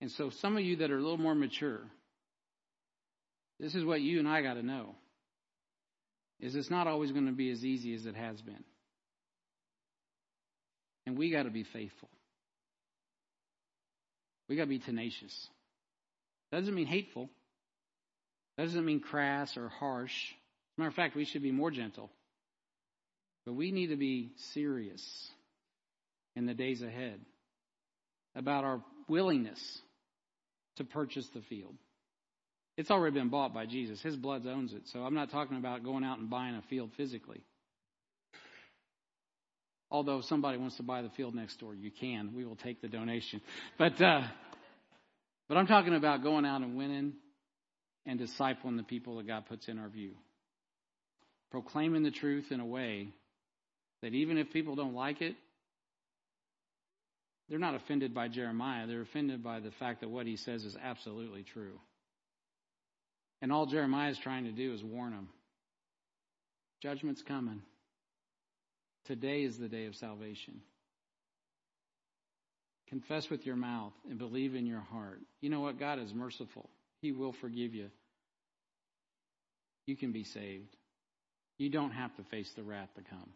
And 0.00 0.10
so 0.12 0.30
some 0.30 0.56
of 0.56 0.62
you 0.62 0.76
that 0.76 0.90
are 0.90 0.98
a 0.98 1.02
little 1.02 1.18
more 1.18 1.34
mature, 1.34 1.80
this 3.60 3.74
is 3.74 3.84
what 3.84 4.00
you 4.00 4.18
and 4.18 4.28
I 4.28 4.42
got 4.42 4.54
to 4.54 4.62
know. 4.62 4.94
Is 6.40 6.54
it's 6.54 6.70
not 6.70 6.86
always 6.86 7.12
going 7.12 7.26
to 7.26 7.32
be 7.32 7.50
as 7.50 7.64
easy 7.64 7.94
as 7.94 8.06
it 8.06 8.16
has 8.16 8.40
been. 8.40 8.64
And 11.06 11.18
we 11.18 11.30
got 11.30 11.44
to 11.44 11.50
be 11.50 11.64
faithful. 11.64 12.08
We 14.48 14.56
got 14.56 14.62
to 14.62 14.68
be 14.68 14.78
tenacious. 14.78 15.48
Doesn't 16.52 16.74
mean 16.74 16.86
hateful. 16.86 17.28
Doesn't 18.58 18.84
mean 18.84 19.00
crass 19.00 19.56
or 19.56 19.68
harsh. 19.68 20.12
As 20.12 20.78
a 20.78 20.80
matter 20.80 20.88
of 20.88 20.94
fact, 20.94 21.16
we 21.16 21.24
should 21.24 21.42
be 21.42 21.52
more 21.52 21.70
gentle. 21.70 22.10
But 23.44 23.54
we 23.54 23.72
need 23.72 23.88
to 23.88 23.96
be 23.96 24.32
serious 24.52 25.02
in 26.36 26.46
the 26.46 26.54
days 26.54 26.82
ahead 26.82 27.20
about 28.34 28.64
our 28.64 28.82
willingness 29.08 29.60
to 30.76 30.84
purchase 30.84 31.28
the 31.34 31.42
field. 31.42 31.74
It's 32.76 32.90
already 32.90 33.14
been 33.14 33.28
bought 33.28 33.54
by 33.54 33.66
Jesus. 33.66 34.02
His 34.02 34.16
blood 34.16 34.46
owns 34.46 34.72
it. 34.72 34.82
So 34.92 35.00
I'm 35.00 35.14
not 35.14 35.30
talking 35.30 35.56
about 35.56 35.84
going 35.84 36.02
out 36.02 36.18
and 36.18 36.28
buying 36.28 36.56
a 36.56 36.62
field 36.62 36.90
physically. 36.96 37.42
Although 39.94 40.22
somebody 40.22 40.58
wants 40.58 40.76
to 40.78 40.82
buy 40.82 41.02
the 41.02 41.10
field 41.10 41.36
next 41.36 41.60
door, 41.60 41.72
you 41.72 41.88
can. 41.88 42.34
We 42.34 42.44
will 42.44 42.56
take 42.56 42.82
the 42.82 42.88
donation. 42.88 43.40
But 43.78 44.02
uh, 44.02 44.22
but 45.48 45.56
I'm 45.56 45.68
talking 45.68 45.94
about 45.94 46.24
going 46.24 46.44
out 46.44 46.62
and 46.62 46.76
winning 46.76 47.12
and 48.04 48.18
discipling 48.18 48.76
the 48.76 48.82
people 48.82 49.18
that 49.18 49.28
God 49.28 49.46
puts 49.46 49.68
in 49.68 49.78
our 49.78 49.88
view. 49.88 50.14
Proclaiming 51.52 52.02
the 52.02 52.10
truth 52.10 52.46
in 52.50 52.58
a 52.58 52.66
way 52.66 53.10
that 54.02 54.14
even 54.14 54.36
if 54.36 54.52
people 54.52 54.74
don't 54.74 54.94
like 54.94 55.22
it, 55.22 55.36
they're 57.48 57.60
not 57.60 57.76
offended 57.76 58.12
by 58.12 58.26
Jeremiah. 58.26 58.88
They're 58.88 59.02
offended 59.02 59.44
by 59.44 59.60
the 59.60 59.70
fact 59.78 60.00
that 60.00 60.10
what 60.10 60.26
he 60.26 60.36
says 60.38 60.64
is 60.64 60.76
absolutely 60.82 61.44
true. 61.44 61.78
And 63.40 63.52
all 63.52 63.66
Jeremiah 63.66 64.10
is 64.10 64.18
trying 64.18 64.42
to 64.46 64.52
do 64.52 64.74
is 64.74 64.82
warn 64.82 65.12
them 65.12 65.28
judgment's 66.82 67.22
coming. 67.22 67.62
Today 69.06 69.42
is 69.42 69.58
the 69.58 69.68
day 69.68 69.86
of 69.86 69.94
salvation. 69.96 70.60
Confess 72.88 73.28
with 73.30 73.44
your 73.44 73.56
mouth 73.56 73.92
and 74.08 74.18
believe 74.18 74.54
in 74.54 74.66
your 74.66 74.80
heart. 74.80 75.20
You 75.40 75.50
know 75.50 75.60
what? 75.60 75.78
God 75.78 75.98
is 75.98 76.12
merciful. 76.14 76.70
He 77.00 77.12
will 77.12 77.34
forgive 77.40 77.74
you. 77.74 77.88
You 79.86 79.96
can 79.96 80.12
be 80.12 80.24
saved. 80.24 80.74
You 81.58 81.70
don't 81.70 81.90
have 81.90 82.14
to 82.16 82.24
face 82.24 82.50
the 82.56 82.62
wrath 82.62 82.88
to 82.96 83.02
come. 83.02 83.30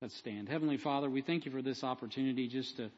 Let's 0.00 0.16
stand. 0.18 0.48
Heavenly 0.48 0.76
Father, 0.76 1.10
we 1.10 1.22
thank 1.22 1.46
you 1.46 1.52
for 1.52 1.62
this 1.62 1.82
opportunity 1.82 2.48
just 2.48 2.76
to 2.76 2.90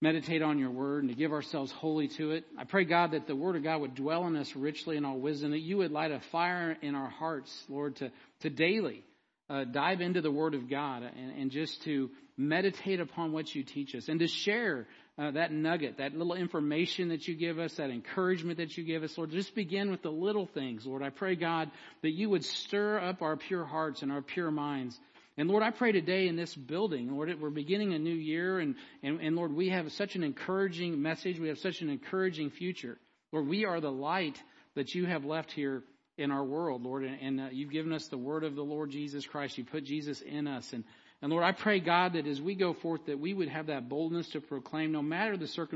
meditate 0.00 0.42
on 0.42 0.58
your 0.58 0.70
word 0.70 1.04
and 1.04 1.10
to 1.10 1.16
give 1.16 1.32
ourselves 1.32 1.70
wholly 1.72 2.08
to 2.16 2.32
it. 2.32 2.44
I 2.58 2.64
pray, 2.64 2.84
God, 2.84 3.12
that 3.12 3.26
the 3.26 3.36
word 3.36 3.56
of 3.56 3.62
God 3.62 3.80
would 3.80 3.94
dwell 3.94 4.26
in 4.26 4.36
us 4.36 4.50
richly 4.56 4.96
in 4.96 5.04
all 5.04 5.18
wisdom, 5.18 5.52
that 5.52 5.60
you 5.60 5.78
would 5.78 5.92
light 5.92 6.10
a 6.10 6.20
fire 6.32 6.76
in 6.82 6.94
our 6.94 7.08
hearts, 7.08 7.50
Lord, 7.68 7.96
to, 7.96 8.10
to 8.40 8.50
daily 8.50 9.04
uh, 9.50 9.64
dive 9.64 10.00
into 10.00 10.20
the 10.20 10.30
word 10.30 10.54
of 10.54 10.68
God 10.70 11.02
and, 11.02 11.32
and, 11.38 11.50
just 11.50 11.82
to 11.82 12.10
meditate 12.36 13.00
upon 13.00 13.32
what 13.32 13.54
you 13.54 13.62
teach 13.62 13.94
us 13.94 14.08
and 14.08 14.20
to 14.20 14.26
share 14.26 14.86
uh, 15.18 15.30
that 15.32 15.52
nugget, 15.52 15.98
that 15.98 16.14
little 16.14 16.34
information 16.34 17.08
that 17.10 17.28
you 17.28 17.34
give 17.34 17.58
us, 17.58 17.74
that 17.74 17.90
encouragement 17.90 18.58
that 18.58 18.76
you 18.76 18.84
give 18.84 19.02
us, 19.02 19.16
Lord. 19.18 19.30
Just 19.30 19.54
begin 19.54 19.90
with 19.90 20.02
the 20.02 20.10
little 20.10 20.46
things, 20.46 20.86
Lord. 20.86 21.02
I 21.02 21.10
pray, 21.10 21.36
God, 21.36 21.70
that 22.02 22.10
you 22.10 22.30
would 22.30 22.44
stir 22.44 22.98
up 22.98 23.20
our 23.20 23.36
pure 23.36 23.64
hearts 23.64 24.02
and 24.02 24.10
our 24.10 24.22
pure 24.22 24.50
minds 24.50 24.98
and 25.36 25.48
Lord, 25.48 25.64
I 25.64 25.70
pray 25.70 25.90
today 25.90 26.28
in 26.28 26.36
this 26.36 26.54
building, 26.54 27.10
Lord, 27.10 27.28
we're 27.40 27.50
beginning 27.50 27.92
a 27.92 27.98
new 27.98 28.14
year, 28.14 28.60
and, 28.60 28.76
and, 29.02 29.20
and 29.20 29.34
Lord, 29.34 29.52
we 29.52 29.70
have 29.70 29.90
such 29.92 30.14
an 30.14 30.22
encouraging 30.22 31.02
message. 31.02 31.40
We 31.40 31.48
have 31.48 31.58
such 31.58 31.80
an 31.80 31.90
encouraging 31.90 32.50
future. 32.50 32.98
Lord, 33.32 33.48
we 33.48 33.64
are 33.64 33.80
the 33.80 33.90
light 33.90 34.40
that 34.76 34.94
you 34.94 35.06
have 35.06 35.24
left 35.24 35.50
here 35.50 35.82
in 36.16 36.30
our 36.30 36.44
world, 36.44 36.82
Lord, 36.82 37.04
and, 37.04 37.20
and 37.20 37.40
uh, 37.40 37.48
you've 37.50 37.72
given 37.72 37.92
us 37.92 38.06
the 38.08 38.18
word 38.18 38.44
of 38.44 38.54
the 38.54 38.62
Lord 38.62 38.90
Jesus 38.90 39.26
Christ. 39.26 39.58
You 39.58 39.64
put 39.64 39.84
Jesus 39.84 40.20
in 40.20 40.46
us. 40.46 40.72
And, 40.72 40.84
and 41.20 41.30
Lord, 41.30 41.44
I 41.44 41.52
pray, 41.52 41.80
God, 41.80 42.12
that 42.12 42.26
as 42.26 42.40
we 42.40 42.54
go 42.54 42.72
forth, 42.72 43.06
that 43.06 43.18
we 43.18 43.34
would 43.34 43.48
have 43.48 43.66
that 43.66 43.88
boldness 43.88 44.28
to 44.30 44.40
proclaim, 44.40 44.92
no 44.92 45.02
matter 45.02 45.36
the 45.36 45.48
circumstances. 45.48 45.72